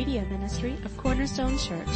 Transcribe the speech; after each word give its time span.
media 0.00 0.24
ministry 0.30 0.72
of 0.86 0.96
Cornerstone 0.96 1.58
Church. 1.58 1.86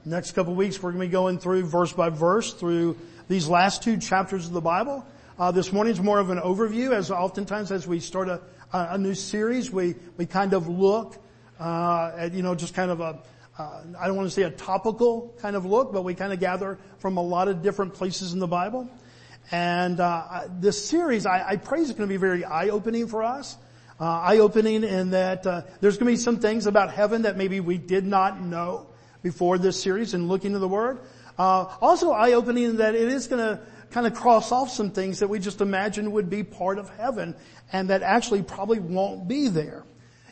Next 0.05 0.31
couple 0.31 0.55
weeks 0.55 0.81
we're 0.81 0.93
going 0.93 1.01
to 1.01 1.07
be 1.07 1.11
going 1.11 1.37
through 1.37 1.65
verse 1.65 1.91
by 1.91 2.07
verse 2.07 2.53
through 2.53 2.97
these 3.27 3.49
last 3.49 3.83
two 3.83 3.97
chapters 3.97 4.47
of 4.47 4.53
the 4.53 4.61
Bible. 4.61 5.05
Uh, 5.37 5.51
this 5.51 5.73
morning 5.73 5.91
is 5.91 5.99
more 5.99 6.19
of 6.19 6.29
an 6.29 6.39
overview 6.39 6.93
as 6.93 7.11
oftentimes 7.11 7.73
as 7.73 7.85
we 7.85 7.99
start 7.99 8.29
a, 8.29 8.39
a 8.71 8.97
new 8.97 9.13
series 9.13 9.69
we, 9.69 9.95
we 10.15 10.25
kind 10.25 10.53
of 10.53 10.69
look 10.69 11.17
uh, 11.59 12.13
at, 12.15 12.33
you 12.33 12.41
know, 12.41 12.55
just 12.55 12.73
kind 12.73 12.89
of 12.89 13.01
a, 13.01 13.19
uh, 13.57 13.81
I 13.99 14.07
don't 14.07 14.15
want 14.15 14.27
to 14.27 14.33
say 14.33 14.43
a 14.43 14.51
topical 14.51 15.33
kind 15.41 15.55
of 15.55 15.65
look, 15.65 15.91
but 15.91 16.03
we 16.03 16.13
kind 16.13 16.31
of 16.31 16.39
gather 16.39 16.77
from 16.99 17.17
a 17.17 17.23
lot 17.23 17.47
of 17.47 17.63
different 17.63 17.93
places 17.93 18.33
in 18.33 18.39
the 18.39 18.47
Bible. 18.47 18.89
And 19.51 19.99
uh, 19.99 20.47
this 20.59 20.85
series, 20.85 21.25
I, 21.25 21.49
I 21.49 21.55
pray, 21.55 21.81
is 21.81 21.89
going 21.89 22.01
to 22.01 22.07
be 22.07 22.17
very 22.17 22.45
eye-opening 22.45 23.07
for 23.07 23.23
us. 23.23 23.57
Uh, 23.99 24.05
eye-opening 24.05 24.83
in 24.83 25.09
that 25.11 25.47
uh, 25.47 25.61
there's 25.81 25.97
going 25.97 26.05
to 26.07 26.13
be 26.13 26.23
some 26.23 26.37
things 26.37 26.67
about 26.67 26.93
heaven 26.93 27.23
that 27.23 27.35
maybe 27.35 27.59
we 27.59 27.77
did 27.77 28.05
not 28.05 28.41
know 28.41 28.85
before 29.23 29.57
this 29.57 29.81
series 29.81 30.13
and 30.13 30.27
looking 30.27 30.53
to 30.53 30.59
the 30.59 30.67
Word. 30.67 30.99
Uh, 31.37 31.65
also 31.81 32.11
eye-opening 32.11 32.63
in 32.63 32.77
that 32.77 32.93
it 32.93 33.07
is 33.07 33.27
going 33.27 33.41
to 33.41 33.59
kind 33.89 34.05
of 34.05 34.13
cross 34.13 34.51
off 34.51 34.69
some 34.69 34.91
things 34.91 35.19
that 35.19 35.29
we 35.29 35.39
just 35.39 35.61
imagined 35.61 36.11
would 36.11 36.29
be 36.29 36.43
part 36.43 36.77
of 36.77 36.89
heaven 36.97 37.35
and 37.71 37.89
that 37.89 38.03
actually 38.03 38.43
probably 38.43 38.79
won't 38.79 39.27
be 39.27 39.47
there. 39.47 39.83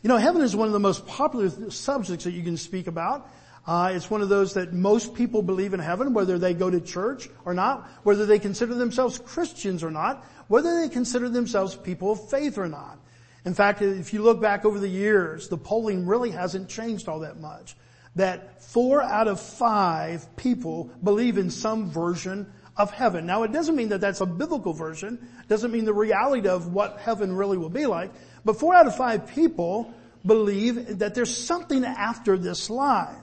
You 0.05 0.09
know, 0.09 0.17
heaven 0.17 0.43
is 0.43 0.55
one 0.55 0.67
of 0.67 0.71
the 0.71 0.79
most 0.79 1.07
popular 1.07 1.49
subjects 1.71 2.25
that 2.25 2.31
you 2.33 2.43
can 2.43 2.57
speak 2.57 2.85
about. 2.85 3.27
Uh, 3.65 3.93
it's 3.95 4.07
one 4.07 4.21
of 4.21 4.29
those 4.29 4.53
that 4.53 4.71
most 4.71 5.15
people 5.15 5.41
believe 5.41 5.73
in 5.73 5.79
heaven, 5.79 6.13
whether 6.13 6.37
they 6.37 6.53
go 6.53 6.69
to 6.69 6.79
church 6.79 7.27
or 7.43 7.55
not, 7.55 7.89
whether 8.03 8.27
they 8.27 8.37
consider 8.37 8.75
themselves 8.75 9.17
Christians 9.17 9.83
or 9.83 9.89
not, 9.89 10.23
whether 10.47 10.79
they 10.79 10.89
consider 10.89 11.27
themselves 11.27 11.75
people 11.75 12.11
of 12.11 12.29
faith 12.29 12.59
or 12.59 12.67
not. 12.67 12.99
In 13.45 13.55
fact, 13.55 13.81
if 13.81 14.13
you 14.13 14.21
look 14.21 14.39
back 14.39 14.63
over 14.63 14.77
the 14.77 14.87
years, 14.87 15.47
the 15.47 15.57
polling 15.57 16.05
really 16.05 16.29
hasn't 16.29 16.69
changed 16.69 17.09
all 17.09 17.21
that 17.21 17.39
much. 17.39 17.75
That 18.15 18.61
four 18.61 19.01
out 19.01 19.27
of 19.27 19.39
five 19.39 20.35
people 20.35 20.91
believe 21.03 21.39
in 21.39 21.49
some 21.49 21.89
version 21.89 22.45
of 22.77 22.91
heaven. 22.91 23.25
Now 23.25 23.43
it 23.43 23.51
doesn't 23.51 23.75
mean 23.75 23.89
that 23.89 24.01
that's 24.01 24.21
a 24.21 24.25
biblical 24.25 24.73
version, 24.73 25.27
doesn't 25.47 25.71
mean 25.71 25.85
the 25.85 25.93
reality 25.93 26.47
of 26.47 26.73
what 26.73 26.99
heaven 26.99 27.35
really 27.35 27.57
will 27.57 27.69
be 27.69 27.85
like, 27.85 28.11
but 28.45 28.59
four 28.59 28.75
out 28.75 28.87
of 28.87 28.95
five 28.95 29.27
people 29.27 29.93
believe 30.25 30.99
that 30.99 31.15
there's 31.15 31.35
something 31.35 31.83
after 31.83 32.37
this 32.37 32.69
life. 32.69 33.17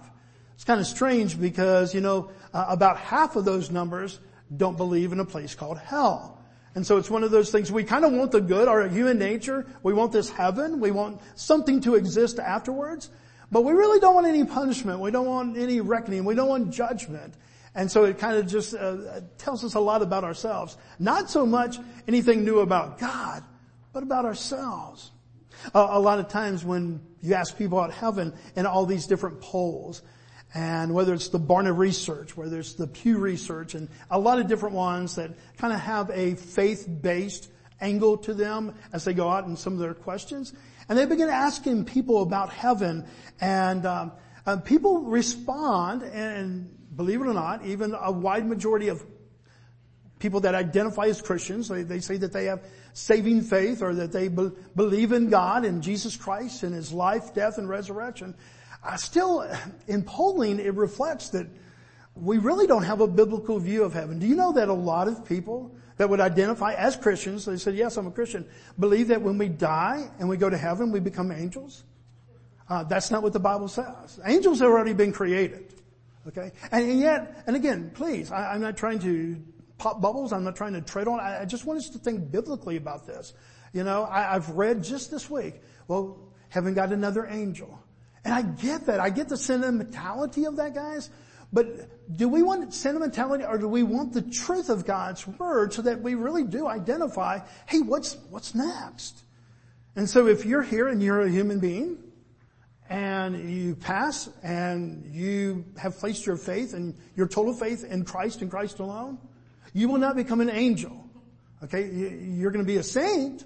It's 0.55 0.65
kind 0.65 0.81
of 0.81 0.87
strange 0.87 1.41
because, 1.41 1.95
you 1.95 2.01
know, 2.01 2.31
uh, 2.53 2.67
about 2.69 2.99
half 2.99 3.37
of 3.37 3.45
those 3.45 3.71
numbers 3.71 4.21
don't 4.55 4.77
believe 4.77 5.13
in 5.13 5.21
a 5.21 5.25
place 5.25 5.55
called 5.55 5.79
hell. 5.79 6.39
And 6.75 6.87
so 6.87 6.97
it's 6.97 7.11
one 7.11 7.23
of 7.23 7.31
those 7.31 7.51
things, 7.51 7.71
we 7.71 7.85
kind 7.85 8.05
of 8.05 8.13
want 8.13 8.33
the 8.33 8.41
good, 8.41 8.67
our 8.67 8.89
human 8.89 9.19
nature, 9.19 9.67
we 9.83 9.93
want 9.93 10.13
this 10.13 10.31
heaven, 10.31 10.81
we 10.81 10.91
want 10.91 11.21
something 11.35 11.83
to 11.83 11.97
exist 11.97 12.39
afterwards, 12.39 13.11
but 13.51 13.63
we 13.63 13.73
really 13.75 14.01
don't 14.01 14.15
want 14.15 14.27
any 14.27 14.45
punishment, 14.45 15.01
we 15.01 15.11
don't 15.11 15.27
want 15.27 15.59
any 15.59 15.83
reckoning, 15.83 16.25
we 16.25 16.35
don't 16.35 16.49
want 16.49 16.73
judgment. 16.73 17.35
And 17.75 17.91
so 17.91 18.05
it 18.05 18.19
kind 18.19 18.37
of 18.37 18.47
just 18.47 18.75
uh, 18.75 19.21
tells 19.37 19.65
us 19.65 19.75
a 19.75 19.81
lot 19.81 20.03
about 20.03 20.25
ourselves. 20.25 20.77
Not 20.99 21.31
so 21.31 21.45
much 21.45 21.79
anything 22.09 22.45
new 22.45 22.61
about 22.61 22.99
God, 22.99 23.43
but 23.93 24.03
about 24.03 24.25
ourselves. 24.25 25.12
A 25.75 25.99
lot 25.99 26.19
of 26.19 26.29
times 26.29 26.65
when 26.65 27.01
you 27.21 27.35
ask 27.35 27.57
people 27.57 27.79
about 27.79 27.95
heaven 27.95 28.35
in 28.57 28.67
all 28.67 28.87
these 28.87 29.07
different 29.07 29.41
polls, 29.41 30.03
and 30.55 30.93
whether 30.93 31.15
it's 31.15 31.29
the 31.29 31.41
Barna 31.41 31.77
Research, 31.77 32.37
whether 32.37 32.59
it's 32.59 32.75
the 32.75 32.87
Pew 32.87 33.19
Research, 33.19 33.75
and 33.75 33.89
a 34.11 34.19
lot 34.19 34.39
of 34.39 34.49
different 34.49 34.75
ones 34.75 35.15
that 35.15 35.31
kind 35.57 35.73
of 35.73 35.81
have 35.81 36.11
a 36.11 36.35
faith-based 36.35 37.49
angle 37.81 38.19
to 38.19 38.35
them 38.35 38.75
as 38.93 39.05
they 39.05 39.15
go 39.15 39.29
out 39.29 39.47
in 39.47 39.57
some 39.57 39.73
of 39.73 39.79
their 39.79 39.95
questions, 39.95 40.53
and 40.89 40.99
they 40.99 41.07
begin 41.07 41.29
asking 41.29 41.85
people 41.85 42.23
about 42.23 42.53
heaven, 42.53 43.07
and 43.41 43.87
um, 43.87 44.13
uh, 44.47 44.57
people 44.57 45.01
respond, 45.01 46.03
and 46.03 46.77
believe 46.97 47.21
it 47.21 47.27
or 47.27 47.35
not, 47.35 47.65
even 47.65 47.95
a 47.99 48.13
wide 48.13 48.47
majority 48.47 48.89
of 48.89 49.03
people 50.19 50.41
that 50.41 50.55
identify 50.55 51.07
as 51.07 51.21
Christians, 51.21 51.69
they, 51.69 51.83
they 51.83 52.01
say 52.01 52.17
that 52.17 52.33
they 52.33 52.45
have 52.45 52.63
saving 52.93 53.43
faith 53.43 53.83
or 53.83 53.95
that 53.95 54.13
they 54.13 54.29
be, 54.29 54.51
believe 54.77 55.13
in 55.13 55.31
God 55.31 55.65
and 55.65 55.83
Jesus 55.83 56.17
Christ 56.17 56.63
and 56.63 56.75
His 56.75 56.93
life, 56.93 57.35
death, 57.35 57.59
and 57.59 57.69
resurrection. 57.69 58.35
Uh, 58.85 58.97
still, 58.97 59.49
in 59.87 60.03
polling, 60.03 60.59
it 60.59 60.75
reflects 60.75 61.29
that 61.31 61.47
we 62.15 62.39
really 62.39 62.67
don't 62.67 62.83
have 62.83 63.01
a 63.01 63.07
biblical 63.07 63.59
view 63.59 63.85
of 63.85 63.95
heaven. 63.95 64.19
Do 64.19 64.27
you 64.27 64.35
know 64.35 64.53
that 64.53 64.69
a 64.69 64.75
lot 64.75 65.09
of 65.09 65.25
people 65.25 65.75
that 65.97 66.11
would 66.11 66.21
identify 66.21 66.75
as 66.75 66.97
Christians, 66.97 67.45
they 67.45 67.57
said, 67.57 67.75
yes, 67.75 67.97
I'm 67.97 68.07
a 68.07 68.11
Christian, 68.11 68.47
believe 68.79 69.09
that 69.09 69.23
when 69.23 69.39
we 69.39 69.49
die 69.49 70.11
and 70.19 70.29
we 70.29 70.37
go 70.37 70.51
to 70.51 70.59
heaven, 70.59 70.91
we 70.91 71.01
become 71.01 71.31
angels? 71.31 71.85
Uh, 72.69 72.83
that's 72.85 73.11
not 73.11 73.23
what 73.23 73.33
the 73.33 73.41
Bible 73.41 73.69
says. 73.69 74.19
Angels 74.25 74.61
have 74.61 74.69
already 74.69 74.95
been 74.95 75.13
created. 75.13 75.75
Okay? 76.29 76.53
And, 76.71 76.91
and 76.91 77.01
yet, 77.01 77.43
and 77.47 77.57
again, 77.57 77.91
please, 77.95 78.31
I, 78.31 78.55
I'm 78.55 78.61
not 78.61 78.77
trying 78.77 78.99
to 79.01 79.37
pop 79.83 80.01
bubbles. 80.01 80.33
I'm 80.33 80.45
not 80.45 80.55
trying 80.55 80.75
to 80.75 80.81
tread 80.81 81.09
on. 81.09 81.19
I, 81.19 81.43
I 81.43 81.45
just 81.45 81.67
want 81.67 81.81
us 81.81 81.91
to 81.91 81.99
think 81.99 82.31
biblically 82.31 82.77
about 82.77 83.05
this. 83.05 83.35
You 83.73 83.83
know, 83.83 84.05
I, 84.05 84.37
I've 84.37 84.49
read 84.51 84.85
just 84.85 85.11
this 85.11 85.29
week, 85.29 85.61
well, 85.89 86.19
heaven 86.51 86.73
got 86.73 86.93
another 86.93 87.27
angel. 87.27 87.83
And 88.25 88.33
I 88.33 88.43
get 88.43 88.87
that. 88.87 89.01
I 89.01 89.11
get 89.11 89.29
the 89.29 89.37
sentimentality 89.37 90.45
of 90.45 90.57
that, 90.57 90.73
guys. 90.73 91.11
But 91.53 92.17
do 92.17 92.29
we 92.29 92.43
want 92.43 92.73
sentimentality 92.73 93.45
or 93.45 93.59
do 93.59 93.67
we 93.69 93.83
want 93.83 94.13
the 94.13 94.23
truth 94.23 94.71
of 94.71 94.87
God's 94.87 95.27
word 95.27 95.73
so 95.75 95.83
that 95.83 96.01
we 96.01 96.15
really 96.15 96.45
do 96.45 96.69
identify, 96.69 97.41
hey, 97.67 97.81
what's, 97.81 98.17
what's 98.31 98.55
next? 98.55 99.25
And 99.97 100.09
so 100.09 100.29
if 100.29 100.47
you're 100.47 100.63
here 100.63 100.87
and 100.87 101.03
you're 101.03 101.23
a 101.23 101.29
human 101.29 101.59
being 101.59 101.99
and 102.89 103.51
you 103.51 103.75
pass 103.75 104.31
and 104.45 105.05
you 105.13 105.65
have 105.77 105.99
placed 105.99 106.25
your 106.25 106.37
faith 106.37 106.73
and 106.73 106.95
your 107.17 107.27
total 107.27 107.53
faith 107.53 107.85
in 107.85 108.05
Christ 108.05 108.43
and 108.43 108.51
Christ 108.51 108.79
alone, 108.79 109.19
you 109.73 109.89
will 109.89 109.99
not 109.99 110.17
become 110.17 110.41
an 110.41 110.51
angel. 110.51 111.05
Okay? 111.65 111.89
You're 111.91 112.51
going 112.51 112.65
to 112.65 112.71
be 112.71 112.79
a 112.79 112.83
saint 112.83 113.45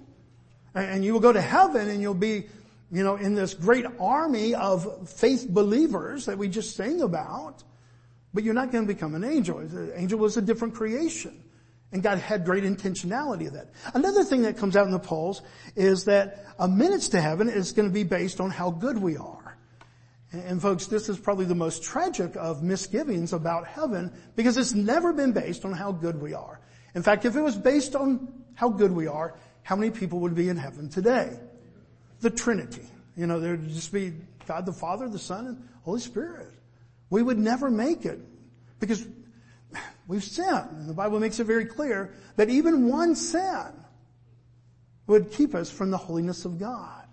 and 0.74 1.04
you 1.04 1.12
will 1.12 1.20
go 1.20 1.32
to 1.32 1.40
heaven 1.40 1.88
and 1.88 2.00
you'll 2.00 2.14
be, 2.14 2.46
you 2.90 3.02
know, 3.02 3.16
in 3.16 3.34
this 3.34 3.54
great 3.54 3.86
army 3.98 4.54
of 4.54 5.08
faith 5.08 5.48
believers 5.48 6.26
that 6.26 6.38
we 6.38 6.48
just 6.48 6.76
sang 6.76 7.02
about. 7.02 7.62
But 8.34 8.44
you're 8.44 8.54
not 8.54 8.70
going 8.70 8.86
to 8.86 8.92
become 8.92 9.14
an 9.14 9.24
angel. 9.24 9.58
An 9.58 9.92
angel 9.94 10.18
was 10.18 10.36
a 10.36 10.42
different 10.42 10.74
creation. 10.74 11.42
And 11.92 12.02
God 12.02 12.18
had 12.18 12.44
great 12.44 12.64
intentionality 12.64 13.46
of 13.46 13.54
that. 13.54 13.70
Another 13.94 14.24
thing 14.24 14.42
that 14.42 14.58
comes 14.58 14.76
out 14.76 14.86
in 14.86 14.92
the 14.92 14.98
polls 14.98 15.40
is 15.76 16.04
that 16.04 16.44
a 16.58 16.68
minutes 16.68 17.08
to 17.10 17.20
heaven 17.20 17.48
is 17.48 17.72
going 17.72 17.88
to 17.88 17.94
be 17.94 18.02
based 18.02 18.40
on 18.40 18.50
how 18.50 18.70
good 18.70 18.98
we 18.98 19.16
are. 19.16 19.45
And 20.32 20.60
folks, 20.60 20.86
this 20.86 21.08
is 21.08 21.18
probably 21.18 21.44
the 21.44 21.54
most 21.54 21.82
tragic 21.82 22.36
of 22.36 22.62
misgivings 22.62 23.32
about 23.32 23.66
heaven 23.66 24.12
because 24.34 24.56
it's 24.56 24.74
never 24.74 25.12
been 25.12 25.32
based 25.32 25.64
on 25.64 25.72
how 25.72 25.92
good 25.92 26.20
we 26.20 26.34
are. 26.34 26.60
In 26.94 27.02
fact, 27.02 27.24
if 27.24 27.36
it 27.36 27.40
was 27.40 27.56
based 27.56 27.94
on 27.94 28.32
how 28.54 28.68
good 28.68 28.90
we 28.90 29.06
are, 29.06 29.34
how 29.62 29.76
many 29.76 29.90
people 29.90 30.20
would 30.20 30.34
be 30.34 30.48
in 30.48 30.56
heaven 30.56 30.88
today? 30.88 31.38
The 32.20 32.30
Trinity. 32.30 32.86
You 33.16 33.26
know, 33.26 33.40
there'd 33.40 33.68
just 33.68 33.92
be 33.92 34.14
God 34.46 34.66
the 34.66 34.72
Father, 34.72 35.08
the 35.08 35.18
Son, 35.18 35.46
and 35.46 35.68
Holy 35.82 36.00
Spirit. 36.00 36.48
We 37.10 37.22
would 37.22 37.38
never 37.38 37.70
make 37.70 38.04
it 38.04 38.20
because 38.80 39.06
we've 40.06 40.24
sinned. 40.24 40.70
And 40.72 40.88
the 40.88 40.94
Bible 40.94 41.20
makes 41.20 41.38
it 41.40 41.44
very 41.44 41.66
clear 41.66 42.14
that 42.36 42.50
even 42.50 42.88
one 42.88 43.14
sin 43.14 43.72
would 45.06 45.30
keep 45.30 45.54
us 45.54 45.70
from 45.70 45.90
the 45.90 45.96
holiness 45.96 46.44
of 46.44 46.58
God. 46.58 47.05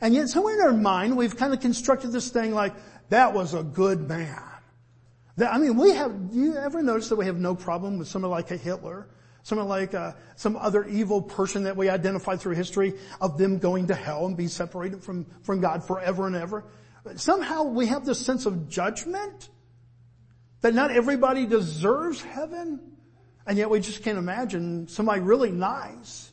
And 0.00 0.14
yet 0.14 0.28
somewhere 0.28 0.54
in 0.54 0.60
our 0.60 0.72
mind, 0.72 1.16
we've 1.16 1.36
kind 1.36 1.52
of 1.52 1.60
constructed 1.60 2.12
this 2.12 2.30
thing 2.30 2.52
like, 2.52 2.74
that 3.08 3.34
was 3.34 3.54
a 3.54 3.62
good 3.62 4.08
man. 4.08 4.42
That, 5.36 5.52
I 5.52 5.58
mean, 5.58 5.76
we 5.76 5.90
have, 5.92 6.32
do 6.32 6.38
you 6.38 6.56
ever 6.56 6.82
notice 6.82 7.08
that 7.10 7.16
we 7.16 7.26
have 7.26 7.38
no 7.38 7.54
problem 7.54 7.98
with 7.98 8.08
someone 8.08 8.30
like 8.30 8.50
a 8.50 8.56
Hitler? 8.56 9.08
Someone 9.42 9.68
like 9.68 9.94
uh, 9.94 10.12
some 10.34 10.56
other 10.56 10.84
evil 10.86 11.22
person 11.22 11.64
that 11.64 11.76
we 11.76 11.88
identify 11.88 12.36
through 12.36 12.54
history 12.54 12.94
of 13.20 13.38
them 13.38 13.58
going 13.58 13.86
to 13.88 13.94
hell 13.94 14.26
and 14.26 14.36
be 14.36 14.48
separated 14.48 15.04
from, 15.04 15.24
from 15.42 15.60
God 15.60 15.84
forever 15.84 16.26
and 16.26 16.34
ever. 16.34 16.64
Somehow 17.14 17.62
we 17.62 17.86
have 17.86 18.04
this 18.04 18.18
sense 18.18 18.46
of 18.46 18.68
judgment 18.68 19.48
that 20.62 20.74
not 20.74 20.90
everybody 20.90 21.46
deserves 21.46 22.20
heaven. 22.20 22.80
And 23.46 23.56
yet 23.56 23.70
we 23.70 23.78
just 23.78 24.02
can't 24.02 24.18
imagine 24.18 24.88
somebody 24.88 25.20
really 25.20 25.52
nice 25.52 26.32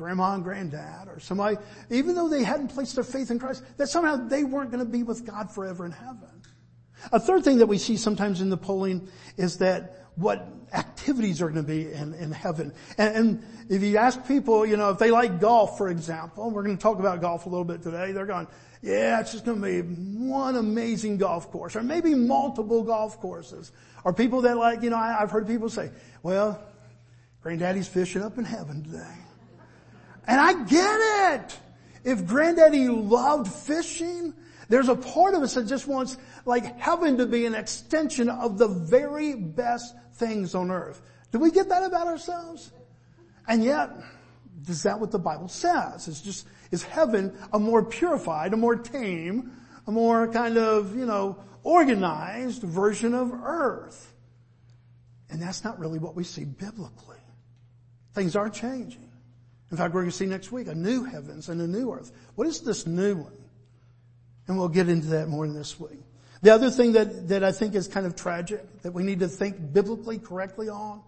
grandma 0.00 0.32
and 0.32 0.42
granddad 0.42 1.08
or 1.08 1.20
somebody, 1.20 1.58
even 1.90 2.14
though 2.14 2.28
they 2.28 2.42
hadn't 2.42 2.68
placed 2.68 2.94
their 2.94 3.04
faith 3.04 3.30
in 3.30 3.38
Christ, 3.38 3.62
that 3.76 3.88
somehow 3.88 4.16
they 4.16 4.44
weren't 4.44 4.70
going 4.70 4.82
to 4.82 4.90
be 4.90 5.02
with 5.02 5.26
God 5.26 5.50
forever 5.50 5.84
in 5.84 5.92
heaven. 5.92 6.42
A 7.12 7.20
third 7.20 7.44
thing 7.44 7.58
that 7.58 7.66
we 7.66 7.76
see 7.76 7.98
sometimes 7.98 8.40
in 8.40 8.48
the 8.48 8.56
polling 8.56 9.08
is 9.36 9.58
that 9.58 10.06
what 10.16 10.48
activities 10.72 11.42
are 11.42 11.50
going 11.50 11.62
to 11.64 11.70
be 11.70 11.92
in, 11.92 12.14
in 12.14 12.32
heaven. 12.32 12.72
And, 12.96 13.16
and 13.16 13.44
if 13.68 13.82
you 13.82 13.98
ask 13.98 14.26
people, 14.26 14.64
you 14.64 14.78
know, 14.78 14.88
if 14.90 14.98
they 14.98 15.10
like 15.10 15.38
golf, 15.38 15.76
for 15.76 15.90
example, 15.90 16.50
we're 16.50 16.62
going 16.62 16.76
to 16.78 16.82
talk 16.82 16.98
about 16.98 17.20
golf 17.20 17.44
a 17.44 17.48
little 17.50 17.64
bit 17.64 17.82
today, 17.82 18.12
they're 18.12 18.26
going, 18.26 18.46
yeah, 18.80 19.20
it's 19.20 19.32
just 19.32 19.44
going 19.44 19.60
to 19.60 19.66
be 19.66 19.80
one 19.82 20.56
amazing 20.56 21.18
golf 21.18 21.50
course 21.50 21.76
or 21.76 21.82
maybe 21.82 22.14
multiple 22.14 22.82
golf 22.82 23.20
courses. 23.20 23.70
Or 24.02 24.14
people 24.14 24.40
that 24.42 24.56
like, 24.56 24.82
you 24.82 24.88
know, 24.88 24.96
I, 24.96 25.18
I've 25.20 25.30
heard 25.30 25.46
people 25.46 25.68
say, 25.68 25.90
well, 26.22 26.62
granddaddy's 27.42 27.88
fishing 27.88 28.22
up 28.22 28.38
in 28.38 28.44
heaven 28.44 28.82
today. 28.82 29.18
And 30.30 30.40
I 30.40 30.62
get 30.62 31.00
it. 31.34 31.58
If 32.04 32.24
granddaddy 32.24 32.88
loved 32.88 33.52
fishing, 33.52 34.32
there's 34.68 34.88
a 34.88 34.94
part 34.94 35.34
of 35.34 35.42
us 35.42 35.54
that 35.54 35.66
just 35.66 35.88
wants 35.88 36.18
like 36.44 36.78
heaven 36.78 37.18
to 37.18 37.26
be 37.26 37.46
an 37.46 37.56
extension 37.56 38.28
of 38.28 38.56
the 38.56 38.68
very 38.68 39.34
best 39.34 39.92
things 40.14 40.54
on 40.54 40.70
earth. 40.70 41.02
Do 41.32 41.40
we 41.40 41.50
get 41.50 41.68
that 41.70 41.82
about 41.82 42.06
ourselves? 42.06 42.70
And 43.48 43.64
yet, 43.64 43.90
is 44.68 44.84
that 44.84 45.00
what 45.00 45.10
the 45.10 45.18
Bible 45.18 45.48
says? 45.48 46.06
It's 46.06 46.20
just, 46.20 46.46
is 46.70 46.84
heaven 46.84 47.36
a 47.52 47.58
more 47.58 47.84
purified, 47.84 48.52
a 48.52 48.56
more 48.56 48.76
tame, 48.76 49.50
a 49.88 49.90
more 49.90 50.28
kind 50.28 50.56
of, 50.56 50.96
you 50.96 51.06
know, 51.06 51.42
organized 51.64 52.62
version 52.62 53.14
of 53.14 53.32
earth? 53.34 54.14
And 55.28 55.42
that's 55.42 55.64
not 55.64 55.80
really 55.80 55.98
what 55.98 56.14
we 56.14 56.22
see 56.22 56.44
biblically. 56.44 57.18
Things 58.14 58.36
are 58.36 58.48
changing. 58.48 59.09
In 59.70 59.76
fact, 59.76 59.94
we're 59.94 60.00
going 60.00 60.10
to 60.10 60.16
see 60.16 60.26
next 60.26 60.50
week 60.50 60.66
a 60.66 60.74
new 60.74 61.04
heavens 61.04 61.48
and 61.48 61.60
a 61.60 61.66
new 61.66 61.92
earth. 61.92 62.10
What 62.34 62.46
is 62.46 62.60
this 62.60 62.86
new 62.86 63.16
one? 63.16 63.36
And 64.48 64.58
we'll 64.58 64.68
get 64.68 64.88
into 64.88 65.08
that 65.08 65.28
more 65.28 65.44
in 65.44 65.54
this 65.54 65.78
week. 65.78 66.00
The 66.42 66.50
other 66.50 66.70
thing 66.70 66.92
that, 66.92 67.28
that 67.28 67.44
I 67.44 67.52
think 67.52 67.74
is 67.74 67.86
kind 67.86 68.06
of 68.06 68.16
tragic, 68.16 68.82
that 68.82 68.92
we 68.92 69.02
need 69.02 69.20
to 69.20 69.28
think 69.28 69.72
biblically 69.72 70.18
correctly 70.18 70.68
on, 70.68 71.02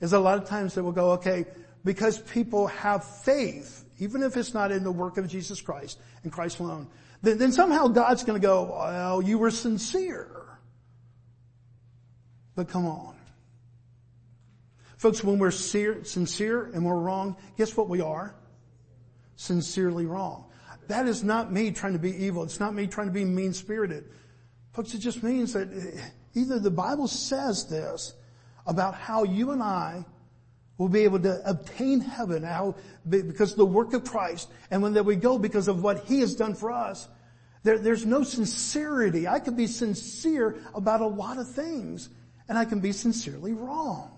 is 0.00 0.12
a 0.12 0.20
lot 0.20 0.40
of 0.40 0.48
times 0.48 0.74
that 0.74 0.84
we'll 0.84 0.92
go, 0.92 1.12
okay, 1.12 1.44
because 1.84 2.18
people 2.18 2.68
have 2.68 3.04
faith, 3.04 3.84
even 3.98 4.22
if 4.22 4.36
it's 4.36 4.54
not 4.54 4.70
in 4.70 4.84
the 4.84 4.92
work 4.92 5.18
of 5.18 5.28
Jesus 5.28 5.60
Christ 5.60 5.98
and 6.22 6.32
Christ 6.32 6.60
alone, 6.60 6.86
then, 7.22 7.38
then 7.38 7.52
somehow 7.52 7.88
God's 7.88 8.22
gonna 8.22 8.38
go, 8.38 8.64
well, 8.64 9.20
you 9.20 9.38
were 9.38 9.50
sincere. 9.50 10.28
But 12.54 12.68
come 12.68 12.86
on. 12.86 13.17
Folks, 14.98 15.22
when 15.22 15.38
we're 15.38 15.52
sincere 15.52 16.70
and 16.74 16.84
we're 16.84 16.98
wrong, 16.98 17.36
guess 17.56 17.76
what 17.76 17.88
we 17.88 18.00
are? 18.00 18.34
Sincerely 19.36 20.06
wrong. 20.06 20.46
That 20.88 21.06
is 21.06 21.22
not 21.22 21.52
me 21.52 21.70
trying 21.70 21.92
to 21.92 22.00
be 22.00 22.24
evil. 22.24 22.42
It's 22.42 22.58
not 22.58 22.74
me 22.74 22.88
trying 22.88 23.06
to 23.06 23.12
be 23.12 23.24
mean 23.24 23.52
spirited. 23.52 24.06
Folks, 24.72 24.94
it 24.94 24.98
just 24.98 25.22
means 25.22 25.52
that 25.52 25.72
eh, 25.72 26.00
either 26.34 26.58
the 26.58 26.70
Bible 26.70 27.06
says 27.06 27.68
this 27.68 28.14
about 28.66 28.94
how 28.94 29.22
you 29.22 29.52
and 29.52 29.62
I 29.62 30.04
will 30.78 30.88
be 30.88 31.04
able 31.04 31.20
to 31.20 31.48
obtain 31.48 32.00
heaven 32.00 32.42
how, 32.42 32.74
because 33.08 33.52
of 33.52 33.58
the 33.58 33.66
work 33.66 33.92
of 33.92 34.04
Christ 34.04 34.50
and 34.70 34.82
when 34.82 34.94
that 34.94 35.04
we 35.04 35.14
go 35.14 35.38
because 35.38 35.68
of 35.68 35.82
what 35.82 36.06
He 36.06 36.20
has 36.20 36.34
done 36.34 36.54
for 36.54 36.72
us. 36.72 37.06
There, 37.62 37.78
there's 37.78 38.04
no 38.04 38.24
sincerity. 38.24 39.28
I 39.28 39.38
can 39.38 39.54
be 39.54 39.68
sincere 39.68 40.56
about 40.74 41.02
a 41.02 41.06
lot 41.06 41.38
of 41.38 41.48
things 41.48 42.08
and 42.48 42.58
I 42.58 42.64
can 42.64 42.80
be 42.80 42.90
sincerely 42.90 43.52
wrong. 43.52 44.17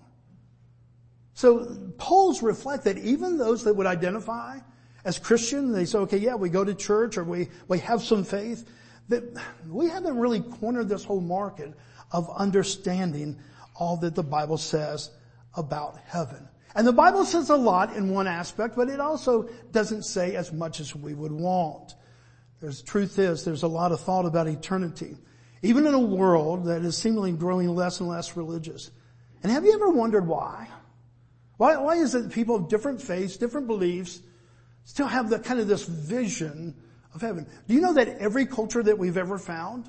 So 1.41 1.75
polls 1.97 2.43
reflect 2.43 2.83
that 2.83 2.99
even 2.99 3.39
those 3.39 3.63
that 3.63 3.73
would 3.73 3.87
identify 3.87 4.59
as 5.03 5.17
Christian, 5.17 5.71
they 5.71 5.85
say, 5.85 5.97
okay, 5.97 6.19
yeah, 6.19 6.35
we 6.35 6.49
go 6.49 6.63
to 6.63 6.75
church 6.75 7.17
or 7.17 7.23
we, 7.23 7.49
we 7.67 7.79
have 7.79 8.03
some 8.03 8.23
faith, 8.23 8.69
that 9.09 9.23
we 9.67 9.89
haven't 9.89 10.19
really 10.19 10.41
cornered 10.41 10.87
this 10.87 11.03
whole 11.03 11.19
market 11.19 11.73
of 12.11 12.29
understanding 12.29 13.39
all 13.75 13.97
that 13.97 14.13
the 14.13 14.21
Bible 14.21 14.59
says 14.59 15.09
about 15.57 15.97
heaven. 16.05 16.47
And 16.75 16.85
the 16.85 16.93
Bible 16.93 17.25
says 17.25 17.49
a 17.49 17.57
lot 17.57 17.95
in 17.95 18.11
one 18.11 18.27
aspect, 18.27 18.75
but 18.75 18.87
it 18.87 18.99
also 18.99 19.49
doesn't 19.71 20.03
say 20.03 20.35
as 20.35 20.53
much 20.53 20.79
as 20.79 20.95
we 20.95 21.15
would 21.15 21.31
want. 21.31 21.95
There's 22.59 22.83
truth 22.83 23.17
is 23.17 23.43
there's 23.43 23.63
a 23.63 23.67
lot 23.67 23.91
of 23.91 23.99
thought 23.99 24.27
about 24.27 24.45
eternity, 24.45 25.17
even 25.63 25.87
in 25.87 25.95
a 25.95 25.99
world 25.99 26.65
that 26.65 26.83
is 26.83 26.95
seemingly 26.95 27.31
growing 27.31 27.73
less 27.73 27.99
and 27.99 28.07
less 28.07 28.37
religious. 28.37 28.91
And 29.41 29.51
have 29.51 29.65
you 29.65 29.73
ever 29.73 29.89
wondered 29.89 30.27
why? 30.27 30.67
Why, 31.61 31.77
why 31.77 31.97
is 31.97 32.15
it 32.15 32.31
people 32.31 32.55
of 32.55 32.69
different 32.69 32.99
faiths, 32.99 33.37
different 33.37 33.67
beliefs, 33.67 34.19
still 34.83 35.05
have 35.05 35.29
the 35.29 35.37
kind 35.37 35.59
of 35.59 35.67
this 35.67 35.83
vision 35.83 36.73
of 37.13 37.21
heaven. 37.21 37.45
Do 37.67 37.75
you 37.75 37.81
know 37.81 37.93
that 37.93 38.17
every 38.17 38.47
culture 38.47 38.81
that 38.81 38.97
we've 38.97 39.15
ever 39.15 39.37
found 39.37 39.85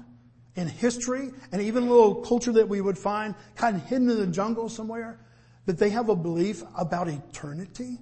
in 0.54 0.68
history 0.68 1.30
and 1.50 1.62
even 1.62 1.84
a 1.84 1.90
little 1.90 2.16
culture 2.16 2.52
that 2.52 2.68
we 2.68 2.82
would 2.82 2.98
find 2.98 3.34
kind 3.56 3.76
of 3.76 3.86
hidden 3.86 4.10
in 4.10 4.18
the 4.18 4.26
jungle 4.26 4.68
somewhere, 4.68 5.18
that 5.64 5.78
they 5.78 5.88
have 5.88 6.10
a 6.10 6.14
belief 6.14 6.62
about 6.76 7.08
eternity? 7.08 7.96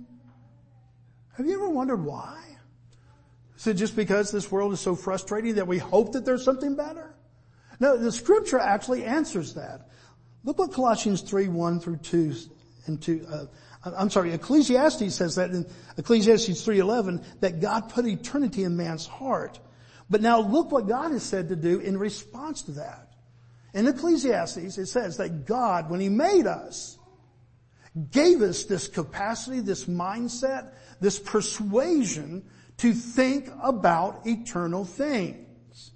Have 1.36 1.46
you 1.46 1.54
ever 1.54 1.70
wondered 1.70 2.04
why? 2.04 2.42
Is 3.56 3.68
it 3.68 3.74
just 3.74 3.94
because 3.94 4.32
this 4.32 4.50
world 4.50 4.72
is 4.72 4.80
so 4.80 4.96
frustrating 4.96 5.54
that 5.54 5.68
we 5.68 5.78
hope 5.78 6.14
that 6.14 6.24
there's 6.24 6.44
something 6.44 6.74
better? 6.74 7.14
No, 7.78 7.96
the 7.96 8.10
scripture 8.10 8.58
actually 8.58 9.04
answers 9.04 9.54
that. 9.54 9.90
Look 10.42 10.58
what 10.58 10.72
Colossians 10.72 11.20
3, 11.20 11.46
1 11.46 11.78
through 11.78 11.98
2 11.98 12.34
and 12.90 13.02
2, 13.02 13.26
uh, 13.28 13.44
I'm 13.84 14.10
sorry, 14.10 14.32
Ecclesiastes 14.32 15.14
says 15.14 15.36
that 15.36 15.50
in 15.50 15.66
Ecclesiastes 15.96 16.48
3.11 16.48 17.24
that 17.40 17.60
God 17.60 17.88
put 17.88 18.06
eternity 18.06 18.64
in 18.64 18.76
man's 18.76 19.06
heart. 19.06 19.58
But 20.10 20.20
now 20.20 20.40
look 20.40 20.70
what 20.72 20.88
God 20.88 21.12
is 21.12 21.22
said 21.22 21.48
to 21.48 21.56
do 21.56 21.78
in 21.78 21.96
response 21.96 22.62
to 22.62 22.72
that. 22.72 23.12
In 23.72 23.86
Ecclesiastes 23.86 24.76
it 24.76 24.86
says 24.86 25.16
that 25.16 25.46
God, 25.46 25.88
when 25.88 26.00
He 26.00 26.08
made 26.08 26.46
us, 26.46 26.98
gave 28.10 28.42
us 28.42 28.64
this 28.64 28.88
capacity, 28.88 29.60
this 29.60 29.86
mindset, 29.86 30.72
this 31.00 31.18
persuasion 31.18 32.44
to 32.78 32.92
think 32.92 33.48
about 33.62 34.26
eternal 34.26 34.84
things. 34.84 35.92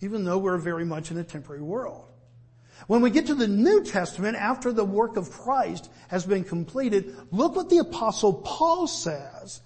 Even 0.00 0.24
though 0.24 0.38
we're 0.38 0.58
very 0.58 0.84
much 0.84 1.10
in 1.10 1.18
a 1.18 1.24
temporary 1.24 1.62
world. 1.62 2.11
When 2.92 3.00
we 3.00 3.08
get 3.08 3.28
to 3.28 3.34
the 3.34 3.48
New 3.48 3.84
Testament, 3.84 4.36
after 4.36 4.70
the 4.70 4.84
work 4.84 5.16
of 5.16 5.30
Christ 5.30 5.90
has 6.08 6.26
been 6.26 6.44
completed, 6.44 7.16
look 7.30 7.56
what 7.56 7.70
the 7.70 7.78
apostle 7.78 8.34
Paul 8.34 8.86
says. 8.86 9.62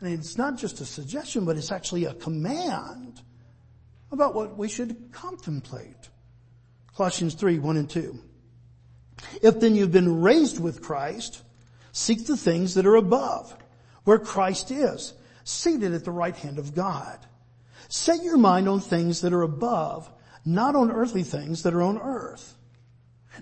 And 0.00 0.12
it's 0.12 0.36
not 0.36 0.58
just 0.58 0.80
a 0.80 0.84
suggestion, 0.84 1.44
but 1.44 1.56
it's 1.56 1.70
actually 1.70 2.06
a 2.06 2.14
command 2.14 3.22
about 4.10 4.34
what 4.34 4.58
we 4.58 4.68
should 4.68 5.12
contemplate. 5.12 6.08
Colossians 6.96 7.34
3, 7.34 7.60
1 7.60 7.76
and 7.76 7.88
2. 7.88 8.18
If 9.42 9.60
then 9.60 9.76
you've 9.76 9.92
been 9.92 10.20
raised 10.20 10.58
with 10.58 10.82
Christ, 10.82 11.44
seek 11.92 12.26
the 12.26 12.36
things 12.36 12.74
that 12.74 12.84
are 12.84 12.96
above, 12.96 13.56
where 14.02 14.18
Christ 14.18 14.72
is, 14.72 15.14
seated 15.44 15.94
at 15.94 16.04
the 16.04 16.10
right 16.10 16.34
hand 16.34 16.58
of 16.58 16.74
God. 16.74 17.24
Set 17.88 18.24
your 18.24 18.38
mind 18.38 18.68
on 18.68 18.80
things 18.80 19.20
that 19.20 19.32
are 19.32 19.42
above, 19.42 20.10
not 20.54 20.74
on 20.76 20.90
earthly 20.90 21.22
things 21.22 21.62
that 21.62 21.74
are 21.74 21.82
on 21.82 21.98
earth. 21.98 22.54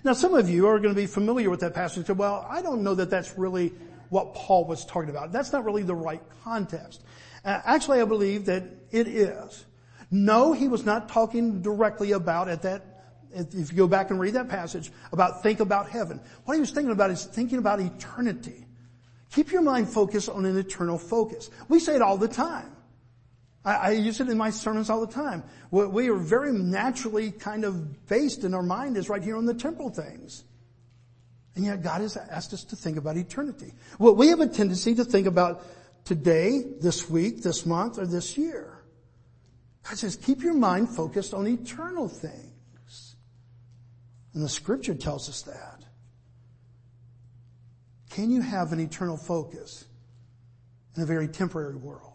Now 0.03 0.13
some 0.13 0.33
of 0.33 0.49
you 0.49 0.67
are 0.67 0.79
going 0.79 0.93
to 0.93 0.99
be 0.99 1.07
familiar 1.07 1.49
with 1.49 1.61
that 1.61 1.73
passage 1.73 1.97
and 1.97 2.07
say, 2.07 2.13
well, 2.13 2.45
I 2.49 2.61
don't 2.61 2.83
know 2.83 2.95
that 2.95 3.09
that's 3.09 3.37
really 3.37 3.73
what 4.09 4.33
Paul 4.33 4.65
was 4.65 4.85
talking 4.85 5.09
about. 5.09 5.31
That's 5.31 5.51
not 5.51 5.65
really 5.65 5.83
the 5.83 5.95
right 5.95 6.21
context. 6.43 7.03
Uh, 7.43 7.61
actually, 7.63 8.01
I 8.01 8.05
believe 8.05 8.45
that 8.45 8.63
it 8.91 9.07
is. 9.07 9.65
No, 10.11 10.53
he 10.53 10.67
was 10.67 10.85
not 10.85 11.09
talking 11.09 11.61
directly 11.61 12.13
about 12.13 12.49
at 12.49 12.63
that, 12.63 12.83
if 13.31 13.71
you 13.71 13.77
go 13.77 13.87
back 13.87 14.09
and 14.09 14.19
read 14.19 14.33
that 14.33 14.49
passage, 14.49 14.91
about 15.11 15.43
think 15.43 15.59
about 15.59 15.89
heaven. 15.89 16.19
What 16.45 16.55
he 16.55 16.59
was 16.59 16.71
thinking 16.71 16.91
about 16.91 17.11
is 17.11 17.25
thinking 17.25 17.59
about 17.59 17.79
eternity. 17.79 18.65
Keep 19.31 19.51
your 19.51 19.61
mind 19.61 19.87
focused 19.89 20.29
on 20.29 20.45
an 20.45 20.57
eternal 20.57 20.97
focus. 20.97 21.51
We 21.67 21.79
say 21.79 21.95
it 21.95 22.01
all 22.01 22.17
the 22.17 22.27
time. 22.27 22.75
I, 23.65 23.75
I, 23.75 23.89
use 23.91 24.19
it 24.21 24.29
in 24.29 24.37
my 24.37 24.49
sermons 24.49 24.89
all 24.89 25.05
the 25.05 25.11
time. 25.11 25.43
We 25.71 26.09
are 26.09 26.15
very 26.15 26.53
naturally 26.53 27.31
kind 27.31 27.65
of 27.65 28.07
based 28.07 28.43
in 28.43 28.53
our 28.53 28.63
mind 28.63 28.95
is 28.95 29.09
right 29.09 29.21
here 29.21 29.35
on 29.35 29.45
the 29.45 29.53
temporal 29.53 29.89
things. 29.89 30.43
And 31.55 31.65
yet 31.65 31.83
God 31.83 32.01
has 32.01 32.15
asked 32.15 32.53
us 32.53 32.63
to 32.65 32.75
think 32.75 32.97
about 32.97 33.17
eternity. 33.17 33.73
Well, 33.97 34.15
we 34.15 34.29
have 34.29 34.39
a 34.39 34.47
tendency 34.47 34.95
to 34.95 35.03
think 35.03 35.27
about 35.27 35.65
today, 36.05 36.63
this 36.79 37.09
week, 37.09 37.43
this 37.43 37.65
month, 37.65 37.99
or 37.99 38.05
this 38.05 38.37
year. 38.37 38.79
God 39.83 39.97
says, 39.97 40.15
keep 40.15 40.41
your 40.41 40.53
mind 40.53 40.89
focused 40.89 41.33
on 41.33 41.47
eternal 41.47 42.07
things. 42.07 43.15
And 44.33 44.43
the 44.43 44.49
scripture 44.49 44.95
tells 44.95 45.27
us 45.27 45.41
that. 45.43 45.83
Can 48.09 48.31
you 48.31 48.41
have 48.41 48.71
an 48.71 48.79
eternal 48.79 49.17
focus 49.17 49.85
in 50.95 51.03
a 51.03 51.05
very 51.05 51.27
temporary 51.27 51.75
world? 51.75 52.08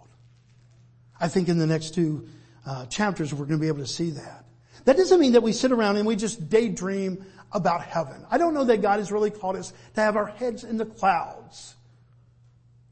I 1.20 1.28
think 1.28 1.48
in 1.48 1.58
the 1.58 1.66
next 1.66 1.94
two 1.94 2.28
uh, 2.66 2.86
chapters 2.86 3.32
we're 3.32 3.46
going 3.46 3.58
to 3.58 3.62
be 3.62 3.68
able 3.68 3.78
to 3.78 3.86
see 3.86 4.10
that. 4.10 4.44
That 4.84 4.96
doesn't 4.96 5.20
mean 5.20 5.32
that 5.32 5.42
we 5.42 5.52
sit 5.52 5.72
around 5.72 5.96
and 5.96 6.06
we 6.06 6.16
just 6.16 6.48
daydream 6.50 7.24
about 7.52 7.82
heaven. 7.82 8.24
I 8.30 8.38
don't 8.38 8.52
know 8.52 8.64
that 8.64 8.82
God 8.82 8.98
has 8.98 9.10
really 9.10 9.30
called 9.30 9.56
us 9.56 9.72
to 9.94 10.00
have 10.00 10.16
our 10.16 10.26
heads 10.26 10.64
in 10.64 10.76
the 10.76 10.84
clouds. 10.84 11.76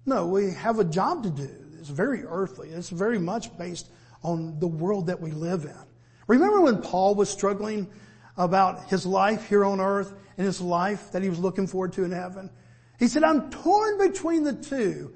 No, 0.06 0.26
we 0.26 0.52
have 0.52 0.78
a 0.78 0.84
job 0.84 1.24
to 1.24 1.30
do. 1.30 1.50
It's 1.78 1.88
very 1.88 2.24
earthly. 2.24 2.70
It's 2.70 2.88
very 2.88 3.18
much 3.18 3.56
based 3.58 3.88
on 4.22 4.58
the 4.60 4.68
world 4.68 5.08
that 5.08 5.20
we 5.20 5.32
live 5.32 5.64
in. 5.64 5.76
Remember 6.28 6.60
when 6.60 6.80
Paul 6.80 7.14
was 7.14 7.28
struggling 7.28 7.88
about 8.36 8.88
his 8.88 9.04
life 9.04 9.48
here 9.48 9.64
on 9.64 9.80
earth 9.80 10.14
and 10.38 10.46
his 10.46 10.60
life 10.60 11.10
that 11.12 11.22
he 11.22 11.28
was 11.28 11.38
looking 11.38 11.66
forward 11.66 11.92
to 11.94 12.04
in 12.04 12.12
heaven. 12.12 12.50
He 12.98 13.08
said, 13.08 13.24
I'm 13.24 13.50
torn 13.50 13.98
between 13.98 14.44
the 14.44 14.54
two. 14.54 15.12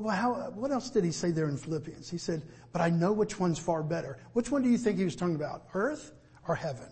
But 0.00 0.10
how, 0.10 0.34
what 0.54 0.70
else 0.70 0.90
did 0.90 1.04
he 1.04 1.12
say 1.12 1.30
there 1.30 1.48
in 1.48 1.58
Philippians? 1.58 2.10
He 2.10 2.18
said, 2.18 2.42
but 2.72 2.80
I 2.80 2.88
know 2.88 3.12
which 3.12 3.38
one's 3.38 3.58
far 3.58 3.82
better. 3.82 4.18
Which 4.32 4.50
one 4.50 4.62
do 4.62 4.70
you 4.70 4.78
think 4.78 4.98
he 4.98 5.04
was 5.04 5.16
talking 5.16 5.34
about? 5.34 5.66
Earth 5.74 6.12
or 6.48 6.54
heaven? 6.54 6.88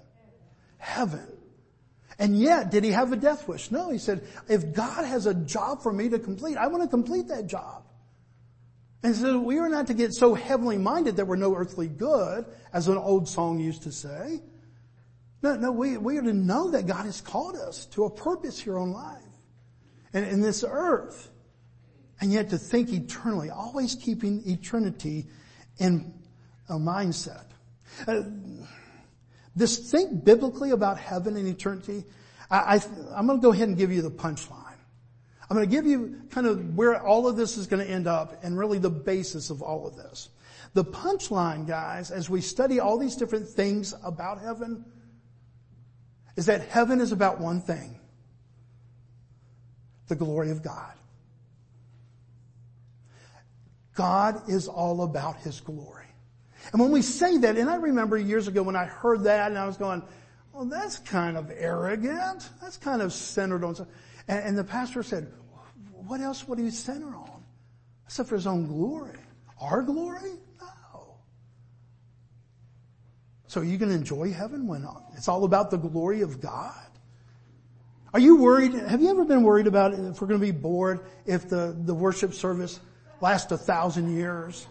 Heaven. 0.77 1.27
And 2.19 2.39
yet, 2.39 2.71
did 2.71 2.85
he 2.85 2.91
have 2.91 3.13
a 3.13 3.17
death 3.17 3.49
wish? 3.49 3.71
No, 3.71 3.91
he 3.91 3.97
said, 3.97 4.27
if 4.49 4.75
God 4.75 5.07
has 5.07 5.25
a 5.25 5.33
job 5.33 5.83
for 5.83 5.93
me 5.93 6.11
to 6.11 6.19
complete, 6.19 6.59
I 6.59 6.67
want 6.67 6.83
to 6.83 6.89
complete 6.89 7.29
that 7.29 7.47
job. 7.47 7.85
And 9.03 9.17
so 9.17 9.41
we 9.41 9.59
are 9.59 9.71
not 9.71 9.87
to 9.87 9.95
get 9.95 10.13
so 10.13 10.35
heavenly 10.35 10.77
minded 10.77 11.17
that 11.17 11.27
we're 11.27 11.37
no 11.37 11.55
earthly 11.55 11.89
good, 11.89 12.45
as 12.75 12.89
an 12.89 12.99
old 12.99 13.27
song 13.27 13.59
used 13.59 13.85
to 13.85 13.93
say. 13.93 14.43
No, 15.43 15.57
no, 15.57 15.73
we, 15.73 15.97
we 15.97 16.19
are 16.19 16.23
to 16.23 16.35
know 16.35 16.73
that 16.73 16.87
God 16.87 17.07
has 17.07 17.23
called 17.23 17.57
us 17.57 17.87
to 17.87 18.05
a 18.05 18.11
purpose 18.11 18.61
here 18.61 18.79
on 18.79 18.93
life 18.93 19.23
and 20.13 20.27
in 20.27 20.43
this 20.43 20.63
earth. 20.69 21.30
And 22.21 22.33
yet 22.33 22.51
to 22.51 22.59
think 22.59 22.93
eternally, 22.93 23.51
always 23.51 23.95
keeping 23.95 24.43
eternity 24.47 25.27
in 25.79 26.13
a 26.69 26.75
mindset. 26.75 27.47
Uh, 28.07 28.23
this 29.57 29.91
think 29.91 30.25
biblically 30.25 30.71
about 30.71 30.99
heaven 30.99 31.37
and 31.37 31.49
eternity, 31.49 32.05
I, 32.51 32.77
I, 32.77 32.81
I'm 33.15 33.27
going 33.27 33.39
to 33.39 33.43
go 33.43 33.53
ahead 33.53 33.69
and 33.69 33.77
give 33.77 33.91
you 33.91 34.03
the 34.03 34.11
punchline. 34.11 34.77
I'm 35.49 35.57
going 35.57 35.69
to 35.69 35.75
give 35.75 35.87
you 35.87 36.21
kind 36.31 36.47
of 36.47 36.77
where 36.77 37.03
all 37.03 37.27
of 37.27 37.37
this 37.37 37.57
is 37.57 37.67
going 37.67 37.85
to 37.85 37.91
end 37.91 38.07
up 38.07 38.45
and 38.45 38.57
really 38.57 38.79
the 38.79 38.91
basis 38.91 39.51
of 39.51 39.63
all 39.63 39.87
of 39.87 39.97
this. 39.97 40.29
The 40.75 40.85
punchline, 40.85 41.67
guys, 41.67 42.13
as 42.13 42.31
we 42.31 42.41
study 42.41 42.79
all 42.79 42.99
these 42.99 43.17
different 43.17 43.49
things 43.49 43.93
about 44.05 44.41
heaven, 44.41 44.85
is 46.37 46.47
that 46.47 46.63
heaven 46.69 47.01
is 47.01 47.11
about 47.11 47.41
one 47.41 47.61
thing. 47.61 47.99
The 50.07 50.15
glory 50.15 50.51
of 50.51 50.63
God. 50.63 50.95
God 54.01 54.49
is 54.49 54.67
all 54.67 55.03
about 55.03 55.37
His 55.41 55.61
glory. 55.61 56.07
And 56.73 56.81
when 56.81 56.91
we 56.91 57.03
say 57.03 57.37
that, 57.37 57.59
and 57.59 57.69
I 57.69 57.75
remember 57.75 58.17
years 58.17 58.49
ago 58.49 58.63
when 58.63 58.75
I 58.75 58.87
heard 58.87 59.25
that 59.25 59.51
and 59.51 59.59
I 59.59 59.67
was 59.67 59.77
going, 59.77 60.03
well, 60.55 60.65
that's 60.65 61.01
kind 61.01 61.37
of 61.37 61.53
arrogant. 61.55 62.49
That's 62.63 62.79
kind 62.79 63.03
of 63.03 63.13
centered 63.13 63.63
on 63.63 63.75
something. 63.75 63.95
And, 64.27 64.57
the 64.57 64.65
pastor 64.65 65.03
said, 65.03 65.31
what 65.93 66.23
else 66.23 66.49
would 66.49 66.59
he 66.59 66.71
center 66.71 67.15
on? 67.15 67.45
Except 68.07 68.31
for 68.31 68.37
his 68.37 68.47
own 68.47 68.69
glory. 68.69 69.19
Our 69.61 69.83
glory? 69.83 70.33
No. 70.59 71.17
So 73.49 73.61
are 73.61 73.65
you 73.65 73.77
going 73.77 73.91
to 73.91 73.97
enjoy 73.97 74.33
heaven 74.33 74.67
when 74.67 74.89
it's 75.15 75.29
all 75.29 75.45
about 75.45 75.71
the 75.71 75.77
glory 75.77 76.23
of 76.23 76.41
God? 76.41 76.87
Are 78.15 78.21
you 78.21 78.37
worried? 78.37 78.73
Have 78.73 79.03
you 79.03 79.11
ever 79.11 79.27
been 79.27 79.43
worried 79.43 79.67
about 79.67 79.93
if 79.93 80.23
we're 80.23 80.29
going 80.29 80.41
to 80.41 80.47
be 80.47 80.53
bored 80.53 81.01
if 81.27 81.51
the, 81.51 81.77
the 81.85 81.95
worship 81.95 82.33
service 82.33 82.81
lasts 83.21 83.51
a 83.53 83.59
thousand 83.59 84.15
years? 84.15 84.67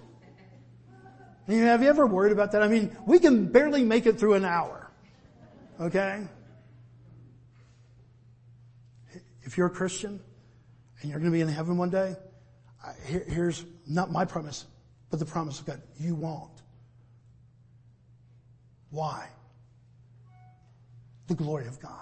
have 1.48 1.82
you 1.82 1.90
ever 1.90 2.06
worried 2.06 2.32
about 2.32 2.52
that? 2.52 2.62
I 2.62 2.68
mean, 2.68 2.96
we 3.08 3.18
can 3.20 3.52
barely 3.52 3.84
make 3.84 4.06
it 4.06 4.20
through 4.20 4.36
an 4.36 4.46
hour. 4.46 4.92
Okay? 5.80 6.28
If 9.42 9.58
you're 9.58 9.68
a 9.68 9.72
Christian 9.72 10.20
and 11.02 11.10
you're 11.10 11.20
going 11.20 11.32
to 11.32 11.36
be 11.36 11.42
in 11.42 11.48
heaven 11.48 11.78
one 11.78 11.90
day, 11.90 12.16
here's 13.06 13.66
not 13.88 14.12
my 14.12 14.26
promise, 14.26 14.66
but 15.10 15.20
the 15.20 15.26
promise 15.26 15.60
of 15.60 15.66
God. 15.66 15.82
You 16.00 16.14
won't. 16.14 16.62
Why? 18.92 19.28
The 21.28 21.36
glory 21.36 21.68
of 21.68 21.80
God. 21.80 21.94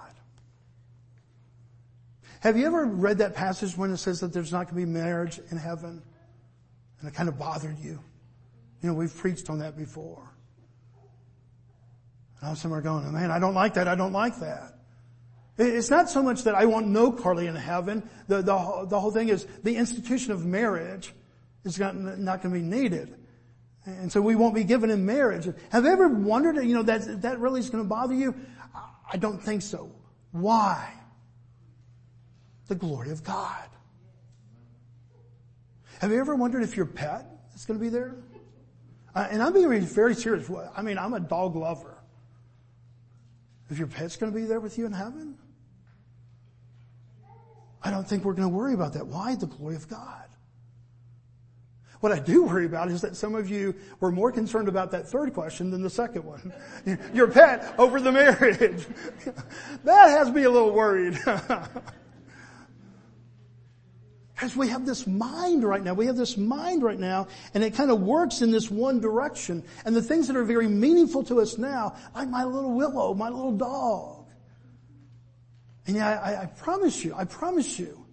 Have 2.40 2.56
you 2.56 2.66
ever 2.66 2.84
read 2.84 3.18
that 3.18 3.34
passage 3.34 3.76
when 3.76 3.90
it 3.92 3.96
says 3.96 4.20
that 4.20 4.32
there's 4.32 4.52
not 4.52 4.64
going 4.66 4.80
to 4.80 4.86
be 4.86 4.92
marriage 4.92 5.40
in 5.50 5.56
heaven? 5.56 6.02
And 7.00 7.08
it 7.08 7.14
kind 7.14 7.28
of 7.28 7.38
bothered 7.38 7.78
you. 7.78 8.00
You 8.82 8.88
know, 8.88 8.94
we've 8.94 9.14
preached 9.14 9.50
on 9.50 9.58
that 9.60 9.76
before. 9.76 10.32
And 12.40 12.56
some 12.56 12.72
are 12.72 12.80
going, 12.80 13.12
man, 13.12 13.30
I 13.30 13.38
don't 13.38 13.54
like 13.54 13.74
that. 13.74 13.88
I 13.88 13.94
don't 13.94 14.12
like 14.12 14.38
that. 14.40 14.74
It's 15.58 15.90
not 15.90 16.08
so 16.08 16.22
much 16.22 16.44
that 16.44 16.54
I 16.54 16.66
want 16.66 16.86
no 16.86 17.10
Carly 17.10 17.48
in 17.48 17.56
heaven. 17.56 18.08
The, 18.28 18.36
the, 18.36 18.86
the 18.88 19.00
whole 19.00 19.10
thing 19.10 19.28
is 19.28 19.44
the 19.64 19.74
institution 19.76 20.32
of 20.32 20.46
marriage 20.46 21.12
is 21.64 21.80
not, 21.80 21.96
not 21.96 22.42
going 22.42 22.54
to 22.54 22.60
be 22.60 22.64
needed. 22.64 23.16
And 23.84 24.12
so 24.12 24.20
we 24.20 24.36
won't 24.36 24.54
be 24.54 24.64
given 24.64 24.90
in 24.90 25.04
marriage. 25.04 25.48
Have 25.70 25.84
you 25.84 25.90
ever 25.90 26.08
wondered, 26.08 26.62
you 26.64 26.74
know, 26.74 26.84
that, 26.84 27.22
that 27.22 27.40
really 27.40 27.58
is 27.58 27.70
going 27.70 27.82
to 27.82 27.88
bother 27.88 28.14
you? 28.14 28.34
I 29.10 29.16
don't 29.16 29.42
think 29.42 29.62
so. 29.62 29.90
Why? 30.30 30.92
The 32.68 32.74
glory 32.76 33.10
of 33.10 33.24
God. 33.24 33.67
Have 36.00 36.12
you 36.12 36.20
ever 36.20 36.34
wondered 36.34 36.62
if 36.62 36.76
your 36.76 36.86
pet 36.86 37.26
is 37.54 37.64
going 37.64 37.78
to 37.78 37.84
be 37.84 37.88
there? 37.88 38.14
Uh, 39.14 39.26
and 39.30 39.42
I'm 39.42 39.52
being 39.52 39.80
very 39.80 40.14
serious. 40.14 40.48
I 40.76 40.82
mean, 40.82 40.96
I'm 40.96 41.14
a 41.14 41.20
dog 41.20 41.56
lover. 41.56 41.98
If 43.68 43.78
your 43.78 43.88
pet's 43.88 44.16
going 44.16 44.32
to 44.32 44.38
be 44.38 44.46
there 44.46 44.60
with 44.60 44.78
you 44.78 44.86
in 44.86 44.92
heaven? 44.92 45.36
I 47.82 47.90
don't 47.90 48.06
think 48.06 48.24
we're 48.24 48.34
going 48.34 48.48
to 48.48 48.54
worry 48.54 48.74
about 48.74 48.92
that. 48.94 49.06
Why? 49.06 49.34
The 49.34 49.46
glory 49.46 49.76
of 49.76 49.88
God. 49.88 50.24
What 52.00 52.12
I 52.12 52.20
do 52.20 52.44
worry 52.44 52.66
about 52.66 52.90
is 52.90 53.00
that 53.00 53.16
some 53.16 53.34
of 53.34 53.50
you 53.50 53.74
were 53.98 54.12
more 54.12 54.30
concerned 54.30 54.68
about 54.68 54.92
that 54.92 55.08
third 55.08 55.34
question 55.34 55.70
than 55.70 55.82
the 55.82 55.90
second 55.90 56.22
one. 56.24 56.52
Your 57.12 57.26
pet 57.26 57.74
over 57.76 58.00
the 58.00 58.12
marriage. 58.12 58.86
that 59.84 60.08
has 60.10 60.30
me 60.30 60.44
a 60.44 60.50
little 60.50 60.72
worried. 60.72 61.18
Because 64.38 64.56
we 64.56 64.68
have 64.68 64.86
this 64.86 65.04
mind 65.04 65.64
right 65.64 65.82
now. 65.82 65.94
We 65.94 66.06
have 66.06 66.16
this 66.16 66.36
mind 66.36 66.84
right 66.84 66.98
now, 66.98 67.26
and 67.54 67.64
it 67.64 67.74
kind 67.74 67.90
of 67.90 68.00
works 68.00 68.40
in 68.40 68.52
this 68.52 68.70
one 68.70 69.00
direction. 69.00 69.64
And 69.84 69.96
the 69.96 70.02
things 70.02 70.28
that 70.28 70.36
are 70.36 70.44
very 70.44 70.68
meaningful 70.68 71.24
to 71.24 71.40
us 71.40 71.58
now, 71.58 71.96
like 72.14 72.28
my 72.28 72.44
little 72.44 72.72
willow, 72.76 73.14
my 73.14 73.30
little 73.30 73.56
dog. 73.56 74.26
And 75.88 75.96
yeah, 75.96 76.20
I, 76.20 76.42
I 76.42 76.46
promise 76.46 77.04
you, 77.04 77.16
I 77.16 77.24
promise 77.24 77.80
you, 77.80 78.06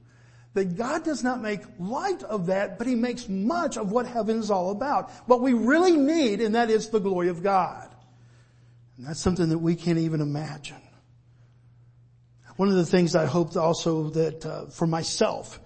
that 0.55 0.75
God 0.75 1.03
does 1.03 1.24
not 1.24 1.44
make 1.44 1.62
light 1.77 2.24
of 2.24 2.48
that, 2.48 2.79
but 2.79 2.88
He 2.88 2.96
makes 2.96 3.29
much 3.29 3.77
of 3.77 3.91
what 3.91 4.08
heaven 4.08 4.39
is 4.39 4.50
all 4.50 4.72
about. 4.72 5.12
What 5.27 5.41
we 5.41 5.53
really 5.53 5.96
need, 5.96 6.41
and 6.41 6.55
that 6.55 6.72
is 6.72 6.89
the 6.89 7.00
glory 7.00 7.27
of 7.27 7.44
God. 7.44 7.88
And 8.98 9.05
that's 9.05 9.20
something 9.20 9.50
that 9.50 9.60
we 9.60 9.75
can't 9.75 10.00
even 10.00 10.22
imagine. 10.22 10.82
One 12.55 12.70
of 12.70 12.75
the 12.75 12.86
things 12.86 13.15
I 13.15 13.27
hope 13.27 13.55
also 13.55 14.10
that 14.10 14.44
uh, 14.44 14.65
for 14.67 14.88
myself 14.88 15.60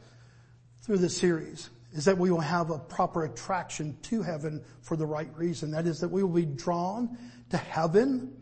through 0.81 0.97
this 0.97 1.17
series 1.17 1.69
is 1.93 2.05
that 2.05 2.17
we 2.17 2.31
will 2.31 2.39
have 2.39 2.69
a 2.69 2.77
proper 2.77 3.25
attraction 3.25 3.97
to 4.03 4.21
heaven 4.21 4.63
for 4.81 4.95
the 4.95 5.05
right 5.05 5.29
reason. 5.35 5.71
That 5.71 5.87
is 5.87 5.99
that 6.01 6.09
we 6.09 6.23
will 6.23 6.29
be 6.29 6.45
drawn 6.45 7.17
to 7.49 7.57
heaven 7.57 8.35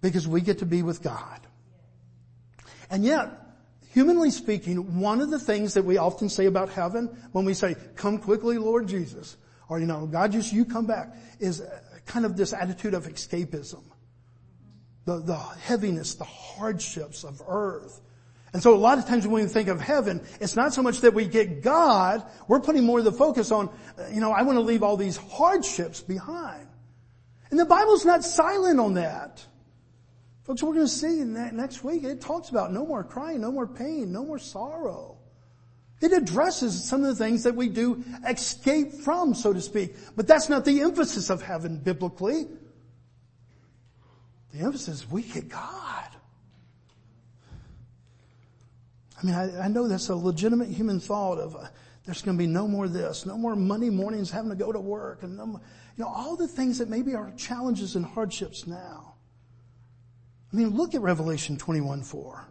because 0.00 0.26
we 0.26 0.40
get 0.40 0.58
to 0.58 0.66
be 0.66 0.82
with 0.82 1.02
God. 1.02 1.40
And 2.90 3.04
yet, 3.04 3.30
humanly 3.92 4.30
speaking, 4.30 4.98
one 5.00 5.20
of 5.20 5.30
the 5.30 5.38
things 5.38 5.74
that 5.74 5.84
we 5.84 5.98
often 5.98 6.28
say 6.28 6.46
about 6.46 6.70
heaven 6.70 7.06
when 7.32 7.44
we 7.44 7.54
say, 7.54 7.76
come 7.96 8.18
quickly, 8.18 8.58
Lord 8.58 8.88
Jesus, 8.88 9.36
or 9.68 9.78
you 9.78 9.86
know, 9.86 10.06
God 10.06 10.32
just 10.32 10.52
you 10.52 10.64
come 10.64 10.86
back, 10.86 11.14
is 11.38 11.62
kind 12.06 12.24
of 12.24 12.36
this 12.36 12.52
attitude 12.52 12.94
of 12.94 13.06
escapism. 13.06 13.82
The, 15.04 15.18
the 15.18 15.36
heaviness, 15.36 16.14
the 16.14 16.24
hardships 16.24 17.24
of 17.24 17.40
earth, 17.46 18.00
and 18.52 18.62
so 18.62 18.74
a 18.74 18.76
lot 18.76 18.98
of 18.98 19.06
times 19.06 19.26
when 19.26 19.44
we 19.44 19.48
think 19.48 19.68
of 19.68 19.80
heaven, 19.80 20.20
it's 20.40 20.56
not 20.56 20.74
so 20.74 20.82
much 20.82 21.00
that 21.02 21.14
we 21.14 21.26
get 21.26 21.62
God, 21.62 22.24
we're 22.48 22.60
putting 22.60 22.84
more 22.84 22.98
of 22.98 23.04
the 23.04 23.12
focus 23.12 23.52
on, 23.52 23.68
uh, 23.98 24.08
you 24.12 24.20
know, 24.20 24.32
I 24.32 24.42
want 24.42 24.56
to 24.56 24.62
leave 24.62 24.82
all 24.82 24.96
these 24.96 25.16
hardships 25.16 26.00
behind. 26.00 26.66
And 27.50 27.58
the 27.58 27.64
Bible's 27.64 28.04
not 28.04 28.24
silent 28.24 28.80
on 28.80 28.94
that. 28.94 29.44
Folks, 30.42 30.62
we're 30.62 30.74
going 30.74 30.86
to 30.86 30.92
see 30.92 31.22
next 31.22 31.84
week, 31.84 32.02
it 32.02 32.20
talks 32.20 32.48
about 32.48 32.72
no 32.72 32.84
more 32.84 33.04
crying, 33.04 33.40
no 33.40 33.52
more 33.52 33.68
pain, 33.68 34.10
no 34.10 34.24
more 34.24 34.38
sorrow. 34.38 35.18
It 36.00 36.12
addresses 36.12 36.82
some 36.82 37.04
of 37.04 37.08
the 37.08 37.24
things 37.24 37.44
that 37.44 37.54
we 37.54 37.68
do 37.68 38.02
escape 38.26 38.94
from, 38.94 39.34
so 39.34 39.52
to 39.52 39.60
speak. 39.60 39.94
But 40.16 40.26
that's 40.26 40.48
not 40.48 40.64
the 40.64 40.80
emphasis 40.80 41.30
of 41.30 41.42
heaven 41.42 41.76
biblically. 41.76 42.48
The 44.52 44.60
emphasis 44.60 45.02
is 45.02 45.10
we 45.10 45.22
get 45.22 45.48
God. 45.48 46.08
I 49.20 49.26
mean, 49.26 49.34
I, 49.34 49.64
I 49.64 49.68
know 49.68 49.86
that's 49.86 50.08
a 50.08 50.16
legitimate 50.16 50.68
human 50.68 50.98
thought 50.98 51.38
of 51.38 51.56
uh, 51.56 51.66
there's 52.04 52.22
going 52.22 52.36
to 52.36 52.42
be 52.42 52.46
no 52.46 52.66
more 52.66 52.88
this, 52.88 53.26
no 53.26 53.36
more 53.36 53.54
Monday 53.54 53.90
mornings 53.90 54.30
having 54.30 54.50
to 54.50 54.56
go 54.56 54.72
to 54.72 54.80
work, 54.80 55.22
and 55.22 55.36
no 55.36 55.46
more, 55.46 55.60
you 55.96 56.04
know 56.04 56.10
all 56.10 56.36
the 56.36 56.48
things 56.48 56.78
that 56.78 56.88
maybe 56.88 57.14
are 57.14 57.30
challenges 57.36 57.96
and 57.96 58.04
hardships 58.04 58.66
now. 58.66 59.14
I 60.52 60.56
mean, 60.56 60.70
look 60.70 60.94
at 60.94 61.02
Revelation 61.02 61.56
21, 61.58 62.02
4. 62.02 62.48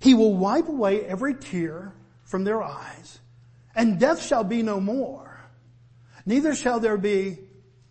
He 0.00 0.14
will 0.14 0.34
wipe 0.34 0.68
away 0.68 1.04
every 1.04 1.34
tear 1.34 1.94
from 2.24 2.44
their 2.44 2.62
eyes, 2.62 3.18
and 3.74 3.98
death 3.98 4.22
shall 4.22 4.44
be 4.44 4.62
no 4.62 4.78
more. 4.80 5.40
Neither 6.26 6.54
shall 6.54 6.78
there 6.78 6.98
be 6.98 7.38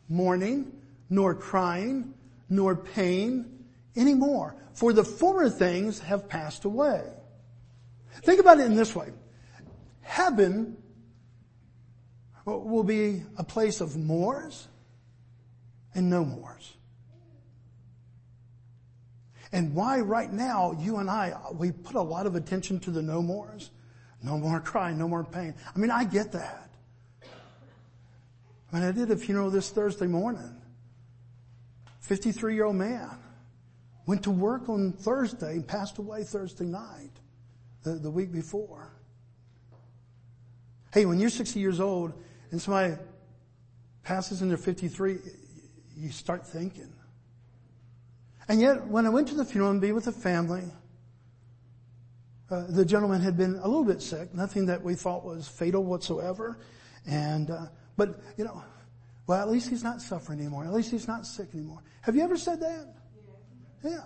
mourning, 0.07 0.71
nor 1.09 1.33
crying, 1.33 2.13
nor 2.49 2.75
pain 2.75 3.56
anymore, 3.97 4.55
for 4.73 4.93
the 4.93 5.03
former 5.03 5.49
things 5.49 5.99
have 5.99 6.29
passed 6.29 6.65
away. 6.65 7.03
Think 8.21 8.39
about 8.39 8.59
it 8.59 8.65
in 8.65 8.75
this 8.75 8.95
way. 8.95 9.09
Heaven 10.01 10.77
will 12.45 12.83
be 12.83 13.23
a 13.37 13.43
place 13.43 13.81
of 13.81 13.97
mores 13.97 14.67
and 15.93 16.09
no 16.09 16.23
mores. 16.23 16.73
And 19.51 19.73
why 19.73 19.99
right 19.99 20.31
now, 20.31 20.73
you 20.79 20.97
and 20.97 21.09
I, 21.09 21.33
we 21.53 21.71
put 21.71 21.95
a 21.95 22.01
lot 22.01 22.25
of 22.25 22.35
attention 22.35 22.79
to 22.81 22.91
the 22.91 23.01
no 23.01 23.21
mores. 23.21 23.71
No 24.21 24.37
more 24.37 24.59
crying, 24.59 24.97
no 24.97 25.07
more 25.07 25.23
pain. 25.23 25.53
I 25.75 25.79
mean, 25.79 25.91
I 25.91 26.03
get 26.03 26.31
that. 26.33 26.69
I 28.71 28.75
mean, 28.75 28.83
I 28.83 28.91
did 28.91 29.11
a 29.11 29.15
funeral 29.15 29.49
this 29.49 29.69
Thursday 29.69 30.07
morning. 30.07 30.61
53 31.99 32.55
year 32.55 32.65
old 32.65 32.75
man. 32.75 33.09
Went 34.07 34.23
to 34.23 34.31
work 34.31 34.69
on 34.69 34.93
Thursday 34.93 35.51
and 35.51 35.67
passed 35.67 35.97
away 35.97 36.23
Thursday 36.23 36.63
night, 36.63 37.11
the, 37.83 37.91
the 37.91 38.09
week 38.09 38.31
before. 38.31 38.93
Hey, 40.93 41.05
when 41.05 41.19
you're 41.19 41.29
60 41.29 41.59
years 41.59 41.81
old 41.81 42.13
and 42.49 42.61
somebody 42.61 42.95
passes 44.03 44.41
in 44.41 44.47
their 44.47 44.57
53, 44.57 45.17
you 45.97 46.09
start 46.09 46.47
thinking. 46.47 46.93
And 48.47 48.61
yet, 48.61 48.87
when 48.87 49.05
I 49.05 49.09
went 49.09 49.27
to 49.27 49.35
the 49.35 49.43
funeral 49.43 49.71
and 49.71 49.81
be 49.81 49.91
with 49.91 50.05
the 50.05 50.13
family, 50.13 50.63
uh, 52.49 52.63
the 52.69 52.85
gentleman 52.85 53.19
had 53.19 53.35
been 53.35 53.55
a 53.55 53.67
little 53.67 53.83
bit 53.83 54.01
sick, 54.01 54.33
nothing 54.33 54.67
that 54.67 54.81
we 54.81 54.95
thought 54.95 55.25
was 55.25 55.49
fatal 55.49 55.83
whatsoever. 55.83 56.57
And, 57.05 57.51
uh, 57.51 57.65
but, 57.97 58.21
you 58.37 58.45
know, 58.45 58.63
well, 59.27 59.41
at 59.41 59.49
least 59.49 59.69
he's 59.69 59.83
not 59.83 60.01
suffering 60.01 60.39
anymore. 60.39 60.63
At 60.63 60.71
least 60.71 60.91
he's 60.91 61.09
not 61.09 61.25
sick 61.25 61.49
anymore. 61.53 61.83
Have 62.03 62.15
you 62.15 62.21
ever 62.21 62.37
said 62.37 62.61
that? 62.61 62.96
Yeah. 63.83 64.01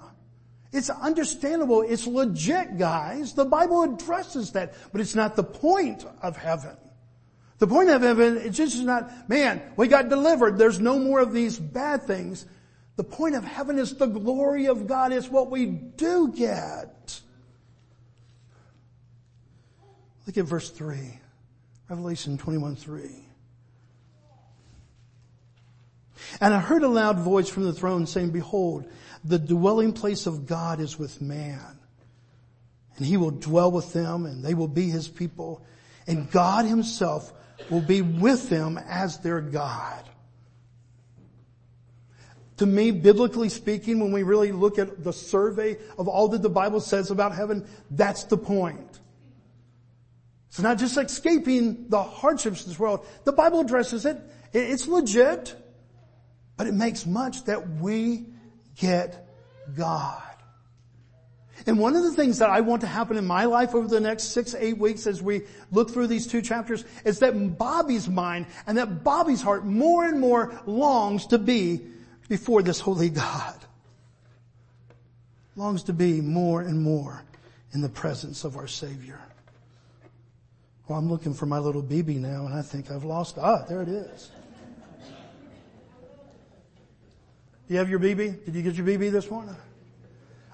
It's 0.72 0.90
understandable. 0.90 1.82
It's 1.82 2.08
legit, 2.08 2.78
guys. 2.78 3.34
The 3.34 3.46
Bible 3.46 3.84
addresses 3.84 4.52
that, 4.54 4.74
but 4.92 5.02
it's 5.02 5.16
not 5.16 5.36
the 5.36 5.44
point 5.44 6.06
of 6.22 6.38
heaven. 6.38 6.78
The 7.58 7.68
point 7.68 7.90
of 7.90 8.02
heaven, 8.02 8.38
it's 8.38 8.58
just 8.58 8.82
not, 8.82 9.30
man, 9.30 9.62
we 9.76 9.88
got 9.88 10.10
delivered. 10.10 10.58
There's 10.58 10.80
no 10.80 10.98
more 10.98 11.20
of 11.20 11.34
these 11.34 11.60
bad 11.60 12.04
things. 12.04 12.46
The 12.96 13.04
point 13.04 13.36
of 13.36 13.44
heaven 13.44 13.78
is 13.78 13.96
the 13.96 14.08
glory 14.08 14.68
of 14.68 14.88
God 14.88 15.12
is 15.12 15.30
what 15.30 15.52
we 15.52 15.66
do 15.66 16.32
get. 16.32 17.20
Look 20.26 20.38
at 20.38 20.46
verse 20.46 20.70
3. 20.70 21.20
Revelation 21.90 22.38
21 22.38 22.78
3. 22.78 23.02
And 26.40 26.54
I 26.54 26.60
heard 26.60 26.84
a 26.84 26.88
loud 26.88 27.20
voice 27.20 27.50
from 27.50 27.64
the 27.64 27.74
throne 27.74 28.06
saying, 28.06 28.32
behold, 28.32 28.90
the 29.24 29.40
dwelling 29.40 29.94
place 29.94 30.26
of 30.26 30.46
God 30.46 30.80
is 30.80 30.98
with 30.98 31.22
man. 31.22 31.80
And 32.98 33.06
he 33.06 33.18
will 33.18 33.32
dwell 33.32 33.72
with 33.72 33.94
them 33.94 34.26
and 34.26 34.44
they 34.44 34.54
will 34.54 34.68
be 34.68 34.90
his 34.90 35.08
people. 35.08 35.64
And 36.08 36.30
God 36.32 36.66
himself 36.66 37.34
will 37.70 37.82
be 37.82 38.02
with 38.02 38.50
them 38.50 38.78
as 38.78 39.20
their 39.20 39.42
God. 39.42 40.04
To 42.58 42.66
me, 42.66 42.92
biblically 42.92 43.50
speaking, 43.50 44.00
when 44.00 44.12
we 44.12 44.22
really 44.22 44.52
look 44.52 44.78
at 44.78 45.04
the 45.04 45.14
survey 45.14 45.78
of 45.98 46.08
all 46.08 46.28
that 46.28 46.44
the 46.44 46.50
Bible 46.50 46.80
says 46.80 47.10
about 47.10 47.34
heaven, 47.34 47.68
that's 47.90 48.26
the 48.26 48.38
point. 48.38 49.00
It's 50.50 50.60
not 50.60 50.78
just 50.78 50.98
escaping 50.98 51.90
the 51.90 52.04
hardships 52.04 52.62
of 52.62 52.68
this 52.68 52.78
world. 52.78 53.06
The 53.24 53.32
Bible 53.32 53.62
addresses 53.62 54.06
it. 54.06 54.18
It's 54.54 54.88
legit. 54.88 55.56
But 56.58 56.68
it 56.68 56.74
makes 56.74 57.08
much 57.08 57.46
that 57.46 57.68
we 57.80 58.26
get 58.76 59.28
God. 59.76 60.22
And 61.68 61.78
one 61.78 61.96
of 61.96 62.04
the 62.04 62.14
things 62.14 62.40
that 62.40 62.50
I 62.50 62.62
want 62.62 62.82
to 62.82 62.88
happen 62.88 63.18
in 63.18 63.26
my 63.26 63.46
life 63.46 63.76
over 63.76 63.88
the 63.88 64.00
next 64.00 64.26
six, 64.26 64.56
eight 64.56 64.78
weeks 64.78 65.06
as 65.06 65.22
we 65.22 65.42
look 65.72 65.92
through 65.92 66.08
these 66.08 66.26
two 66.26 66.42
chapters 66.42 66.86
is 67.06 67.20
that 67.20 67.58
Bobby's 67.58 68.10
mind 68.10 68.48
and 68.66 68.78
that 68.78 69.04
Bobby's 69.04 69.42
heart 69.42 69.66
more 69.66 70.06
and 70.06 70.20
more 70.20 70.60
longs 70.66 71.28
to 71.28 71.38
be 71.38 71.82
before 72.28 72.64
this 72.64 72.80
holy 72.80 73.10
God. 73.10 73.56
Longs 75.56 75.84
to 75.84 75.94
be 75.94 76.22
more 76.22 76.62
and 76.62 76.82
more 76.82 77.24
in 77.74 77.82
the 77.82 77.90
presence 77.90 78.44
of 78.44 78.58
our 78.58 78.68
Savior. 78.68 79.20
Well, 80.88 80.98
I'm 80.98 81.10
looking 81.10 81.34
for 81.34 81.46
my 81.46 81.60
little 81.60 81.84
BB 81.84 82.18
now 82.20 82.46
and 82.46 82.56
I 82.56 82.62
think 82.64 82.90
I've 82.90 83.04
lost, 83.04 83.38
ah, 83.38 83.66
there 83.70 83.82
it 83.82 83.90
is. 83.90 84.32
You 87.72 87.78
have 87.78 87.90
your 87.90 88.02
BB? 88.02 88.44
Did 88.44 88.54
you 88.54 88.64
get 88.64 88.76
your 88.76 88.86
BB 88.86 89.14
this 89.14 89.32
morning? 89.32 89.56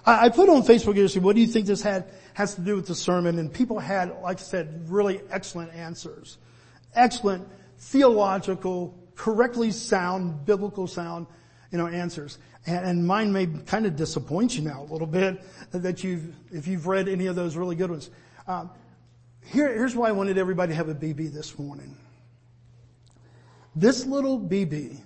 I, 0.05 0.25
I 0.25 0.29
put 0.29 0.49
on 0.49 0.61
Facebook 0.61 0.97
yesterday, 0.97 1.25
what 1.25 1.33
do 1.33 1.41
you 1.41 1.47
think 1.47 1.65
this 1.65 1.81
had, 1.81 2.11
has 2.35 2.53
to 2.53 2.61
do 2.61 2.75
with 2.75 2.85
the 2.85 2.93
sermon? 2.93 3.39
And 3.39 3.51
people 3.51 3.79
had, 3.79 4.21
like 4.21 4.37
I 4.37 4.43
said, 4.43 4.87
really 4.87 5.21
excellent 5.31 5.73
answers. 5.73 6.37
Excellent 6.93 7.47
theological, 7.79 8.93
correctly 9.15 9.71
sound, 9.71 10.45
biblical 10.45 10.85
sound, 10.85 11.25
you 11.71 11.79
know, 11.79 11.87
answers. 11.87 12.37
And, 12.67 12.85
and 12.85 13.07
mine 13.07 13.33
may 13.33 13.47
kind 13.47 13.87
of 13.87 13.95
disappoint 13.95 14.55
you 14.55 14.61
now 14.61 14.83
a 14.83 14.89
little 14.93 15.07
bit 15.07 15.41
that 15.71 16.03
you've, 16.03 16.35
if 16.51 16.67
you've 16.67 16.85
read 16.85 17.07
any 17.07 17.25
of 17.25 17.35
those 17.35 17.55
really 17.55 17.75
good 17.75 17.89
ones. 17.89 18.11
Um, 18.45 18.69
here, 19.43 19.73
here's 19.73 19.95
why 19.95 20.09
I 20.09 20.11
wanted 20.11 20.37
everybody 20.37 20.73
to 20.73 20.75
have 20.75 20.89
a 20.89 20.93
BB 20.93 21.33
this 21.33 21.57
morning. 21.57 21.97
This 23.75 24.05
little 24.05 24.39
BB 24.39 24.99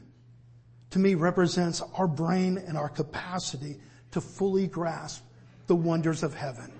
to 0.91 0.99
me 0.99 1.15
represents 1.15 1.81
our 1.95 2.07
brain 2.07 2.57
and 2.57 2.77
our 2.77 2.89
capacity 2.89 3.77
to 4.11 4.21
fully 4.21 4.67
grasp 4.67 5.23
the 5.67 5.75
wonders 5.75 6.21
of 6.21 6.33
heaven. 6.33 6.71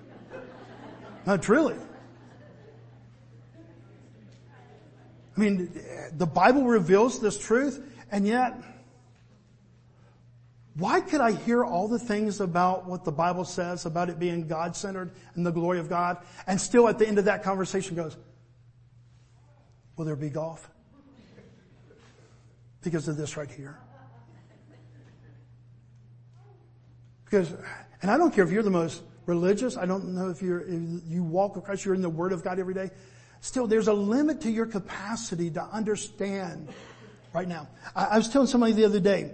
Not 1.26 1.42
truly. 1.42 1.76
I 5.34 5.40
mean, 5.40 5.80
the 6.12 6.26
Bible 6.26 6.64
reveals 6.64 7.20
this 7.20 7.38
truth, 7.38 7.82
and 8.10 8.26
yet, 8.26 8.54
why 10.74 11.00
could 11.00 11.22
I 11.22 11.32
hear 11.32 11.64
all 11.64 11.88
the 11.88 11.98
things 11.98 12.40
about 12.40 12.86
what 12.86 13.04
the 13.04 13.12
Bible 13.12 13.46
says 13.46 13.86
about 13.86 14.10
it 14.10 14.18
being 14.18 14.46
God-centered 14.46 15.10
and 15.34 15.46
the 15.46 15.50
glory 15.50 15.78
of 15.78 15.88
God, 15.88 16.18
and 16.46 16.60
still 16.60 16.86
at 16.86 16.98
the 16.98 17.08
end 17.08 17.18
of 17.18 17.24
that 17.24 17.42
conversation 17.42 17.96
goes, 17.96 18.16
will 19.96 20.04
there 20.04 20.16
be 20.16 20.28
golf? 20.28 20.68
Because 22.82 23.08
of 23.08 23.16
this 23.16 23.38
right 23.38 23.50
here. 23.50 23.78
Because, 27.32 27.50
and 28.02 28.10
I 28.10 28.18
don't 28.18 28.34
care 28.34 28.44
if 28.44 28.50
you're 28.50 28.62
the 28.62 28.68
most 28.68 29.02
religious, 29.24 29.78
I 29.78 29.86
don't 29.86 30.14
know 30.14 30.28
if 30.28 30.42
you're, 30.42 30.60
if 30.60 31.02
you 31.08 31.24
walk 31.24 31.64
Christ, 31.64 31.82
you're 31.86 31.94
in 31.94 32.02
the 32.02 32.10
Word 32.10 32.30
of 32.30 32.44
God 32.44 32.58
every 32.58 32.74
day. 32.74 32.90
Still, 33.40 33.66
there's 33.66 33.88
a 33.88 33.92
limit 33.94 34.42
to 34.42 34.50
your 34.50 34.66
capacity 34.66 35.50
to 35.52 35.62
understand 35.62 36.68
right 37.32 37.48
now. 37.48 37.68
I, 37.96 38.04
I 38.04 38.18
was 38.18 38.28
telling 38.28 38.48
somebody 38.48 38.74
the 38.74 38.84
other 38.84 39.00
day, 39.00 39.30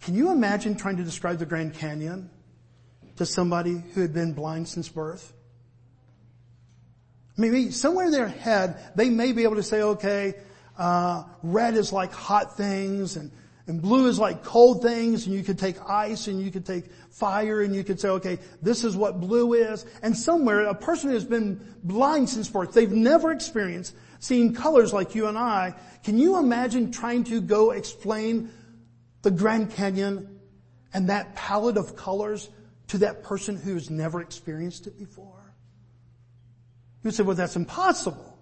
can 0.00 0.14
you 0.14 0.32
imagine 0.32 0.74
trying 0.74 0.96
to 0.96 1.04
describe 1.04 1.38
the 1.38 1.44
Grand 1.44 1.74
Canyon 1.74 2.30
to 3.16 3.26
somebody 3.26 3.82
who 3.92 4.00
had 4.00 4.14
been 4.14 4.32
blind 4.32 4.68
since 4.68 4.88
birth? 4.88 5.34
Maybe 7.36 7.72
somewhere 7.72 8.06
in 8.06 8.12
their 8.12 8.28
head, 8.28 8.82
they 8.96 9.10
may 9.10 9.32
be 9.32 9.42
able 9.42 9.56
to 9.56 9.62
say, 9.62 9.82
okay, 9.82 10.32
uh, 10.78 11.24
red 11.42 11.74
is 11.74 11.92
like 11.92 12.10
hot 12.10 12.56
things 12.56 13.16
and 13.16 13.30
and 13.68 13.82
blue 13.82 14.08
is 14.08 14.18
like 14.18 14.42
cold 14.42 14.82
things 14.82 15.26
and 15.26 15.34
you 15.34 15.44
could 15.44 15.58
take 15.58 15.76
ice 15.88 16.26
and 16.26 16.40
you 16.42 16.50
could 16.50 16.64
take 16.64 16.90
fire 17.10 17.60
and 17.60 17.76
you 17.76 17.84
could 17.84 18.00
say, 18.00 18.08
okay, 18.08 18.38
this 18.62 18.82
is 18.82 18.96
what 18.96 19.20
blue 19.20 19.52
is. 19.52 19.84
And 20.02 20.16
somewhere 20.16 20.64
a 20.64 20.74
person 20.74 21.10
who's 21.10 21.26
been 21.26 21.60
blind 21.84 22.30
since 22.30 22.48
birth, 22.48 22.72
they've 22.72 22.90
never 22.90 23.30
experienced 23.30 23.94
seeing 24.20 24.54
colors 24.54 24.94
like 24.94 25.14
you 25.14 25.26
and 25.26 25.36
I. 25.36 25.74
Can 26.02 26.16
you 26.16 26.38
imagine 26.38 26.90
trying 26.90 27.24
to 27.24 27.42
go 27.42 27.72
explain 27.72 28.50
the 29.20 29.30
Grand 29.30 29.70
Canyon 29.72 30.40
and 30.94 31.10
that 31.10 31.36
palette 31.36 31.76
of 31.76 31.94
colors 31.94 32.48
to 32.88 32.98
that 32.98 33.22
person 33.22 33.56
who's 33.56 33.90
never 33.90 34.22
experienced 34.22 34.86
it 34.86 34.98
before? 34.98 35.54
You 37.02 37.08
would 37.08 37.14
say, 37.14 37.22
well, 37.22 37.36
that's 37.36 37.54
impossible. 37.54 38.38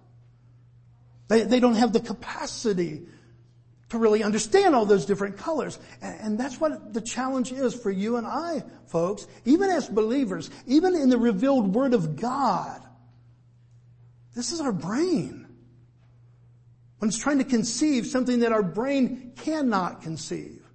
They, 1.27 1.43
they 1.43 1.59
don't 1.59 1.75
have 1.75 1.91
the 1.91 1.99
capacity 1.99 3.07
to 3.89 3.97
really 3.97 4.23
understand 4.23 4.75
all 4.75 4.85
those 4.85 5.05
different 5.05 5.37
colors. 5.37 5.79
And 6.01 6.37
that's 6.37 6.59
what 6.59 6.93
the 6.93 7.01
challenge 7.01 7.51
is 7.51 7.73
for 7.73 7.89
you 7.89 8.17
and 8.17 8.27
I, 8.27 8.63
folks, 8.87 9.27
even 9.45 9.69
as 9.69 9.87
believers, 9.87 10.49
even 10.65 10.95
in 10.95 11.09
the 11.09 11.17
revealed 11.17 11.73
Word 11.73 11.93
of 11.93 12.15
God. 12.15 12.81
This 14.35 14.51
is 14.51 14.59
our 14.59 14.73
brain. 14.73 15.47
When 16.99 17.09
it's 17.09 17.17
trying 17.17 17.37
to 17.37 17.43
conceive 17.43 18.07
something 18.07 18.39
that 18.39 18.51
our 18.51 18.63
brain 18.63 19.33
cannot 19.37 20.01
conceive. 20.01 20.67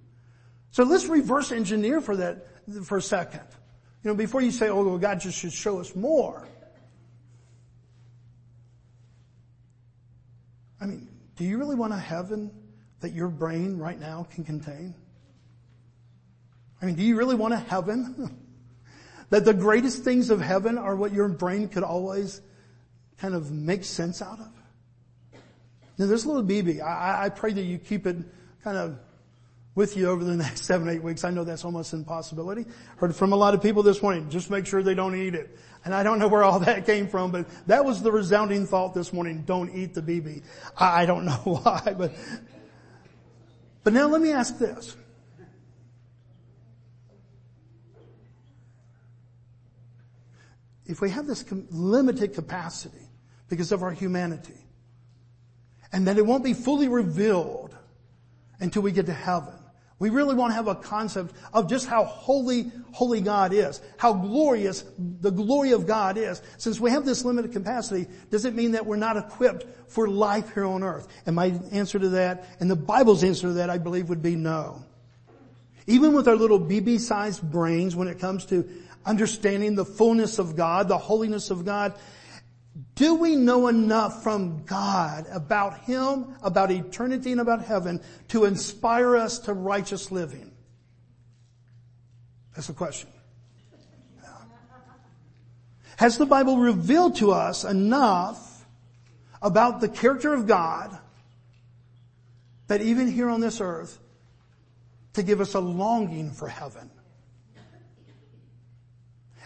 So 0.71 0.83
let's 0.83 1.05
reverse 1.05 1.51
engineer 1.51 2.01
for 2.01 2.15
that 2.15 2.47
for 2.85 2.97
a 2.97 3.01
second. 3.01 3.45
You 4.03 4.11
know, 4.11 4.15
before 4.15 4.41
you 4.41 4.51
say, 4.51 4.69
oh, 4.69 4.83
well, 4.83 4.97
God 4.97 5.19
just 5.19 5.37
should 5.37 5.53
show 5.53 5.79
us 5.79 5.95
more. 5.95 6.47
I 10.81 10.85
mean, 10.85 11.07
do 11.35 11.45
you 11.45 11.57
really 11.57 11.75
want 11.75 11.93
a 11.93 11.97
heaven 11.97 12.51
that 13.03 13.13
your 13.13 13.27
brain 13.27 13.77
right 13.77 13.99
now 13.99 14.27
can 14.33 14.43
contain? 14.43 14.95
I 16.81 16.85
mean, 16.85 16.95
do 16.95 17.03
you 17.03 17.15
really 17.15 17.35
want 17.35 17.53
a 17.53 17.57
heaven? 17.57 18.37
that 19.29 19.45
the 19.45 19.53
greatest 19.53 20.03
things 20.03 20.29
of 20.29 20.41
heaven 20.41 20.77
are 20.77 20.95
what 20.95 21.13
your 21.13 21.29
brain 21.29 21.69
could 21.69 21.83
always 21.83 22.41
kind 23.17 23.35
of 23.35 23.51
make 23.51 23.83
sense 23.83 24.21
out 24.21 24.39
of? 24.39 24.49
Now 25.97 26.07
this 26.07 26.25
little 26.25 26.43
BB, 26.43 26.81
I, 26.81 27.25
I 27.25 27.29
pray 27.29 27.53
that 27.53 27.63
you 27.63 27.77
keep 27.77 28.07
it 28.07 28.17
kind 28.63 28.77
of 28.77 28.97
with 29.75 29.97
you 29.97 30.09
over 30.09 30.23
the 30.23 30.35
next 30.35 30.65
seven, 30.65 30.89
eight 30.89 31.01
weeks. 31.01 31.23
I 31.23 31.29
know 31.29 31.43
that's 31.43 31.65
almost 31.65 31.93
an 31.93 31.99
impossibility. 31.99 32.65
Heard 32.97 33.15
from 33.15 33.33
a 33.33 33.35
lot 33.35 33.53
of 33.53 33.61
people 33.61 33.83
this 33.83 34.01
morning, 34.01 34.29
just 34.29 34.49
make 34.49 34.65
sure 34.65 34.83
they 34.83 34.95
don't 34.95 35.15
eat 35.15 35.35
it. 35.35 35.57
And 35.85 35.93
I 35.93 36.03
don't 36.03 36.19
know 36.19 36.27
where 36.27 36.43
all 36.43 36.59
that 36.61 36.85
came 36.85 37.07
from, 37.07 37.31
but 37.31 37.47
that 37.67 37.83
was 37.85 38.01
the 38.01 38.11
resounding 38.11 38.65
thought 38.65 38.93
this 38.93 39.13
morning, 39.13 39.43
don't 39.45 39.73
eat 39.75 39.93
the 39.93 40.01
BB. 40.01 40.43
I 40.77 41.05
don't 41.05 41.25
know 41.25 41.31
why, 41.43 41.95
but, 41.97 42.13
but 43.83 43.93
now 43.93 44.07
let 44.07 44.21
me 44.21 44.31
ask 44.31 44.57
this. 44.57 44.95
If 50.85 51.01
we 51.01 51.09
have 51.09 51.27
this 51.27 51.45
limited 51.71 52.33
capacity 52.33 53.09
because 53.49 53.71
of 53.71 53.83
our 53.83 53.91
humanity, 53.91 54.53
and 55.91 56.07
that 56.07 56.17
it 56.17 56.25
won't 56.25 56.43
be 56.43 56.53
fully 56.53 56.87
revealed 56.87 57.75
until 58.59 58.81
we 58.81 58.91
get 58.91 59.05
to 59.05 59.13
heaven, 59.13 59.53
we 60.03 60.09
really 60.09 60.35
want 60.35 60.51
to 60.51 60.55
have 60.55 60.67
a 60.67 60.75
concept 60.75 61.33
of 61.53 61.69
just 61.69 61.87
how 61.87 62.03
holy, 62.03 62.69
holy 62.91 63.21
God 63.21 63.53
is, 63.53 63.79
how 63.95 64.11
glorious 64.11 64.83
the 64.99 65.29
glory 65.29 65.71
of 65.71 65.87
God 65.87 66.17
is. 66.17 66.41
Since 66.57 66.77
we 66.77 66.91
have 66.91 67.05
this 67.05 67.23
limited 67.23 67.53
capacity, 67.53 68.07
does 68.29 68.43
it 68.43 68.53
mean 68.53 68.73
that 68.73 68.85
we're 68.85 68.97
not 68.97 69.15
equipped 69.15 69.65
for 69.89 70.09
life 70.09 70.53
here 70.53 70.65
on 70.65 70.83
earth? 70.83 71.07
And 71.25 71.37
my 71.37 71.57
answer 71.71 71.99
to 71.99 72.09
that, 72.09 72.49
and 72.59 72.69
the 72.69 72.75
Bible's 72.75 73.23
answer 73.23 73.47
to 73.47 73.53
that, 73.53 73.69
I 73.69 73.77
believe 73.77 74.09
would 74.09 74.21
be 74.21 74.35
no. 74.35 74.83
Even 75.87 76.11
with 76.11 76.27
our 76.27 76.35
little 76.35 76.59
BB-sized 76.59 77.41
brains 77.41 77.95
when 77.95 78.09
it 78.09 78.19
comes 78.19 78.45
to 78.47 78.69
understanding 79.05 79.75
the 79.75 79.85
fullness 79.85 80.37
of 80.37 80.57
God, 80.57 80.89
the 80.89 80.97
holiness 80.97 81.49
of 81.49 81.63
God, 81.63 81.93
do 82.95 83.15
we 83.15 83.35
know 83.35 83.67
enough 83.67 84.23
from 84.23 84.63
God 84.65 85.27
about 85.31 85.81
Him, 85.81 86.35
about 86.41 86.71
eternity 86.71 87.31
and 87.31 87.41
about 87.41 87.63
heaven 87.63 88.01
to 88.29 88.45
inspire 88.45 89.15
us 89.15 89.39
to 89.39 89.53
righteous 89.53 90.11
living? 90.11 90.51
That's 92.55 92.67
the 92.67 92.73
question. 92.73 93.09
Has 95.97 96.17
the 96.17 96.25
Bible 96.25 96.57
revealed 96.57 97.17
to 97.17 97.31
us 97.31 97.63
enough 97.63 98.65
about 99.41 99.79
the 99.79 99.89
character 99.89 100.33
of 100.33 100.47
God 100.47 100.97
that 102.67 102.81
even 102.81 103.07
here 103.07 103.29
on 103.29 103.41
this 103.41 103.61
earth 103.61 103.99
to 105.13 105.21
give 105.21 105.41
us 105.41 105.53
a 105.53 105.59
longing 105.59 106.31
for 106.31 106.47
heaven? 106.47 106.89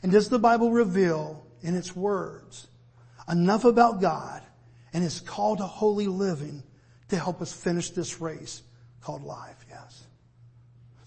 And 0.01 0.11
does 0.11 0.29
the 0.29 0.39
Bible 0.39 0.71
reveal 0.71 1.45
in 1.61 1.75
its 1.75 1.93
words 1.93 2.67
enough 3.29 3.65
about 3.65 4.01
God 4.01 4.41
and 4.93 5.03
his 5.03 5.19
call 5.19 5.57
to 5.57 5.63
holy 5.63 6.07
living 6.07 6.63
to 7.09 7.17
help 7.17 7.41
us 7.41 7.53
finish 7.53 7.91
this 7.91 8.19
race 8.21 8.61
called 9.01 9.23
life. 9.23 9.65
Yes. 9.69 10.07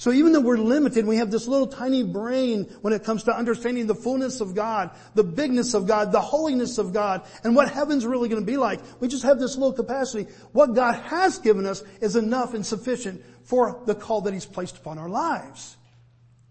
So 0.00 0.12
even 0.12 0.32
though 0.32 0.40
we're 0.40 0.56
limited, 0.56 1.04
we 1.04 1.16
have 1.16 1.30
this 1.30 1.46
little 1.46 1.66
tiny 1.66 2.02
brain 2.02 2.64
when 2.80 2.94
it 2.94 3.04
comes 3.04 3.24
to 3.24 3.36
understanding 3.36 3.86
the 3.86 3.94
fullness 3.94 4.40
of 4.40 4.54
God, 4.54 4.92
the 5.14 5.22
bigness 5.22 5.74
of 5.74 5.86
God, 5.86 6.10
the 6.10 6.22
holiness 6.22 6.78
of 6.78 6.94
God, 6.94 7.26
and 7.44 7.54
what 7.54 7.70
heaven's 7.70 8.06
really 8.06 8.30
going 8.30 8.40
to 8.40 8.50
be 8.50 8.56
like. 8.56 8.80
We 9.00 9.08
just 9.08 9.24
have 9.24 9.38
this 9.38 9.56
little 9.56 9.74
capacity. 9.74 10.32
What 10.52 10.74
God 10.74 10.94
has 10.94 11.38
given 11.38 11.66
us 11.66 11.82
is 12.00 12.16
enough 12.16 12.54
and 12.54 12.64
sufficient 12.64 13.22
for 13.42 13.82
the 13.84 13.94
call 13.94 14.22
that 14.22 14.32
He's 14.32 14.46
placed 14.46 14.78
upon 14.78 14.96
our 14.96 15.08
lives. 15.10 15.76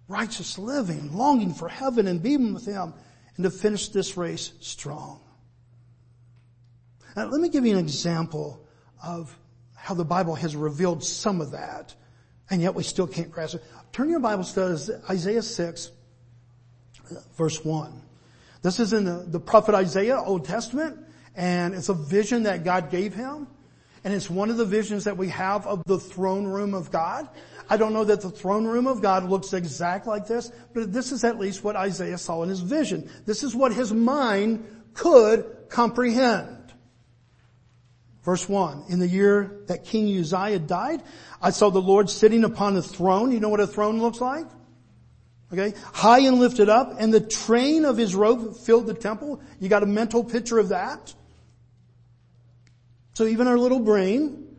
Righteous 0.07 0.59
living, 0.59 1.17
longing 1.17 1.55
for 1.55 1.69
heaven 1.69 2.05
and 2.05 2.21
being 2.21 2.53
with 2.53 2.67
Him, 2.67 2.93
and 3.35 3.43
to 3.45 3.49
finish 3.49 3.89
this 3.89 4.15
race 4.15 4.51
strong. 4.59 5.21
Now, 7.19 7.25
let 7.25 7.41
me 7.41 7.49
give 7.49 7.65
you 7.65 7.73
an 7.73 7.79
example 7.79 8.65
of 9.03 9.37
how 9.75 9.93
the 9.93 10.05
Bible 10.05 10.35
has 10.35 10.55
revealed 10.55 11.03
some 11.03 11.41
of 11.41 11.51
that, 11.51 11.93
and 12.49 12.61
yet 12.61 12.75
we 12.75 12.83
still 12.83 13.07
can't 13.07 13.29
grasp 13.29 13.55
it. 13.55 13.63
Turn 13.91 14.09
your 14.09 14.21
Bibles 14.21 14.53
to 14.53 15.01
Isaiah 15.09 15.41
6, 15.41 15.91
verse 17.37 17.65
1. 17.65 18.01
This 18.61 18.79
is 18.79 18.93
in 18.93 19.03
the, 19.03 19.25
the 19.27 19.39
prophet 19.41 19.75
Isaiah, 19.75 20.17
Old 20.17 20.45
Testament, 20.45 20.97
and 21.35 21.73
it's 21.73 21.89
a 21.89 21.93
vision 21.93 22.43
that 22.43 22.63
God 22.63 22.89
gave 22.89 23.13
him. 23.13 23.47
And 24.05 24.13
it's 24.13 24.29
one 24.29 24.49
of 24.49 24.55
the 24.55 24.63
visions 24.63 25.03
that 25.03 25.17
we 25.17 25.27
have 25.27 25.67
of 25.67 25.83
the 25.87 25.99
throne 25.99 26.47
room 26.47 26.73
of 26.73 26.89
God. 26.89 27.27
I 27.69 27.75
don't 27.75 27.91
know 27.91 28.05
that 28.05 28.21
the 28.21 28.29
throne 28.29 28.63
room 28.63 28.87
of 28.87 29.01
God 29.01 29.25
looks 29.25 29.51
exact 29.51 30.07
like 30.07 30.25
this, 30.25 30.53
but 30.73 30.93
this 30.93 31.11
is 31.11 31.25
at 31.25 31.37
least 31.37 31.65
what 31.65 31.75
Isaiah 31.75 32.17
saw 32.17 32.43
in 32.43 32.49
his 32.49 32.61
vision. 32.61 33.09
This 33.25 33.43
is 33.43 33.53
what 33.53 33.73
his 33.73 33.91
mind 33.91 34.63
could 34.93 35.67
comprehend. 35.67 36.58
Verse 38.29 38.47
1, 38.47 38.83
in 38.89 38.99
the 38.99 39.07
year 39.07 39.63
that 39.69 39.85
King 39.85 40.15
Uzziah 40.19 40.59
died, 40.59 41.01
I 41.41 41.49
saw 41.49 41.71
the 41.71 41.81
Lord 41.81 42.11
sitting 42.11 42.43
upon 42.43 42.77
a 42.77 42.81
throne. 42.83 43.31
You 43.31 43.39
know 43.39 43.49
what 43.49 43.59
a 43.59 43.65
throne 43.65 43.99
looks 43.99 44.21
like? 44.21 44.45
Okay, 45.51 45.73
high 45.93 46.19
and 46.19 46.39
lifted 46.39 46.69
up, 46.69 46.93
and 46.99 47.11
the 47.11 47.21
train 47.21 47.85
of 47.85 47.97
his 47.97 48.13
robe 48.13 48.55
filled 48.55 48.85
the 48.85 48.93
temple. 48.93 49.41
You 49.59 49.67
got 49.67 49.81
a 49.81 49.87
mental 49.87 50.23
picture 50.23 50.59
of 50.59 50.69
that? 50.69 51.11
So 53.15 53.25
even 53.25 53.47
our 53.47 53.57
little 53.57 53.79
brain 53.79 54.55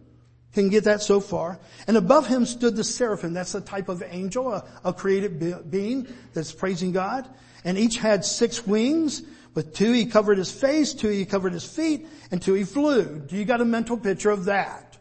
can 0.53 0.69
get 0.69 0.83
that 0.83 1.01
so 1.01 1.21
far. 1.21 1.61
And 1.87 1.97
above 1.97 2.27
him 2.27 2.47
stood 2.47 2.75
the 2.75 2.83
seraphim. 2.83 3.35
That's 3.35 3.55
a 3.55 3.61
type 3.61 3.89
of 3.89 4.03
angel, 4.05 4.53
a, 4.53 4.65
a 4.83 4.93
created 4.93 5.71
being 5.71 6.09
that's 6.35 6.51
praising 6.51 6.91
God. 6.91 7.25
And 7.65 7.79
each 7.79 7.99
had 7.99 8.25
six 8.25 8.67
wings. 8.67 9.23
With 9.61 9.75
two 9.75 9.93
he 9.93 10.07
covered 10.07 10.39
his 10.39 10.51
face, 10.51 10.95
two 10.95 11.11
he 11.11 11.27
covered 11.27 11.53
his 11.53 11.67
feet, 11.67 12.07
and 12.31 12.41
two 12.41 12.55
he 12.55 12.65
flew. 12.65 13.19
Do 13.19 13.37
you 13.37 13.45
got 13.45 13.61
a 13.61 13.67
mental 13.67 13.99
picture 13.99 14.31
of 14.31 14.47
that? 14.47 14.97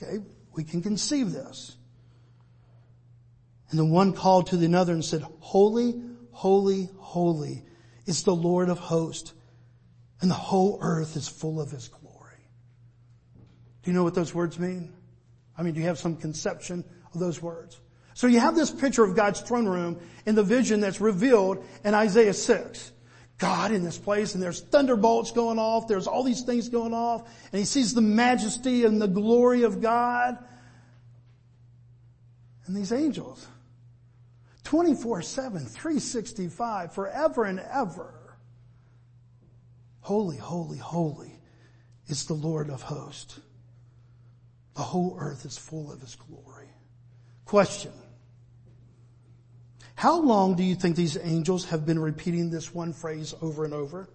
Okay, 0.00 0.22
we 0.54 0.62
can 0.62 0.80
conceive 0.80 1.32
this. 1.32 1.76
And 3.70 3.78
the 3.80 3.84
one 3.84 4.12
called 4.12 4.46
to 4.48 4.56
the 4.56 4.72
other 4.78 4.92
and 4.92 5.04
said, 5.04 5.26
Holy, 5.40 6.00
holy, 6.30 6.88
holy 6.98 7.64
is 8.06 8.22
the 8.22 8.36
Lord 8.36 8.68
of 8.68 8.78
hosts, 8.78 9.32
and 10.20 10.30
the 10.30 10.36
whole 10.36 10.78
earth 10.80 11.16
is 11.16 11.26
full 11.26 11.60
of 11.60 11.72
his 11.72 11.88
glory. 11.88 12.46
Do 13.82 13.90
you 13.90 13.96
know 13.96 14.04
what 14.04 14.14
those 14.14 14.32
words 14.32 14.60
mean? 14.60 14.92
I 15.58 15.64
mean, 15.64 15.74
do 15.74 15.80
you 15.80 15.86
have 15.86 15.98
some 15.98 16.14
conception 16.14 16.84
of 17.12 17.18
those 17.18 17.42
words? 17.42 17.80
So 18.20 18.26
you 18.26 18.38
have 18.38 18.54
this 18.54 18.70
picture 18.70 19.02
of 19.02 19.16
God's 19.16 19.40
throne 19.40 19.66
room 19.66 19.98
in 20.26 20.34
the 20.34 20.42
vision 20.42 20.80
that's 20.80 21.00
revealed 21.00 21.64
in 21.84 21.94
Isaiah 21.94 22.34
6. 22.34 22.92
God 23.38 23.72
in 23.72 23.82
this 23.82 23.96
place 23.96 24.34
and 24.34 24.42
there's 24.42 24.60
thunderbolts 24.60 25.32
going 25.32 25.58
off, 25.58 25.88
there's 25.88 26.06
all 26.06 26.22
these 26.22 26.42
things 26.42 26.68
going 26.68 26.92
off, 26.92 27.22
and 27.50 27.58
he 27.58 27.64
sees 27.64 27.94
the 27.94 28.02
majesty 28.02 28.84
and 28.84 29.00
the 29.00 29.08
glory 29.08 29.62
of 29.62 29.80
God. 29.80 30.36
And 32.66 32.76
these 32.76 32.92
angels, 32.92 33.46
24-7, 34.64 35.66
365, 35.66 36.92
forever 36.92 37.44
and 37.44 37.58
ever. 37.72 38.36
Holy, 40.02 40.36
holy, 40.36 40.76
holy 40.76 41.40
is 42.08 42.26
the 42.26 42.34
Lord 42.34 42.68
of 42.68 42.82
hosts. 42.82 43.40
The 44.74 44.82
whole 44.82 45.16
earth 45.18 45.46
is 45.46 45.56
full 45.56 45.90
of 45.90 46.02
his 46.02 46.16
glory. 46.16 46.68
Question. 47.46 47.92
How 50.00 50.18
long 50.18 50.54
do 50.54 50.62
you 50.62 50.76
think 50.76 50.96
these 50.96 51.18
angels 51.22 51.66
have 51.66 51.84
been 51.84 51.98
repeating 51.98 52.48
this 52.48 52.74
one 52.74 52.94
phrase 52.94 53.34
over 53.42 53.66
and 53.66 53.74
over? 53.74 54.08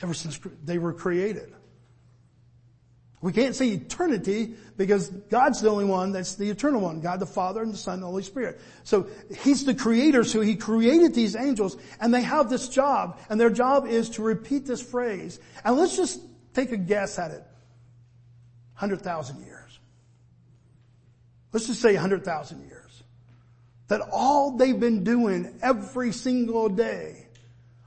Ever 0.00 0.14
since 0.14 0.40
they 0.64 0.78
were 0.78 0.94
created. 0.94 1.52
We 3.20 3.34
can't 3.34 3.54
say 3.54 3.68
eternity 3.68 4.54
because 4.78 5.10
God's 5.10 5.60
the 5.60 5.68
only 5.68 5.84
one 5.84 6.12
that's 6.12 6.36
the 6.36 6.48
eternal 6.48 6.80
one. 6.80 7.02
God 7.02 7.20
the 7.20 7.26
Father 7.26 7.60
and 7.60 7.70
the 7.70 7.76
Son 7.76 7.94
and 7.94 8.02
the 8.02 8.06
Holy 8.06 8.22
Spirit. 8.22 8.58
So 8.84 9.08
He's 9.42 9.66
the 9.66 9.74
creator, 9.74 10.24
so 10.24 10.40
He 10.40 10.56
created 10.56 11.12
these 11.12 11.36
angels 11.36 11.76
and 12.00 12.14
they 12.14 12.22
have 12.22 12.48
this 12.48 12.66
job 12.66 13.20
and 13.28 13.38
their 13.38 13.50
job 13.50 13.86
is 13.86 14.08
to 14.10 14.22
repeat 14.22 14.64
this 14.64 14.80
phrase. 14.80 15.38
And 15.66 15.76
let's 15.76 15.98
just 15.98 16.18
take 16.54 16.72
a 16.72 16.78
guess 16.78 17.18
at 17.18 17.30
it. 17.32 17.42
100,000 18.78 19.44
years 19.44 19.57
let's 21.58 21.66
just 21.66 21.82
say 21.82 21.94
100,000 21.94 22.68
years, 22.68 23.02
that 23.88 24.00
all 24.12 24.56
they've 24.56 24.78
been 24.78 25.02
doing 25.02 25.58
every 25.60 26.12
single 26.12 26.68
day, 26.68 27.26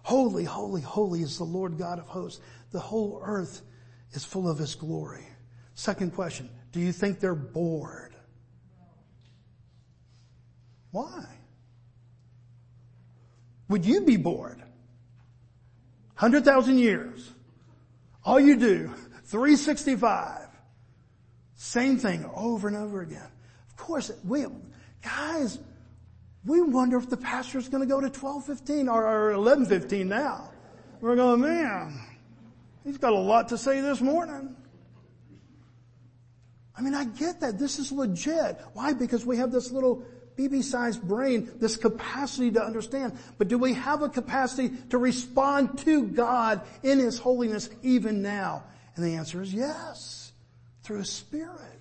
holy, 0.03 0.43
holy, 0.43 0.81
holy 0.81 1.21
is 1.21 1.37
the 1.37 1.45
Lord 1.45 1.77
God 1.77 1.97
of 1.97 2.05
hosts. 2.05 2.41
The 2.71 2.81
whole 2.81 3.21
earth 3.23 3.61
is 4.11 4.25
full 4.25 4.49
of 4.49 4.57
his 4.57 4.75
glory. 4.75 5.25
Second 5.73 6.13
question, 6.15 6.49
do 6.73 6.81
you 6.81 6.91
think 6.91 7.21
they're 7.21 7.33
bored? 7.33 8.13
Why? 10.91 11.23
Would 13.69 13.85
you 13.85 14.01
be 14.01 14.17
bored? 14.17 14.59
100,000 16.17 16.77
years. 16.77 17.31
All 18.25 18.37
you 18.37 18.57
do, 18.57 18.93
365. 19.27 20.49
Same 21.55 21.95
thing 21.95 22.29
over 22.35 22.67
and 22.67 22.75
over 22.75 22.99
again. 22.99 23.29
Course, 23.81 24.11
we, 24.23 24.45
guys, 25.01 25.57
we 26.45 26.61
wonder 26.61 26.97
if 26.97 27.09
the 27.09 27.17
pastor's 27.17 27.67
going 27.67 27.81
to 27.81 27.87
go 27.87 27.99
to 27.99 28.07
1215 28.09 28.87
or, 28.87 29.07
or 29.07 29.37
1115 29.39 30.07
now. 30.07 30.51
We're 31.01 31.15
going, 31.15 31.41
man, 31.41 31.99
he's 32.85 32.99
got 32.99 33.13
a 33.13 33.17
lot 33.17 33.49
to 33.49 33.57
say 33.57 33.81
this 33.81 33.99
morning. 33.99 34.55
I 36.77 36.81
mean, 36.81 36.93
I 36.93 37.05
get 37.05 37.39
that. 37.41 37.57
This 37.57 37.79
is 37.79 37.91
legit. 37.91 38.61
Why? 38.73 38.93
Because 38.93 39.25
we 39.25 39.37
have 39.37 39.51
this 39.51 39.71
little 39.71 40.05
BB-sized 40.37 41.01
brain, 41.01 41.49
this 41.55 41.75
capacity 41.75 42.51
to 42.51 42.63
understand. 42.63 43.17
But 43.39 43.47
do 43.47 43.57
we 43.57 43.73
have 43.73 44.03
a 44.03 44.09
capacity 44.09 44.77
to 44.91 44.99
respond 44.99 45.79
to 45.79 46.03
God 46.03 46.61
in 46.83 46.99
His 46.99 47.17
holiness 47.17 47.67
even 47.81 48.21
now? 48.21 48.63
And 48.95 49.03
the 49.03 49.15
answer 49.15 49.41
is 49.41 49.51
yes, 49.51 50.33
through 50.83 50.99
His 50.99 51.09
Spirit. 51.09 51.80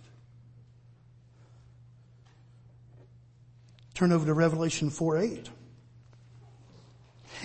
Turn 4.01 4.13
over 4.13 4.25
to 4.25 4.33
Revelation 4.33 4.89
4 4.89 5.19
8. 5.19 5.51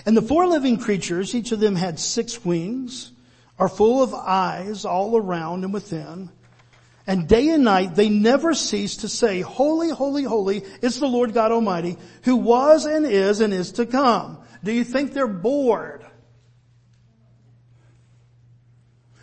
And 0.06 0.16
the 0.16 0.22
four 0.22 0.46
living 0.46 0.78
creatures, 0.78 1.34
each 1.34 1.52
of 1.52 1.60
them 1.60 1.76
had 1.76 2.00
six 2.00 2.46
wings, 2.46 3.12
are 3.58 3.68
full 3.68 4.02
of 4.02 4.14
eyes 4.14 4.86
all 4.86 5.18
around 5.18 5.64
and 5.64 5.74
within. 5.74 6.30
And 7.06 7.28
day 7.28 7.50
and 7.50 7.62
night 7.62 7.94
they 7.94 8.08
never 8.08 8.54
cease 8.54 8.96
to 8.98 9.08
say, 9.10 9.42
holy, 9.42 9.90
holy, 9.90 10.22
holy 10.22 10.64
is 10.80 10.98
the 10.98 11.06
Lord 11.06 11.34
God 11.34 11.52
Almighty 11.52 11.98
who 12.22 12.36
was 12.36 12.86
and 12.86 13.04
is 13.04 13.42
and 13.42 13.52
is 13.52 13.72
to 13.72 13.84
come. 13.84 14.38
Do 14.64 14.72
you 14.72 14.82
think 14.82 15.12
they're 15.12 15.26
bored? 15.26 16.06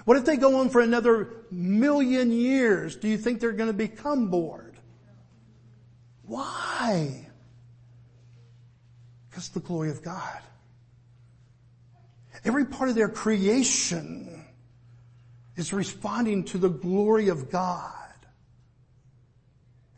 What 0.05 0.17
if 0.17 0.25
they 0.25 0.37
go 0.37 0.59
on 0.59 0.69
for 0.69 0.81
another 0.81 1.29
million 1.49 2.31
years? 2.31 2.95
Do 2.95 3.07
you 3.07 3.17
think 3.17 3.39
they're 3.39 3.53
going 3.53 3.71
to 3.71 3.73
become 3.73 4.27
bored? 4.27 4.77
Why? 6.27 7.22
Because 9.33 9.49
the 9.49 9.61
glory 9.61 9.89
of 9.89 10.03
God. 10.03 10.41
Every 12.45 12.65
part 12.65 12.89
of 12.89 12.95
their 12.95 13.09
creation 13.09 14.45
is 15.55 15.73
responding 15.73 16.43
to 16.45 16.59
the 16.59 16.69
glory 16.69 17.29
of 17.29 17.49
God. 17.49 17.91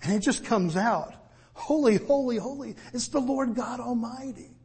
And 0.02 0.14
it 0.14 0.22
just 0.22 0.46
comes 0.46 0.78
out. 0.78 1.14
Holy, 1.52 1.98
holy, 1.98 2.38
holy. 2.38 2.78
It's 2.94 3.10
the 3.10 3.20
Lord 3.20 3.56
God 3.56 3.82
Almighty. 3.82 4.56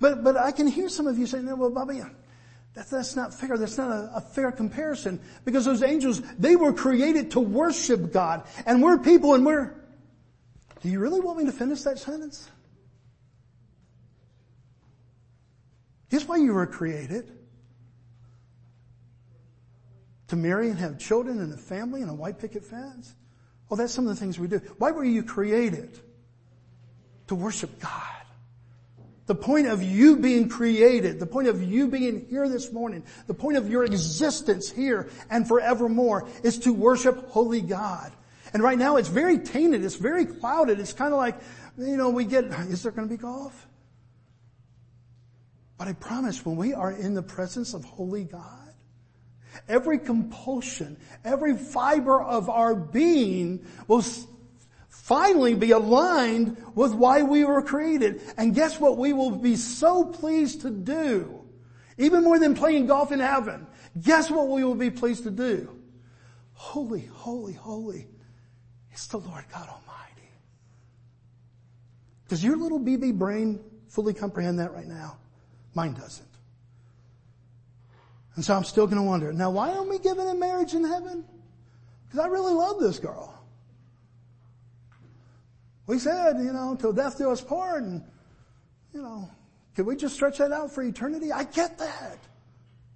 But, 0.00 0.24
but 0.24 0.38
I 0.38 0.50
can 0.50 0.66
hear 0.66 0.88
some 0.88 1.06
of 1.06 1.18
you 1.18 1.26
saying, 1.26 1.44
well, 1.58 1.68
Bobby, 1.68 2.00
that's, 2.72 2.88
that's 2.88 3.16
not 3.16 3.34
fair. 3.34 3.58
That's 3.58 3.76
not 3.76 3.90
a, 3.90 4.12
a 4.16 4.20
fair 4.22 4.50
comparison 4.50 5.20
because 5.44 5.66
those 5.66 5.82
angels, 5.82 6.22
they 6.38 6.56
were 6.56 6.72
created 6.72 7.32
to 7.32 7.40
worship 7.40 8.14
God 8.14 8.44
and 8.64 8.82
we're 8.82 8.96
people 8.96 9.34
and 9.34 9.44
we're, 9.44 9.74
do 10.80 10.88
you 10.88 11.00
really 11.00 11.20
want 11.20 11.36
me 11.36 11.44
to 11.44 11.52
finish 11.52 11.82
that 11.82 11.98
sentence? 11.98 12.48
Guess 16.10 16.28
why 16.28 16.36
you 16.36 16.52
were 16.52 16.66
created? 16.66 17.30
To 20.28 20.36
marry 20.36 20.68
and 20.68 20.78
have 20.78 20.98
children 20.98 21.40
and 21.40 21.52
a 21.52 21.56
family 21.56 22.02
and 22.02 22.10
a 22.10 22.14
white 22.14 22.38
picket 22.38 22.64
fence? 22.64 23.14
Well, 23.68 23.76
that's 23.76 23.92
some 23.92 24.06
of 24.06 24.14
the 24.14 24.20
things 24.20 24.38
we 24.38 24.48
do. 24.48 24.58
Why 24.78 24.90
were 24.90 25.04
you 25.04 25.22
created? 25.22 25.98
To 27.28 27.34
worship 27.34 27.80
God. 27.80 28.24
The 29.26 29.34
point 29.34 29.68
of 29.68 29.82
you 29.82 30.16
being 30.16 30.50
created, 30.50 31.18
the 31.18 31.26
point 31.26 31.48
of 31.48 31.62
you 31.62 31.88
being 31.88 32.26
here 32.28 32.46
this 32.48 32.72
morning, 32.72 33.04
the 33.26 33.32
point 33.32 33.56
of 33.56 33.70
your 33.70 33.84
existence 33.84 34.70
here 34.70 35.08
and 35.30 35.48
forevermore 35.48 36.28
is 36.42 36.58
to 36.60 36.74
worship 36.74 37.30
holy 37.30 37.62
God. 37.62 38.12
And 38.52 38.62
right 38.62 38.78
now 38.78 38.96
it's 38.96 39.08
very 39.08 39.38
tainted, 39.38 39.82
it's 39.82 39.96
very 39.96 40.26
clouded, 40.26 40.78
it's 40.78 40.92
kind 40.92 41.14
of 41.14 41.18
like, 41.18 41.36
you 41.78 41.96
know, 41.96 42.10
we 42.10 42.24
get, 42.26 42.44
is 42.44 42.82
there 42.82 42.92
going 42.92 43.08
to 43.08 43.12
be 43.12 43.20
golf? 43.20 43.66
But 45.76 45.88
I 45.88 45.92
promise 45.94 46.44
when 46.44 46.56
we 46.56 46.72
are 46.72 46.92
in 46.92 47.14
the 47.14 47.22
presence 47.22 47.74
of 47.74 47.84
holy 47.84 48.24
God, 48.24 48.74
every 49.68 49.98
compulsion, 49.98 50.96
every 51.24 51.56
fiber 51.56 52.20
of 52.20 52.48
our 52.48 52.74
being 52.74 53.66
will 53.88 54.04
finally 54.88 55.54
be 55.54 55.72
aligned 55.72 56.56
with 56.74 56.94
why 56.94 57.22
we 57.22 57.44
were 57.44 57.62
created. 57.62 58.22
And 58.36 58.54
guess 58.54 58.78
what 58.78 58.96
we 58.96 59.12
will 59.12 59.32
be 59.32 59.56
so 59.56 60.04
pleased 60.04 60.62
to 60.62 60.70
do? 60.70 61.40
Even 61.98 62.24
more 62.24 62.38
than 62.38 62.54
playing 62.54 62.86
golf 62.86 63.12
in 63.12 63.20
heaven. 63.20 63.66
Guess 64.00 64.30
what 64.30 64.48
we 64.48 64.64
will 64.64 64.74
be 64.74 64.90
pleased 64.90 65.24
to 65.24 65.30
do? 65.30 65.68
Holy, 66.54 67.06
holy, 67.06 67.52
holy. 67.52 68.08
It's 68.92 69.06
the 69.08 69.18
Lord 69.18 69.44
God 69.52 69.68
Almighty. 69.68 70.30
Does 72.28 72.42
your 72.42 72.56
little 72.56 72.80
BB 72.80 73.18
brain 73.18 73.60
fully 73.88 74.14
comprehend 74.14 74.58
that 74.60 74.72
right 74.72 74.86
now? 74.86 75.18
Mine 75.74 75.92
doesn't. 75.94 76.28
And 78.36 78.44
so 78.44 78.54
I'm 78.54 78.64
still 78.64 78.86
going 78.86 78.96
to 78.96 79.02
wonder, 79.02 79.32
now 79.32 79.50
why 79.50 79.72
aren't 79.72 79.88
we 79.88 79.98
giving 79.98 80.28
in 80.28 80.38
marriage 80.38 80.74
in 80.74 80.84
heaven? 80.84 81.24
Because 82.06 82.20
I 82.20 82.28
really 82.28 82.52
love 82.52 82.80
this 82.80 82.98
girl. 82.98 83.32
We 85.86 85.98
said, 85.98 86.38
you 86.38 86.52
know, 86.52 86.76
till 86.78 86.92
death 86.92 87.18
do 87.18 87.30
us 87.30 87.40
part 87.40 87.82
and, 87.82 88.02
you 88.92 89.02
know, 89.02 89.30
could 89.76 89.86
we 89.86 89.96
just 89.96 90.14
stretch 90.14 90.38
that 90.38 90.52
out 90.52 90.70
for 90.70 90.82
eternity? 90.82 91.32
I 91.32 91.44
get 91.44 91.78
that. 91.78 92.18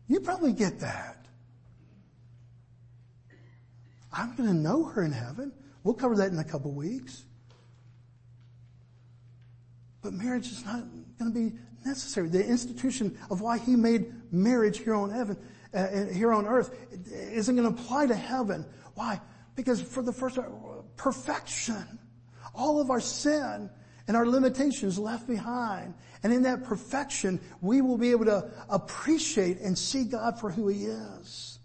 You 0.07 0.21
probably 0.21 0.53
get 0.53 0.81
that. 0.81 1.27
I'm 4.13 4.35
going 4.37 4.49
to 4.49 4.55
know 4.55 4.85
her 4.85 5.05
in 5.05 5.13
heaven. 5.13 5.53
We'll 5.85 5.95
cover 5.95 6.17
that 6.17 6.33
in 6.33 6.39
a 6.39 6.45
couple 6.45 6.73
weeks. 6.73 7.25
But 10.03 10.15
marriage 10.15 10.47
is 10.47 10.65
not 10.65 10.85
going 11.19 11.33
to 11.33 11.51
be 11.51 11.59
necessary. 11.89 12.29
The 12.29 12.45
institution 12.45 13.19
of 13.31 13.41
why 13.41 13.59
he 13.59 13.75
made 13.75 14.13
marriage 14.33 14.79
here 14.79 14.95
on 14.95 15.11
heaven, 15.11 15.37
uh, 15.75 16.05
here 16.13 16.33
on 16.33 16.47
earth, 16.47 16.77
isn't 17.13 17.57
going 17.57 17.75
to 17.75 17.83
apply 17.83 18.07
to 18.07 18.15
heaven. 18.15 18.65
Why? 18.95 19.21
Because 19.57 19.83
for 19.83 20.03
the 20.03 20.13
first, 20.13 20.39
uh, 20.39 20.45
perfection. 20.97 21.99
All 22.55 22.81
of 22.81 22.91
our 22.91 23.01
sin 23.01 23.71
and 24.07 24.17
our 24.17 24.27
limitations 24.27 24.99
left 24.99 25.27
behind. 25.27 25.95
And 26.23 26.33
in 26.33 26.43
that 26.43 26.65
perfection, 26.65 27.41
we 27.61 27.81
will 27.81 27.99
be 27.99 28.11
able 28.11 28.27
to 28.27 28.51
appreciate 28.69 29.61
and 29.61 29.77
see 29.77 30.05
God 30.05 30.39
for 30.39 30.51
who 30.51 30.69
He 30.69 30.85
is. 30.85 31.59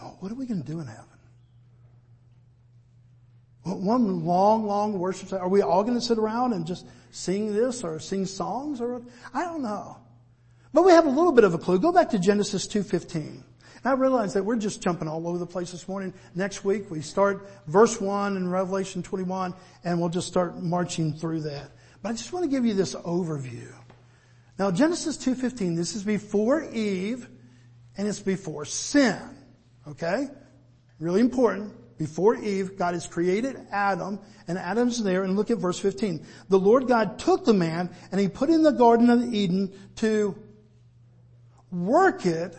Oh, 0.00 0.16
what 0.20 0.30
are 0.30 0.36
we 0.36 0.46
going 0.46 0.62
to 0.62 0.66
do 0.66 0.80
in 0.80 0.86
heaven? 0.86 1.17
One 3.74 4.24
long, 4.24 4.66
long 4.66 4.98
worship. 4.98 5.32
Are 5.32 5.48
we 5.48 5.62
all 5.62 5.82
going 5.82 5.98
to 5.98 6.04
sit 6.04 6.18
around 6.18 6.52
and 6.52 6.66
just 6.66 6.86
sing 7.10 7.54
this 7.54 7.84
or 7.84 7.98
sing 7.98 8.26
songs 8.26 8.80
or 8.80 9.02
I 9.32 9.44
don't 9.44 9.62
know. 9.62 9.96
But 10.72 10.84
we 10.84 10.92
have 10.92 11.06
a 11.06 11.10
little 11.10 11.32
bit 11.32 11.44
of 11.44 11.54
a 11.54 11.58
clue. 11.58 11.78
Go 11.78 11.92
back 11.92 12.10
to 12.10 12.18
Genesis 12.18 12.66
2.15. 12.66 13.42
I 13.84 13.92
realize 13.92 14.34
that 14.34 14.44
we're 14.44 14.56
just 14.56 14.82
jumping 14.82 15.08
all 15.08 15.26
over 15.26 15.38
the 15.38 15.46
place 15.46 15.70
this 15.70 15.88
morning. 15.88 16.12
Next 16.34 16.64
week 16.64 16.90
we 16.90 17.00
start 17.00 17.48
verse 17.66 18.00
1 18.00 18.36
in 18.36 18.50
Revelation 18.50 19.02
21 19.02 19.54
and 19.84 20.00
we'll 20.00 20.10
just 20.10 20.26
start 20.26 20.62
marching 20.62 21.14
through 21.14 21.42
that. 21.42 21.70
But 22.02 22.10
I 22.10 22.12
just 22.12 22.32
want 22.32 22.44
to 22.44 22.50
give 22.50 22.66
you 22.66 22.74
this 22.74 22.94
overview. 22.94 23.72
Now 24.58 24.70
Genesis 24.70 25.16
2.15, 25.16 25.76
this 25.76 25.94
is 25.94 26.02
before 26.02 26.64
Eve 26.64 27.28
and 27.96 28.06
it's 28.06 28.20
before 28.20 28.64
sin. 28.64 29.18
Okay? 29.86 30.28
Really 30.98 31.20
important 31.20 31.72
before 31.98 32.36
Eve, 32.36 32.76
God 32.76 32.94
has 32.94 33.06
created 33.06 33.56
Adam, 33.72 34.20
and 34.46 34.56
Adam's 34.56 35.02
there, 35.02 35.24
and 35.24 35.36
look 35.36 35.50
at 35.50 35.58
verse 35.58 35.78
15. 35.80 36.24
The 36.48 36.58
Lord 36.58 36.86
God 36.86 37.18
took 37.18 37.44
the 37.44 37.52
man, 37.52 37.90
and 38.12 38.20
he 38.20 38.28
put 38.28 38.50
in 38.50 38.62
the 38.62 38.70
Garden 38.70 39.10
of 39.10 39.34
Eden 39.34 39.72
to 39.96 40.36
work 41.72 42.24
it 42.24 42.56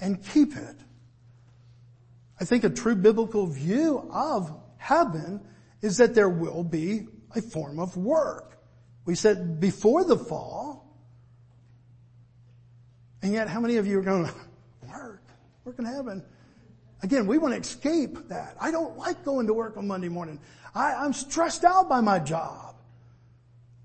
and 0.00 0.22
keep 0.32 0.56
it. 0.56 0.76
I 2.40 2.44
think 2.44 2.64
a 2.64 2.70
true 2.70 2.96
biblical 2.96 3.46
view 3.46 4.06
of 4.10 4.52
heaven 4.76 5.40
is 5.80 5.96
that 5.98 6.14
there 6.14 6.28
will 6.28 6.64
be 6.64 7.06
a 7.34 7.40
form 7.40 7.78
of 7.78 7.96
work. 7.96 8.58
We 9.04 9.14
said 9.14 9.60
before 9.60 10.04
the 10.04 10.18
fall, 10.18 10.98
and 13.22 13.32
yet 13.32 13.48
how 13.48 13.60
many 13.60 13.76
of 13.76 13.86
you 13.86 14.00
are 14.00 14.02
going, 14.02 14.28
work, 14.88 15.22
work 15.64 15.78
in 15.78 15.84
heaven? 15.84 16.24
Again, 17.02 17.26
we 17.26 17.38
want 17.38 17.54
to 17.54 17.60
escape 17.60 18.28
that. 18.28 18.56
I 18.60 18.70
don't 18.70 18.96
like 18.96 19.24
going 19.24 19.46
to 19.46 19.54
work 19.54 19.76
on 19.76 19.86
Monday 19.86 20.08
morning. 20.08 20.40
I, 20.74 20.94
I'm 20.94 21.12
stressed 21.12 21.64
out 21.64 21.88
by 21.88 22.00
my 22.00 22.18
job. 22.18 22.76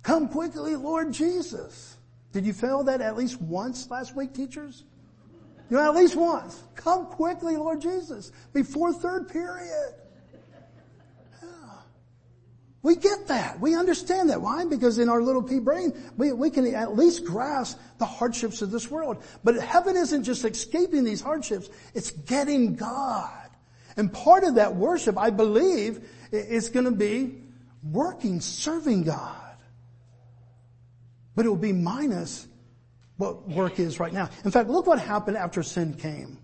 Come 0.04 0.28
quickly, 0.28 0.76
Lord 0.76 1.12
Jesus. 1.12 1.98
Did 2.32 2.46
you 2.46 2.54
fail 2.54 2.84
that 2.84 3.02
at 3.02 3.18
least 3.18 3.42
once 3.42 3.90
last 3.90 4.16
week, 4.16 4.34
teachers? 4.34 4.86
You 5.70 5.78
know, 5.78 5.84
at 5.84 5.96
least 5.96 6.16
once. 6.16 6.64
Come 6.76 7.06
quickly, 7.06 7.56
Lord 7.56 7.82
Jesus, 7.82 8.32
before 8.54 8.94
third 8.94 9.30
period. 9.30 9.94
We 12.84 12.96
get 12.96 13.28
that. 13.28 13.60
We 13.60 13.76
understand 13.76 14.32
that. 14.32 14.42
Why? 14.42 14.66
Because 14.66 14.98
in 14.98 15.08
our 15.08 15.22
little 15.22 15.44
pea 15.44 15.60
brain, 15.60 15.94
we, 16.18 16.32
we 16.32 16.50
can 16.50 16.74
at 16.74 16.96
least 16.96 17.26
grasp 17.26 17.80
the 18.00 18.06
hardships 18.06 18.62
of 18.64 18.72
this 18.72 18.90
world. 18.90 19.24
But 19.44 19.56
heaven 19.56 19.96
isn't 19.96 20.24
just 20.24 20.44
escaping 20.46 21.04
these 21.04 21.22
hardships, 21.22 21.70
it's 21.94 22.12
getting 22.12 22.76
God. 22.76 23.30
And 23.98 24.12
part 24.12 24.44
of 24.44 24.56
that 24.56 24.76
worship, 24.76 25.18
I 25.18 25.30
believe, 25.30 26.08
is 26.32 26.70
going 26.70 26.86
to 26.86 26.92
be 26.92 27.36
working, 27.84 28.42
serving 28.42 29.04
God. 29.04 29.36
But 31.36 31.46
it 31.46 31.50
will 31.50 31.58
be 31.58 31.74
minus 31.74 32.48
what 33.18 33.48
work 33.48 33.80
is 33.80 34.00
right 34.00 34.12
now. 34.12 34.30
In 34.44 34.52
fact, 34.52 34.70
look 34.70 34.88
what 34.88 35.00
happened 35.00 35.38
after 35.38 35.62
sin 35.62 35.94
came. 35.94 36.40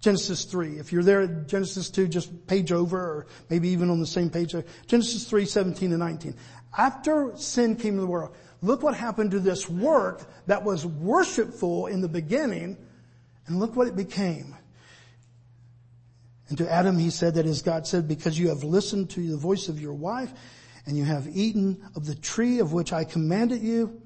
Genesis 0.00 0.44
3. 0.44 0.78
If 0.78 0.92
you're 0.92 1.02
there 1.02 1.20
at 1.22 1.46
Genesis 1.46 1.90
2, 1.90 2.08
just 2.08 2.46
page 2.46 2.72
over 2.72 2.98
or 2.98 3.26
maybe 3.50 3.68
even 3.68 3.90
on 3.90 4.00
the 4.00 4.06
same 4.06 4.30
page. 4.30 4.54
Genesis 4.86 5.28
3, 5.28 5.44
17 5.44 5.90
and 5.90 6.00
19. 6.00 6.34
After 6.76 7.36
sin 7.36 7.76
came 7.76 7.96
to 7.96 8.00
the 8.00 8.06
world, 8.06 8.34
look 8.62 8.82
what 8.82 8.94
happened 8.94 9.32
to 9.32 9.40
this 9.40 9.68
work 9.68 10.22
that 10.46 10.64
was 10.64 10.86
worshipful 10.86 11.86
in 11.86 12.00
the 12.00 12.08
beginning 12.08 12.78
and 13.46 13.58
look 13.58 13.76
what 13.76 13.88
it 13.88 13.96
became. 13.96 14.56
And 16.48 16.58
to 16.58 16.70
Adam 16.70 16.98
he 16.98 17.10
said 17.10 17.34
that 17.34 17.46
as 17.46 17.62
God 17.62 17.86
said, 17.86 18.08
because 18.08 18.38
you 18.38 18.48
have 18.48 18.64
listened 18.64 19.10
to 19.10 19.30
the 19.30 19.36
voice 19.36 19.68
of 19.68 19.80
your 19.80 19.94
wife 19.94 20.32
and 20.86 20.96
you 20.96 21.04
have 21.04 21.28
eaten 21.28 21.82
of 21.94 22.06
the 22.06 22.14
tree 22.14 22.58
of 22.60 22.72
which 22.72 22.92
I 22.92 23.04
commanded 23.04 23.60
you, 23.60 23.99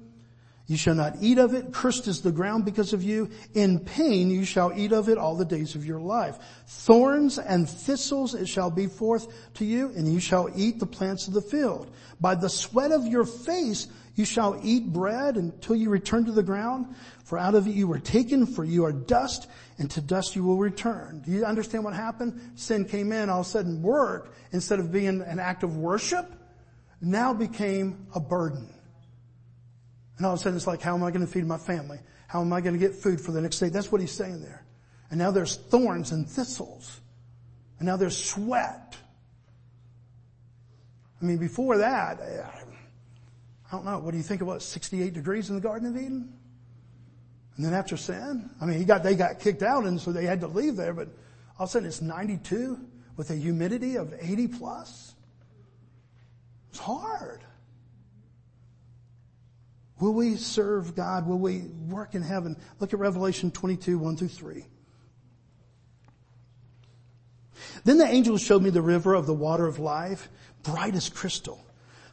you 0.67 0.77
shall 0.77 0.95
not 0.95 1.17
eat 1.21 1.37
of 1.37 1.53
it. 1.53 1.71
Cursed 1.71 2.07
is 2.07 2.21
the 2.21 2.31
ground 2.31 2.65
because 2.65 2.91
of 2.91 3.03
you. 3.03 3.29
In 3.53 3.79
pain 3.79 4.31
you 4.31 4.45
shall 4.45 4.73
eat 4.75 4.93
of 4.93 5.09
it 5.09 5.17
all 5.17 5.35
the 5.35 5.45
days 5.45 5.75
of 5.75 5.85
your 5.85 5.99
life. 5.99 6.37
Thorns 6.67 7.37
and 7.37 7.69
thistles 7.69 8.33
it 8.33 8.47
shall 8.47 8.71
be 8.71 8.87
forth 8.87 9.53
to 9.55 9.65
you, 9.65 9.91
and 9.95 10.11
you 10.11 10.19
shall 10.19 10.49
eat 10.55 10.79
the 10.79 10.87
plants 10.87 11.27
of 11.27 11.33
the 11.33 11.41
field. 11.41 11.91
By 12.19 12.35
the 12.35 12.49
sweat 12.49 12.91
of 12.91 13.05
your 13.05 13.25
face 13.25 13.87
you 14.15 14.25
shall 14.25 14.59
eat 14.63 14.91
bread 14.91 15.35
until 15.35 15.75
you 15.75 15.89
return 15.89 16.25
to 16.25 16.31
the 16.31 16.41
ground. 16.41 16.95
For 17.25 17.37
out 17.37 17.53
of 17.53 17.67
it 17.67 17.75
you 17.75 17.87
were 17.87 17.99
taken, 17.99 18.47
for 18.47 18.63
you 18.63 18.85
are 18.85 18.93
dust, 18.93 19.47
and 19.77 19.91
to 19.91 20.01
dust 20.01 20.35
you 20.35 20.43
will 20.43 20.57
return. 20.57 21.21
Do 21.25 21.31
you 21.31 21.45
understand 21.45 21.83
what 21.83 21.93
happened? 21.93 22.39
Sin 22.55 22.85
came 22.85 23.11
in, 23.11 23.29
all 23.29 23.41
of 23.41 23.45
a 23.45 23.49
sudden 23.49 23.83
work, 23.83 24.33
instead 24.51 24.79
of 24.79 24.91
being 24.91 25.21
an 25.21 25.39
act 25.39 25.63
of 25.63 25.77
worship, 25.77 26.31
now 27.01 27.33
became 27.33 28.07
a 28.15 28.19
burden. 28.19 28.74
And 30.17 30.25
all 30.25 30.33
of 30.33 30.39
a 30.39 30.43
sudden 30.43 30.55
it's 30.55 30.67
like, 30.67 30.81
how 30.81 30.95
am 30.95 31.03
I 31.03 31.11
going 31.11 31.25
to 31.25 31.31
feed 31.31 31.45
my 31.45 31.57
family? 31.57 31.99
How 32.27 32.41
am 32.41 32.53
I 32.53 32.61
going 32.61 32.73
to 32.73 32.79
get 32.79 32.95
food 32.95 33.19
for 33.19 33.31
the 33.31 33.41
next 33.41 33.59
day? 33.59 33.69
That's 33.69 33.91
what 33.91 34.01
he's 34.01 34.11
saying 34.11 34.41
there. 34.41 34.65
And 35.09 35.19
now 35.19 35.31
there's 35.31 35.55
thorns 35.55 36.11
and 36.11 36.27
thistles. 36.27 37.01
And 37.79 37.87
now 37.87 37.97
there's 37.97 38.17
sweat. 38.17 38.97
I 41.21 41.25
mean, 41.25 41.37
before 41.37 41.77
that, 41.77 42.19
I 42.21 43.71
don't 43.71 43.85
know, 43.85 43.99
what 43.99 44.11
do 44.11 44.17
you 44.17 44.23
think 44.23 44.41
about 44.41 44.61
68 44.61 45.13
degrees 45.13 45.49
in 45.49 45.55
the 45.55 45.61
Garden 45.61 45.87
of 45.89 45.97
Eden? 45.97 46.33
And 47.55 47.65
then 47.65 47.73
after 47.73 47.95
sin, 47.97 48.49
I 48.59 48.65
mean, 48.65 48.77
he 48.77 48.85
got, 48.85 49.03
they 49.03 49.15
got 49.15 49.39
kicked 49.39 49.63
out 49.63 49.85
and 49.85 49.99
so 49.99 50.11
they 50.11 50.25
had 50.25 50.41
to 50.41 50.47
leave 50.47 50.75
there, 50.75 50.93
but 50.93 51.07
all 51.57 51.63
of 51.63 51.69
a 51.69 51.71
sudden 51.71 51.87
it's 51.87 52.01
92 52.01 52.79
with 53.15 53.29
a 53.29 53.35
humidity 53.35 53.95
of 53.95 54.13
80 54.19 54.47
plus. 54.49 55.13
It's 56.69 56.79
hard. 56.79 57.41
Will 59.99 60.13
we 60.13 60.35
serve 60.35 60.95
God? 60.95 61.25
Will 61.25 61.39
we 61.39 61.59
work 61.87 62.15
in 62.15 62.21
heaven? 62.21 62.57
Look 62.79 62.93
at 62.93 62.99
Revelation 62.99 63.51
22, 63.51 63.97
1 63.97 64.17
through 64.17 64.27
3. 64.27 64.65
Then 67.85 67.97
the 67.97 68.05
angel 68.05 68.37
showed 68.37 68.61
me 68.61 68.69
the 68.71 68.81
river 68.81 69.13
of 69.13 69.25
the 69.25 69.33
water 69.33 69.67
of 69.67 69.79
life, 69.79 70.27
bright 70.63 70.95
as 70.95 71.07
crystal, 71.09 71.63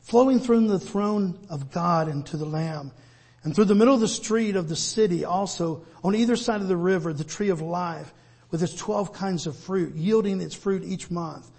flowing 0.01 0.39
from 0.39 0.69
the 0.69 0.79
throne 0.79 1.39
of 1.51 1.73
God 1.73 2.09
and 2.09 2.25
to 2.27 2.37
the 2.37 2.45
Lamb. 2.45 2.93
And 3.43 3.55
through 3.55 3.65
the 3.65 3.75
middle 3.75 3.95
of 3.95 4.01
the 4.01 4.09
street 4.09 4.55
of 4.55 4.69
the 4.69 4.77
city 4.77 5.25
also, 5.25 5.85
on 6.05 6.15
either 6.15 6.37
side 6.37 6.61
of 6.61 6.69
the 6.69 6.77
river, 6.77 7.13
the 7.13 7.25
tree 7.25 7.49
of 7.49 7.61
life, 7.61 8.13
with 8.51 8.63
its 8.63 8.75
twelve 8.75 9.13
kinds 9.13 9.47
of 9.47 9.57
fruit, 9.57 9.95
yielding 9.97 10.41
its 10.41 10.55
fruit 10.55 10.85
each 10.85 11.11
month. 11.11 11.51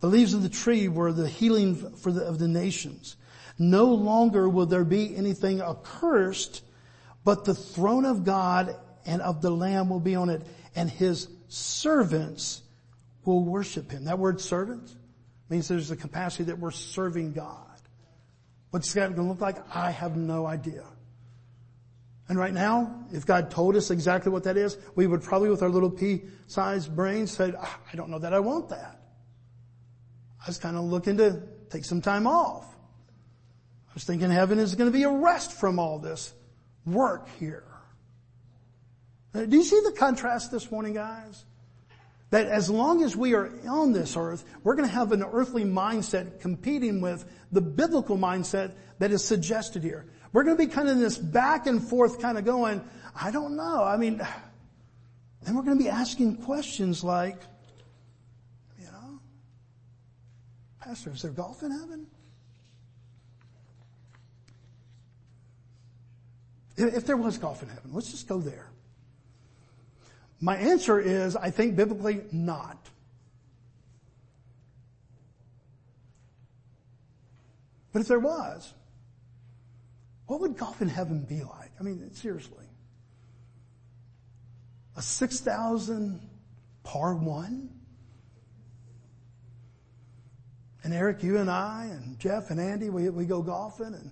The 0.00 0.08
leaves 0.08 0.34
of 0.34 0.42
the 0.42 0.48
tree 0.48 0.88
were 0.88 1.12
the 1.12 1.28
healing 1.28 1.76
for 1.96 2.12
the, 2.12 2.22
of 2.22 2.38
the 2.38 2.48
nations. 2.48 3.16
No 3.60 3.84
longer 3.84 4.48
will 4.48 4.64
there 4.64 4.86
be 4.86 5.14
anything 5.14 5.60
accursed, 5.60 6.64
but 7.24 7.44
the 7.44 7.54
throne 7.54 8.06
of 8.06 8.24
God 8.24 8.74
and 9.04 9.20
of 9.20 9.42
the 9.42 9.50
Lamb 9.50 9.90
will 9.90 10.00
be 10.00 10.14
on 10.14 10.30
it, 10.30 10.40
and 10.74 10.90
his 10.90 11.28
servants 11.48 12.62
will 13.26 13.44
worship 13.44 13.90
him. 13.90 14.04
That 14.06 14.18
word 14.18 14.40
servants 14.40 14.96
means 15.50 15.68
there's 15.68 15.90
a 15.90 15.96
capacity 15.96 16.44
that 16.44 16.58
we're 16.58 16.70
serving 16.70 17.34
God. 17.34 17.66
What's 18.70 18.94
that 18.94 19.14
going 19.14 19.28
to 19.28 19.32
look 19.34 19.42
like? 19.42 19.58
I 19.76 19.90
have 19.90 20.16
no 20.16 20.46
idea. 20.46 20.84
And 22.30 22.38
right 22.38 22.54
now, 22.54 23.04
if 23.12 23.26
God 23.26 23.50
told 23.50 23.76
us 23.76 23.90
exactly 23.90 24.32
what 24.32 24.44
that 24.44 24.56
is, 24.56 24.78
we 24.94 25.06
would 25.06 25.20
probably 25.20 25.50
with 25.50 25.62
our 25.62 25.68
little 25.68 25.90
pea-sized 25.90 26.96
brains 26.96 27.32
say, 27.32 27.52
ah, 27.58 27.78
I 27.92 27.96
don't 27.96 28.08
know 28.08 28.20
that 28.20 28.32
I 28.32 28.40
want 28.40 28.70
that. 28.70 29.02
I 30.40 30.46
was 30.46 30.56
kind 30.56 30.78
of 30.78 30.84
looking 30.84 31.18
to 31.18 31.42
take 31.68 31.84
some 31.84 32.00
time 32.00 32.26
off. 32.26 32.69
I 33.90 33.94
was 33.94 34.04
thinking 34.04 34.30
heaven 34.30 34.60
is 34.60 34.76
going 34.76 34.90
to 34.90 34.96
be 34.96 35.02
a 35.02 35.10
rest 35.10 35.52
from 35.52 35.80
all 35.80 35.98
this 35.98 36.32
work 36.86 37.28
here. 37.38 37.64
Do 39.32 39.56
you 39.56 39.64
see 39.64 39.80
the 39.84 39.92
contrast 39.92 40.52
this 40.52 40.70
morning, 40.70 40.94
guys? 40.94 41.44
That 42.30 42.46
as 42.46 42.70
long 42.70 43.02
as 43.02 43.16
we 43.16 43.34
are 43.34 43.52
on 43.68 43.92
this 43.92 44.16
earth, 44.16 44.44
we're 44.62 44.76
going 44.76 44.88
to 44.88 44.94
have 44.94 45.10
an 45.10 45.24
earthly 45.24 45.64
mindset 45.64 46.40
competing 46.40 47.00
with 47.00 47.24
the 47.50 47.60
biblical 47.60 48.16
mindset 48.16 48.72
that 49.00 49.10
is 49.10 49.24
suggested 49.24 49.82
here. 49.82 50.06
We're 50.32 50.44
going 50.44 50.56
to 50.56 50.64
be 50.64 50.70
kind 50.72 50.88
of 50.88 50.96
in 50.96 51.02
this 51.02 51.18
back 51.18 51.66
and 51.66 51.82
forth 51.82 52.20
kind 52.20 52.38
of 52.38 52.44
going, 52.44 52.84
I 53.20 53.32
don't 53.32 53.56
know. 53.56 53.82
I 53.82 53.96
mean, 53.96 54.18
then 55.42 55.56
we're 55.56 55.62
going 55.62 55.76
to 55.76 55.82
be 55.82 55.90
asking 55.90 56.36
questions 56.36 57.02
like, 57.02 57.40
you 58.78 58.86
know, 58.86 59.18
Pastor, 60.80 61.10
is 61.10 61.22
there 61.22 61.32
golf 61.32 61.64
in 61.64 61.72
heaven? 61.72 62.06
If 66.88 67.06
there 67.06 67.16
was 67.16 67.38
golf 67.38 67.62
in 67.62 67.68
heaven, 67.68 67.90
let's 67.92 68.10
just 68.10 68.28
go 68.28 68.38
there. 68.38 68.70
My 70.40 70.56
answer 70.56 70.98
is, 70.98 71.36
I 71.36 71.50
think 71.50 71.76
biblically, 71.76 72.22
not. 72.32 72.88
But 77.92 78.00
if 78.02 78.08
there 78.08 78.20
was, 78.20 78.72
what 80.26 80.40
would 80.40 80.56
golf 80.56 80.80
in 80.80 80.88
heaven 80.88 81.24
be 81.28 81.42
like? 81.42 81.72
I 81.78 81.82
mean, 81.82 82.12
seriously. 82.14 82.64
A 84.96 85.02
6,000 85.02 86.20
par 86.84 87.14
one? 87.14 87.70
And 90.82 90.94
Eric, 90.94 91.22
you 91.22 91.38
and 91.38 91.50
I 91.50 91.88
and 91.90 92.18
Jeff 92.18 92.50
and 92.50 92.58
Andy, 92.58 92.88
we, 92.88 93.10
we 93.10 93.26
go 93.26 93.42
golfing 93.42 93.94
and 93.94 94.10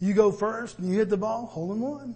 you 0.00 0.14
go 0.14 0.30
first 0.30 0.78
and 0.78 0.90
you 0.90 0.98
hit 0.98 1.08
the 1.08 1.16
ball, 1.16 1.46
hole 1.46 1.72
in 1.72 1.80
one. 1.80 2.14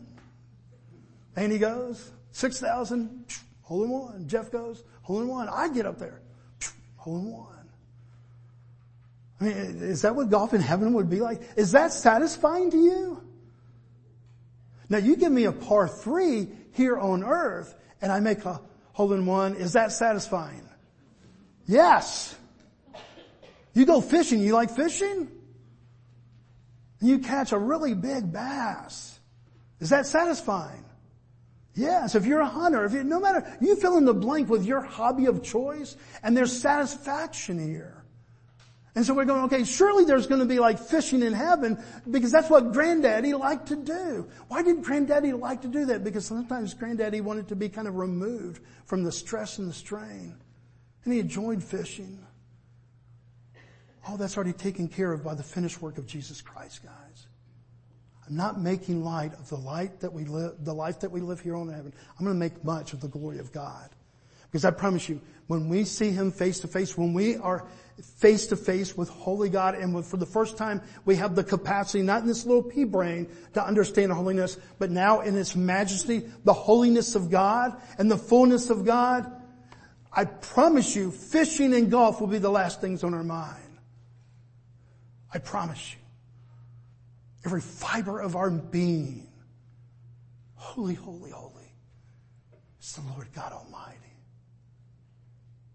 And 1.36 1.50
he 1.50 1.58
goes, 1.58 2.10
6,000, 2.32 3.24
hole 3.62 3.84
in 3.84 3.90
one. 3.90 4.28
Jeff 4.28 4.50
goes, 4.50 4.84
hole 5.02 5.20
in 5.20 5.28
one. 5.28 5.48
I 5.48 5.68
get 5.68 5.86
up 5.86 5.98
there, 5.98 6.20
hole 6.96 7.18
in 7.18 7.32
one. 7.32 7.48
I 9.40 9.44
mean, 9.44 9.54
is 9.54 10.02
that 10.02 10.14
what 10.14 10.30
golf 10.30 10.54
in 10.54 10.60
heaven 10.60 10.92
would 10.92 11.10
be 11.10 11.20
like? 11.20 11.40
Is 11.56 11.72
that 11.72 11.92
satisfying 11.92 12.70
to 12.70 12.76
you? 12.76 13.22
Now 14.88 14.98
you 14.98 15.16
give 15.16 15.32
me 15.32 15.44
a 15.44 15.52
par 15.52 15.88
three 15.88 16.48
here 16.72 16.96
on 16.96 17.24
earth 17.24 17.74
and 18.00 18.12
I 18.12 18.20
make 18.20 18.44
a 18.44 18.60
hole 18.92 19.12
in 19.14 19.26
one. 19.26 19.56
Is 19.56 19.72
that 19.72 19.90
satisfying? 19.90 20.68
Yes. 21.66 22.36
You 23.74 23.86
go 23.86 24.00
fishing. 24.00 24.40
You 24.40 24.52
like 24.52 24.70
fishing? 24.70 25.28
You 27.02 27.18
catch 27.18 27.52
a 27.52 27.58
really 27.58 27.94
big 27.94 28.32
bass. 28.32 29.18
Is 29.80 29.90
that 29.90 30.06
satisfying? 30.06 30.84
Yes, 31.74 32.14
if 32.14 32.26
you're 32.26 32.40
a 32.40 32.48
hunter, 32.48 32.84
if 32.84 32.92
you, 32.92 33.02
no 33.02 33.18
matter, 33.18 33.56
you 33.60 33.76
fill 33.76 33.96
in 33.96 34.04
the 34.04 34.14
blank 34.14 34.48
with 34.48 34.64
your 34.64 34.80
hobby 34.82 35.26
of 35.26 35.42
choice 35.42 35.96
and 36.22 36.36
there's 36.36 36.60
satisfaction 36.60 37.58
here. 37.58 38.02
And 38.94 39.06
so 39.06 39.14
we're 39.14 39.24
going, 39.24 39.44
okay, 39.44 39.64
surely 39.64 40.04
there's 40.04 40.26
going 40.26 40.40
to 40.40 40.46
be 40.46 40.58
like 40.58 40.78
fishing 40.78 41.22
in 41.22 41.32
heaven 41.32 41.82
because 42.10 42.30
that's 42.30 42.50
what 42.50 42.72
granddaddy 42.72 43.32
liked 43.32 43.68
to 43.68 43.76
do. 43.76 44.28
Why 44.48 44.62
did 44.62 44.82
granddaddy 44.82 45.32
like 45.32 45.62
to 45.62 45.68
do 45.68 45.86
that? 45.86 46.04
Because 46.04 46.26
sometimes 46.26 46.74
granddaddy 46.74 47.22
wanted 47.22 47.48
to 47.48 47.56
be 47.56 47.70
kind 47.70 47.88
of 47.88 47.96
removed 47.96 48.62
from 48.84 49.02
the 49.02 49.12
stress 49.12 49.58
and 49.58 49.68
the 49.68 49.72
strain. 49.72 50.36
And 51.04 51.12
he 51.14 51.20
enjoyed 51.20 51.64
fishing. 51.64 52.18
Oh, 54.08 54.16
that's 54.16 54.36
already 54.36 54.52
taken 54.52 54.88
care 54.88 55.12
of 55.12 55.22
by 55.22 55.34
the 55.34 55.42
finished 55.42 55.80
work 55.80 55.98
of 55.98 56.06
Jesus 56.06 56.40
Christ, 56.40 56.82
guys. 56.82 57.26
I'm 58.26 58.36
not 58.36 58.60
making 58.60 59.04
light 59.04 59.34
of 59.34 59.48
the 59.48 59.56
light 59.56 60.00
that 60.00 60.12
we 60.12 60.24
live, 60.24 60.54
the 60.64 60.74
life 60.74 61.00
that 61.00 61.10
we 61.10 61.20
live 61.20 61.40
here 61.40 61.56
on 61.56 61.68
heaven. 61.68 61.92
I'm 62.18 62.24
going 62.24 62.34
to 62.34 62.40
make 62.40 62.64
much 62.64 62.92
of 62.92 63.00
the 63.00 63.08
glory 63.08 63.38
of 63.38 63.52
God. 63.52 63.90
Because 64.50 64.64
I 64.64 64.70
promise 64.70 65.08
you, 65.08 65.20
when 65.46 65.68
we 65.68 65.84
see 65.84 66.10
Him 66.10 66.30
face 66.30 66.60
to 66.60 66.68
face, 66.68 66.96
when 66.96 67.14
we 67.14 67.36
are 67.36 67.66
face 68.18 68.48
to 68.48 68.56
face 68.56 68.96
with 68.96 69.08
holy 69.08 69.48
God 69.48 69.74
and 69.74 70.04
for 70.04 70.16
the 70.16 70.26
first 70.26 70.56
time 70.56 70.82
we 71.04 71.16
have 71.16 71.34
the 71.34 71.44
capacity, 71.44 72.02
not 72.02 72.22
in 72.22 72.28
this 72.28 72.44
little 72.46 72.62
pea 72.62 72.84
brain 72.84 73.28
to 73.54 73.64
understand 73.64 74.12
holiness, 74.12 74.56
but 74.78 74.90
now 74.90 75.20
in 75.20 75.36
its 75.36 75.56
majesty, 75.56 76.22
the 76.44 76.52
holiness 76.52 77.14
of 77.14 77.30
God 77.30 77.80
and 77.98 78.10
the 78.10 78.16
fullness 78.16 78.70
of 78.70 78.84
God, 78.84 79.30
I 80.12 80.26
promise 80.26 80.94
you 80.94 81.10
fishing 81.10 81.74
and 81.74 81.90
golf 81.90 82.20
will 82.20 82.28
be 82.28 82.38
the 82.38 82.50
last 82.50 82.80
things 82.80 83.04
on 83.04 83.14
our 83.14 83.24
mind. 83.24 83.61
I 85.34 85.38
promise 85.38 85.92
you. 85.92 85.98
Every 87.44 87.60
fiber 87.60 88.20
of 88.20 88.36
our 88.36 88.50
being. 88.50 89.28
Holy, 90.54 90.94
holy, 90.94 91.30
holy 91.30 91.74
is 92.80 92.92
the 92.94 93.02
Lord 93.12 93.28
God 93.34 93.52
Almighty. 93.52 93.98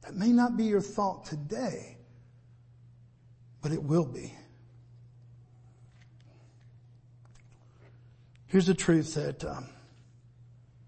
That 0.04 0.16
may 0.16 0.30
not 0.30 0.56
be 0.56 0.66
your 0.66 0.82
thought 0.82 1.26
today, 1.26 1.98
but 3.62 3.72
it 3.72 3.84
will 3.84 4.06
be. 4.06 4.34
Here's 8.46 8.68
the 8.68 8.74
truth 8.74 9.16
that 9.16 9.44
um, 9.44 9.68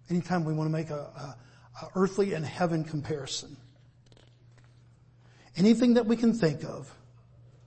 anytime 0.10 0.46
we 0.46 0.54
want 0.54 0.68
to 0.68 0.72
make 0.72 0.90
a, 0.90 0.94
a, 0.94 1.38
a 1.82 1.90
earthly 1.96 2.34
and 2.34 2.46
heaven 2.46 2.86
comparison, 2.86 3.58
anything 5.58 5.96
that 5.96 6.06
we 6.06 6.16
can 6.16 6.34
think 6.34 6.64
of, 6.64 6.94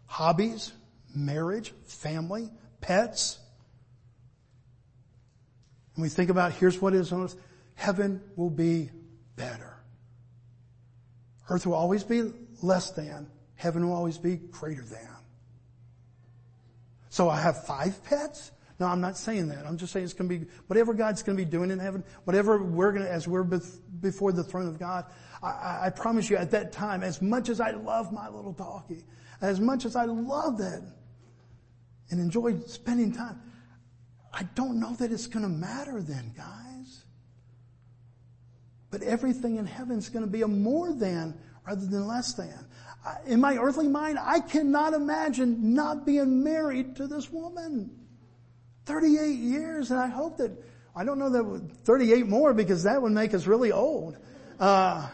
hobbies, 0.07 0.73
marriage, 1.15 1.73
family, 1.85 2.51
pets, 2.81 3.39
and 5.95 6.03
we 6.03 6.09
think 6.09 6.31
about 6.31 6.53
here's 6.53 6.81
what 6.81 6.95
is 6.95 7.13
on 7.13 7.25
earth, 7.25 7.37
heaven 7.75 8.23
will 8.37 8.51
be 8.51 8.91
better. 9.37 9.77
Earth 11.49 11.67
will 11.67 11.75
always 11.75 12.05
be 12.05 12.33
less 12.63 12.93
than, 12.93 13.29
Heaven 13.55 13.87
will 13.87 13.95
always 13.95 14.19
be 14.19 14.37
greater 14.37 14.83
than. 14.83 15.09
So 17.11 17.29
I 17.29 17.41
have 17.41 17.65
five 17.65 18.03
pets? 18.03 18.51
No, 18.81 18.87
I'm 18.87 19.01
not 19.01 19.17
saying 19.17 19.49
that. 19.49 19.65
I'm 19.67 19.77
just 19.77 19.93
saying 19.93 20.05
it's 20.05 20.15
going 20.15 20.29
to 20.29 20.39
be, 20.39 20.51
whatever 20.67 20.95
God's 20.95 21.23
going 21.23 21.39
to 21.39 21.45
be 21.45 21.49
doing 21.49 21.71
in 21.71 21.79
heaven, 21.79 22.03
whatever 22.25 22.61
we're 22.61 22.91
going 22.91 23.05
to, 23.05 23.11
as 23.11 23.29
we're 23.29 23.45
before 23.45 24.33
the 24.33 24.43
throne 24.43 24.67
of 24.67 24.81
God, 24.81 25.05
I, 25.41 25.83
I 25.83 25.91
promise 25.91 26.29
you 26.29 26.37
at 26.37 26.51
that 26.51 26.73
time, 26.73 27.05
as 27.05 27.23
much 27.23 27.49
as 27.49 27.61
I 27.61 27.71
love 27.71 28.13
my 28.13 28.29
little 28.29 28.53
doggy, 28.53 29.05
as 29.41 29.61
much 29.61 29.85
as 29.85 29.95
I 29.95 30.07
love 30.07 30.59
that 30.59 30.83
and 32.11 32.21
enjoy 32.21 32.59
spending 32.67 33.13
time, 33.13 33.41
I 34.33 34.45
don't 34.55 34.81
know 34.81 34.95
that 34.97 35.13
it's 35.13 35.27
going 35.27 35.45
to 35.45 35.49
matter 35.49 36.01
then, 36.01 36.33
guys. 36.37 37.05
But 38.91 39.03
everything 39.03 39.57
in 39.57 39.67
heaven 39.67 39.99
is 39.99 40.09
going 40.09 40.25
to 40.25 40.31
be 40.31 40.43
a 40.43 40.49
more 40.49 40.93
than 40.93 41.39
rather 41.67 41.87
than 41.87 42.07
less 42.07 42.35
than 42.35 42.67
in 43.27 43.41
my 43.41 43.57
earthly 43.57 43.89
mind, 43.89 44.19
I 44.21 44.41
cannot 44.41 44.95
imagine 44.95 45.75
not 45.75 46.07
being 46.07 46.43
married 46.43 46.97
to 46.97 47.07
this 47.07 47.31
woman. 47.31 47.91
38 48.87 49.39
years, 49.39 49.91
and 49.91 49.99
I 49.99 50.09
hope 50.09 50.37
that, 50.39 50.53
I 50.95 51.05
don't 51.05 51.19
know 51.19 51.31
that 51.31 51.71
38 51.85 52.27
more 52.27 52.53
because 52.55 52.83
that 52.85 53.01
would 53.01 53.13
make 53.13 53.35
us 53.35 53.47
really 53.47 53.73
old. 53.73 54.19
Uh, 54.59 55.09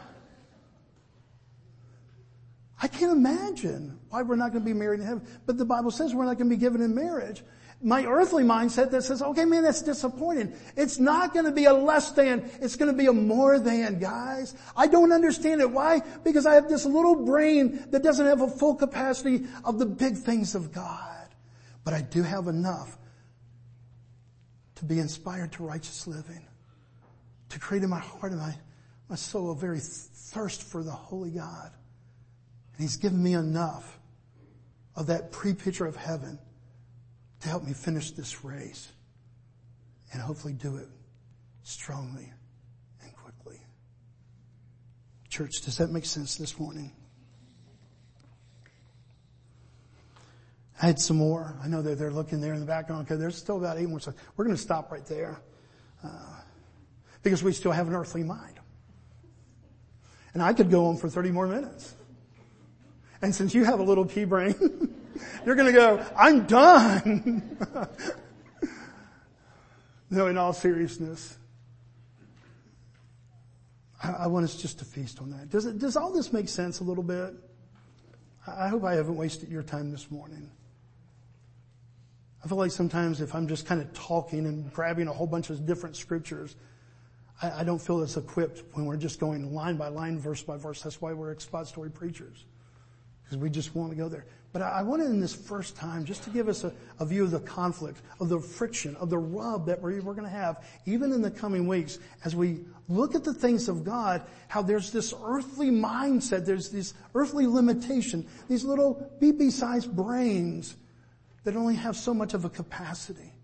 I 2.89 2.97
can't 2.97 3.13
imagine 3.13 3.99
why 4.09 4.23
we're 4.23 4.37
not 4.37 4.53
going 4.53 4.65
to 4.65 4.67
be 4.67 4.73
married 4.73 5.01
in 5.01 5.07
heaven. 5.07 5.27
But 5.45 5.59
the 5.59 5.65
Bible 5.65 5.91
says 5.91 6.15
we're 6.15 6.25
not 6.25 6.39
going 6.39 6.49
to 6.49 6.57
be 6.57 6.61
given 6.61 6.81
in 6.81 6.95
marriage 6.95 7.43
my 7.81 8.05
earthly 8.05 8.43
mindset 8.43 8.91
that 8.91 9.05
says, 9.05 9.23
okay 9.23 9.45
man, 9.45 9.63
that's 9.63 9.83
disappointing. 9.83 10.53
It's 10.77 10.99
not 10.99 11.33
gonna 11.33 11.53
be 11.53 11.67
a 11.67 11.73
less 11.73 12.11
than, 12.11 12.51
it's 12.61 12.75
gonna 12.75 12.93
be 12.93 13.07
a 13.07 13.13
more 13.13 13.61
than, 13.61 14.01
guys. 14.01 14.55
I 14.77 14.89
don't 14.89 15.13
understand 15.13 15.61
it. 15.61 15.71
Why? 15.71 16.01
Because 16.25 16.45
I 16.45 16.55
have 16.55 16.69
this 16.69 16.85
little 16.85 17.25
brain 17.25 17.85
that 17.91 18.03
doesn't 18.03 18.27
have 18.27 18.41
a 18.41 18.49
full 18.49 18.75
capacity 18.75 19.47
of 19.65 19.79
the 19.79 19.87
big 19.87 20.17
things 20.17 20.57
of 20.57 20.73
God. 20.73 21.29
But 21.85 21.95
I 21.95 22.01
do 22.01 22.23
have 22.23 22.49
enough 22.49 22.99
to 24.77 24.85
be 24.85 24.99
inspired 24.99 25.53
to 25.53 25.63
righteous 25.63 26.07
living, 26.07 26.47
to 27.51 27.61
create 27.61 27.85
in 27.85 27.91
my 27.91 28.01
heart 28.01 28.33
and 28.33 28.41
my, 28.41 28.57
my 29.09 29.17
soul 29.17 29.53
a 29.53 29.55
very 29.55 29.81
thirst 29.81 30.63
for 30.65 30.83
the 30.83 30.91
holy 30.91 31.31
God. 31.31 31.71
And 32.79 32.85
He's 32.85 32.97
given 32.97 33.21
me 33.21 33.35
enough 33.35 33.99
of 34.95 35.09
that 35.09 35.33
pre-picture 35.33 35.85
of 35.85 35.97
heaven 35.97 36.39
to 37.41 37.49
help 37.49 37.65
me 37.65 37.73
finish 37.73 38.13
this 38.13 38.45
race 38.45 38.89
and 40.13 40.23
hopefully 40.23 40.55
do 40.55 40.77
it 40.77 40.89
strongly 41.65 42.33
and 43.03 43.13
quickly. 43.15 43.61
Church, 45.29 45.61
does 45.65 45.77
that 45.79 45.91
make 45.91 46.05
sense 46.05 46.37
this 46.37 46.59
morning? 46.59 46.93
I 50.81 50.87
had 50.87 51.01
some 51.01 51.17
more. 51.17 51.57
I 51.63 51.67
know 51.67 51.83
that 51.83 51.99
they're 51.99 52.13
looking 52.13 52.41
there 52.41 52.55
in 52.55 52.61
the 52.61 52.67
background. 52.67 53.07
Okay, 53.07 53.17
there's 53.17 53.37
still 53.37 53.57
about 53.57 53.79
eight 53.79 53.89
more. 53.89 53.99
So 53.99 54.15
we're 54.37 54.45
going 54.45 54.57
to 54.57 54.63
stop 54.63 54.93
right 54.93 55.05
there 55.07 55.41
uh, 56.05 56.41
because 57.25 57.43
we 57.43 57.53
still 57.53 57.73
have 57.73 57.89
an 57.89 57.95
earthly 57.95 58.23
mind, 58.23 58.61
and 60.35 60.43
I 60.43 60.53
could 60.53 60.71
go 60.71 60.87
on 60.87 60.97
for 60.97 61.09
30 61.09 61.33
more 61.33 61.49
minutes. 61.49 61.95
And 63.21 63.35
since 63.35 63.55
you 63.55 63.65
have 63.65 63.81
a 63.81 63.83
little 63.83 64.05
pea 64.05 64.25
brain, 64.25 64.55
you're 65.47 65.57
going 65.57 65.67
to 65.67 65.73
go, 65.73 66.05
I'm 66.17 66.47
done. 66.47 67.59
no, 70.11 70.27
in 70.29 70.39
all 70.39 70.53
seriousness, 70.53 71.37
I, 74.03 74.11
I, 74.11 74.27
want 74.29 74.45
us 74.45 74.57
just 74.57 74.79
to 74.79 74.85
feast 74.85 75.21
on 75.21 75.31
that. 75.31 75.51
Does 75.51 75.67
it, 75.67 75.79
does 75.79 75.97
all 75.97 76.13
this 76.13 76.33
make 76.33 76.49
sense 76.49 76.79
a 76.79 76.85
little 76.85 77.03
bit? 77.03 77.35
I 78.47 78.69
hope 78.69 78.85
I 78.85 78.95
haven't 78.95 79.17
wasted 79.17 79.51
your 79.51 79.65
time 79.65 79.91
this 79.91 80.11
morning. 80.11 80.51
I 82.43 82.49
feel 82.49 82.57
like 82.57 82.71
sometimes 82.71 83.21
if 83.21 83.35
I'm 83.35 83.49
just 83.49 83.67
kind 83.67 83.81
of 83.81 83.93
talking 83.93 84.47
and 84.47 84.73
grabbing 84.73 85.09
a 85.09 85.13
whole 85.13 85.27
bunch 85.27 85.51
of 85.51 85.67
different 85.67 85.97
scriptures, 85.97 86.55
I, 87.43 87.61
I 87.61 87.65
don't 87.65 87.81
feel 87.81 88.01
as 88.01 88.17
equipped 88.17 88.63
when 88.75 88.87
we're 88.87 88.97
just 88.97 89.19
going 89.19 89.53
line 89.53 89.77
by 89.77 89.89
line, 89.89 90.21
verse 90.21 90.41
by 90.41 90.57
verse. 90.57 90.83
That's 90.83 91.01
why 91.01 91.13
we're 91.15 91.33
expository 91.33 91.91
preachers 91.91 92.45
because 93.29 93.43
we 93.43 93.51
just 93.51 93.75
want 93.75 93.91
to 93.91 93.97
go 93.97 94.09
there. 94.09 94.25
But 94.53 94.63
I 94.63 94.83
wanted 94.83 95.11
in 95.11 95.21
this 95.21 95.35
first 95.35 95.77
time 95.77 96.07
just 96.07 96.23
to 96.23 96.31
give 96.31 96.49
us 96.49 96.65
a, 96.65 96.73
a 96.99 97.05
view 97.05 97.25
of 97.25 97.31
the 97.31 97.41
conflict, 97.41 98.01
of 98.19 98.31
the 98.31 98.41
friction, 98.41 98.97
of 98.97 99.11
the 99.11 99.19
rub 99.19 99.67
that 99.67 99.83
we're, 99.83 100.01
we're 100.01 100.15
going 100.15 100.25
to 100.25 100.31
have 100.31 100.65
even 100.87 101.13
in 101.13 101.21
the 101.21 101.31
coming 101.31 101.67
weeks 101.67 101.99
as 102.25 102.35
we 102.35 102.61
look 102.89 103.15
at 103.15 103.25
the 103.25 103.35
things 103.35 103.69
of 103.69 103.85
God, 103.85 104.23
how 104.49 104.63
there's 104.63 104.91
this 104.91 105.13
earthly 105.23 105.69
mindset, 105.69 106.47
there's 106.47 106.71
this 106.71 106.95
earthly 107.15 107.47
limitation, 107.47 108.27
these 108.49 108.65
little 108.65 109.13
BB-sized 109.21 109.95
brains 109.95 110.77
that 111.45 111.55
only 111.55 111.75
have 111.75 111.97
so 111.97 112.15
much 112.15 112.33
of 112.33 112.47
a 112.47 112.51
capacity. 112.51 113.35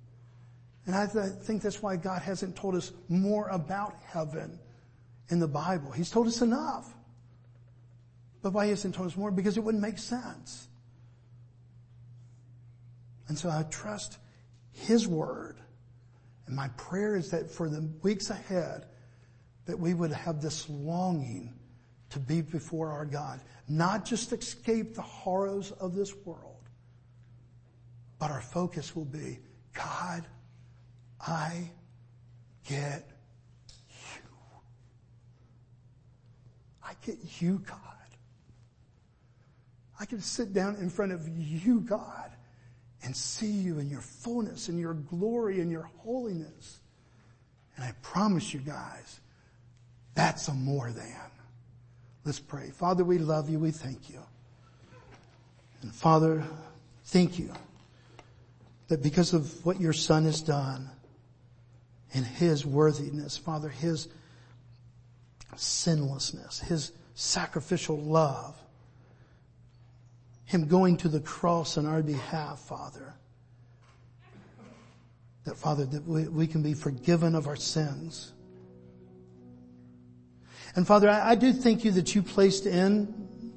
And 0.87 0.95
I, 0.95 1.07
th- 1.07 1.25
I 1.25 1.29
think 1.29 1.61
that's 1.61 1.83
why 1.83 1.97
God 1.97 2.23
hasn't 2.23 2.57
told 2.57 2.75
us 2.75 2.93
more 3.11 3.49
about 3.49 3.95
heaven 4.07 4.59
in 5.29 5.39
the 5.39 5.49
Bible. 5.49 5.91
He's 5.91 6.11
told 6.11 6.27
us 6.27 6.41
enough. 6.41 6.95
But 8.45 8.53
why 8.53 8.67
isn't 8.67 9.01
us 9.01 9.17
more? 9.17 9.31
Because 9.31 9.57
it 9.57 9.65
wouldn't 9.65 9.81
make 9.81 9.97
sense. 9.97 10.69
And 13.27 13.39
so 13.39 13.49
I 13.49 13.63
trust 13.71 14.19
His 14.71 15.09
Word. 15.09 15.57
And 16.47 16.55
my 16.55 16.69
prayer 16.77 17.17
is 17.17 17.31
that 17.31 17.51
for 17.51 17.71
the 17.71 17.91
weeks 18.03 18.29
ahead, 18.29 18.85
that 19.65 19.79
we 19.79 19.95
would 19.95 20.13
have 20.13 20.43
this 20.43 20.69
longing 20.69 21.55
to 22.11 22.19
be 22.19 22.43
before 22.43 22.91
our 22.91 23.07
God. 23.07 23.41
Not 23.67 24.05
just 24.05 24.31
escape 24.35 24.95
the 24.95 25.01
horrors 25.01 25.73
of 25.73 25.95
this 25.95 26.15
world, 26.15 26.69
but 28.19 28.31
our 28.31 28.43
focus 28.43 28.95
will 28.95 29.07
be, 29.07 29.39
God, 29.73 30.23
I 31.19 31.71
get 32.69 33.11
you. 33.79 34.29
I 36.85 36.93
get 37.07 37.41
you, 37.41 37.63
God. 37.67 37.94
I 40.05 40.07
can 40.07 40.21
sit 40.21 40.53
down 40.53 40.77
in 40.77 40.91
front 40.91 41.13
of 41.13 41.27
you, 41.27 41.81
God, 41.81 42.31
and 43.05 43.17
see 43.17 43.51
you 43.51 43.79
in 43.79 43.89
your 43.89 44.03
fullness 44.03 44.69
and 44.69 44.79
your 44.79 44.93
glory 44.93 45.63
and 45.63 45.71
your 45.71 45.89
holiness. 46.01 46.81
And 47.75 47.87
I 47.87 47.95
promise 48.03 48.53
you 48.53 48.61
guys, 48.61 49.21
that's 50.15 50.47
a 50.49 50.53
more 50.53 50.91
than. 50.91 51.17
Let's 52.23 52.39
pray. 52.39 52.69
Father, 52.69 53.03
we 53.03 53.17
love 53.17 53.49
you. 53.49 53.59
We 53.59 53.71
thank 53.71 54.11
you. 54.11 54.21
And 55.81 55.91
Father, 55.91 56.45
thank 57.05 57.39
you 57.39 57.51
that 58.89 59.03
because 59.03 59.33
of 59.33 59.65
what 59.65 59.81
your 59.81 59.95
son 59.95 60.27
has 60.27 60.43
done 60.43 60.91
and 62.13 62.27
his 62.27 62.67
worthiness, 62.67 63.39
Father, 63.39 63.71
his 63.71 64.09
sinlessness, 65.57 66.61
his 66.61 66.93
sacrificial 67.15 67.97
love, 67.97 68.55
him 70.45 70.67
going 70.67 70.97
to 70.99 71.09
the 71.09 71.21
cross 71.21 71.79
on 71.79 71.87
our 71.87 72.03
behalf, 72.03 72.61
Father. 72.61 73.15
That 75.45 75.57
Father, 75.57 75.85
that 75.87 76.07
we, 76.07 76.29
we 76.29 76.47
can 76.47 76.63
be 76.63 76.75
forgiven 76.75 77.35
of 77.35 77.47
our 77.47 77.57
sins. 77.57 78.33
And 80.77 80.87
Father, 80.87 81.09
I, 81.09 81.31
I 81.31 81.35
do 81.35 81.53
thank 81.53 81.85
you 81.85 81.93
that 81.93 82.15
you 82.15 82.23
placed 82.23 82.67
in 82.67 83.53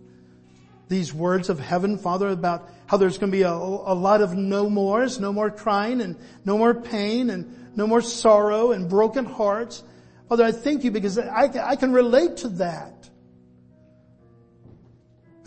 these 0.90 1.14
words 1.14 1.50
of 1.50 1.60
heaven, 1.60 1.98
Father, 1.98 2.30
about 2.30 2.70
how 2.86 2.98
there's 2.98 3.18
going 3.18 3.32
to 3.32 3.38
be 3.38 3.44
a, 3.44 3.52
a 3.52 3.96
lot 3.96 4.22
of 4.22 4.36
no 4.36 4.70
mores, 4.70 5.20
no 5.20 5.34
more 5.34 5.52
crying 5.52 6.02
and 6.02 6.16
no 6.46 6.58
more 6.58 6.74
pain 6.74 7.30
and 7.30 7.76
no 7.76 7.86
more 7.86 8.02
sorrow 8.02 8.72
and 8.72 8.90
broken 8.90 9.26
hearts. 9.26 9.84
Father, 10.30 10.46
I 10.46 10.52
thank 10.52 10.84
you 10.84 10.92
because 10.92 11.18
I, 11.20 11.50
I 11.72 11.76
can 11.76 11.92
relate 11.92 12.38
to 12.38 12.50
that. 12.50 13.10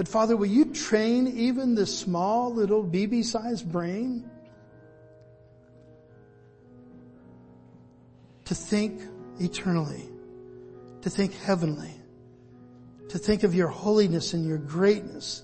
But 0.00 0.08
Father, 0.08 0.34
will 0.34 0.46
you 0.46 0.64
train 0.64 1.26
even 1.26 1.74
this 1.74 1.98
small 1.98 2.54
little 2.54 2.82
BB 2.82 3.22
sized 3.22 3.70
brain 3.70 4.30
to 8.46 8.54
think 8.54 9.02
eternally, 9.38 10.08
to 11.02 11.10
think 11.10 11.34
heavenly, 11.34 11.94
to 13.10 13.18
think 13.18 13.42
of 13.42 13.54
your 13.54 13.68
holiness 13.68 14.32
and 14.32 14.46
your 14.46 14.56
greatness, 14.56 15.42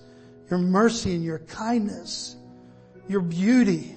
your 0.49 0.57
mercy 0.57 1.13
and 1.13 1.23
your 1.23 1.37
kindness, 1.37 2.35
your 3.07 3.21
beauty, 3.21 3.95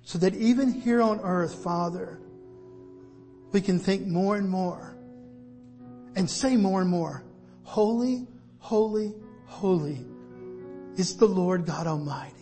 so 0.00 0.18
that 0.18 0.34
even 0.34 0.72
here 0.72 1.02
on 1.02 1.20
earth, 1.20 1.56
Father, 1.62 2.18
we 3.52 3.60
can 3.60 3.78
think 3.78 4.06
more 4.06 4.38
and 4.38 4.48
more 4.48 4.96
and 6.16 6.30
say 6.30 6.56
more 6.56 6.80
and 6.80 6.88
more, 6.88 7.22
holy, 7.62 8.26
holy, 8.58 9.14
holy 9.46 10.04
is 10.96 11.16
the 11.16 11.26
Lord 11.26 11.66
God 11.66 11.86
Almighty. 11.86 12.34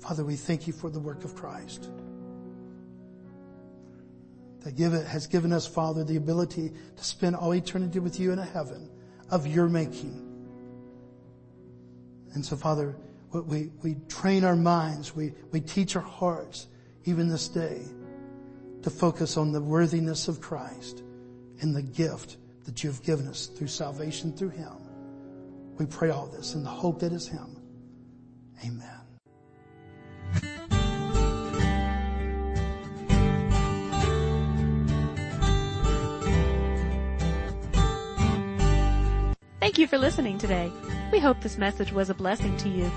Father, 0.00 0.24
we 0.24 0.36
thank 0.36 0.66
you 0.66 0.72
for 0.72 0.88
the 0.88 0.98
work 0.98 1.24
of 1.24 1.34
Christ. 1.34 1.90
That 4.60 4.74
give 4.74 4.94
it, 4.94 5.06
has 5.06 5.26
given 5.26 5.52
us, 5.52 5.66
Father, 5.66 6.02
the 6.02 6.16
ability 6.16 6.72
to 6.96 7.04
spend 7.04 7.36
all 7.36 7.52
eternity 7.52 7.98
with 7.98 8.18
you 8.18 8.32
in 8.32 8.38
a 8.38 8.44
heaven 8.44 8.88
of 9.30 9.46
your 9.46 9.68
making. 9.68 10.24
And 12.32 12.44
so, 12.44 12.56
Father, 12.56 12.96
we, 13.32 13.70
we 13.82 13.96
train 14.08 14.44
our 14.44 14.56
minds, 14.56 15.14
we, 15.14 15.34
we 15.52 15.60
teach 15.60 15.94
our 15.94 16.02
hearts, 16.02 16.68
even 17.08 17.26
this 17.26 17.48
day, 17.48 17.80
to 18.82 18.90
focus 18.90 19.38
on 19.38 19.50
the 19.50 19.62
worthiness 19.62 20.28
of 20.28 20.42
Christ 20.42 21.02
and 21.62 21.74
the 21.74 21.82
gift 21.82 22.36
that 22.64 22.84
you 22.84 22.90
have 22.90 23.02
given 23.02 23.26
us 23.26 23.46
through 23.46 23.68
salvation 23.68 24.30
through 24.36 24.50
Him. 24.50 24.74
We 25.78 25.86
pray 25.86 26.10
all 26.10 26.26
this 26.26 26.54
in 26.54 26.62
the 26.62 26.68
hope 26.68 27.00
that 27.00 27.12
is 27.12 27.26
Him. 27.26 27.56
Amen. 28.62 28.84
Thank 39.60 39.78
you 39.78 39.86
for 39.86 39.96
listening 39.96 40.36
today. 40.36 40.70
We 41.10 41.20
hope 41.20 41.40
this 41.40 41.56
message 41.56 41.90
was 41.90 42.10
a 42.10 42.14
blessing 42.14 42.56
to 42.58 42.68
you. 42.68 42.90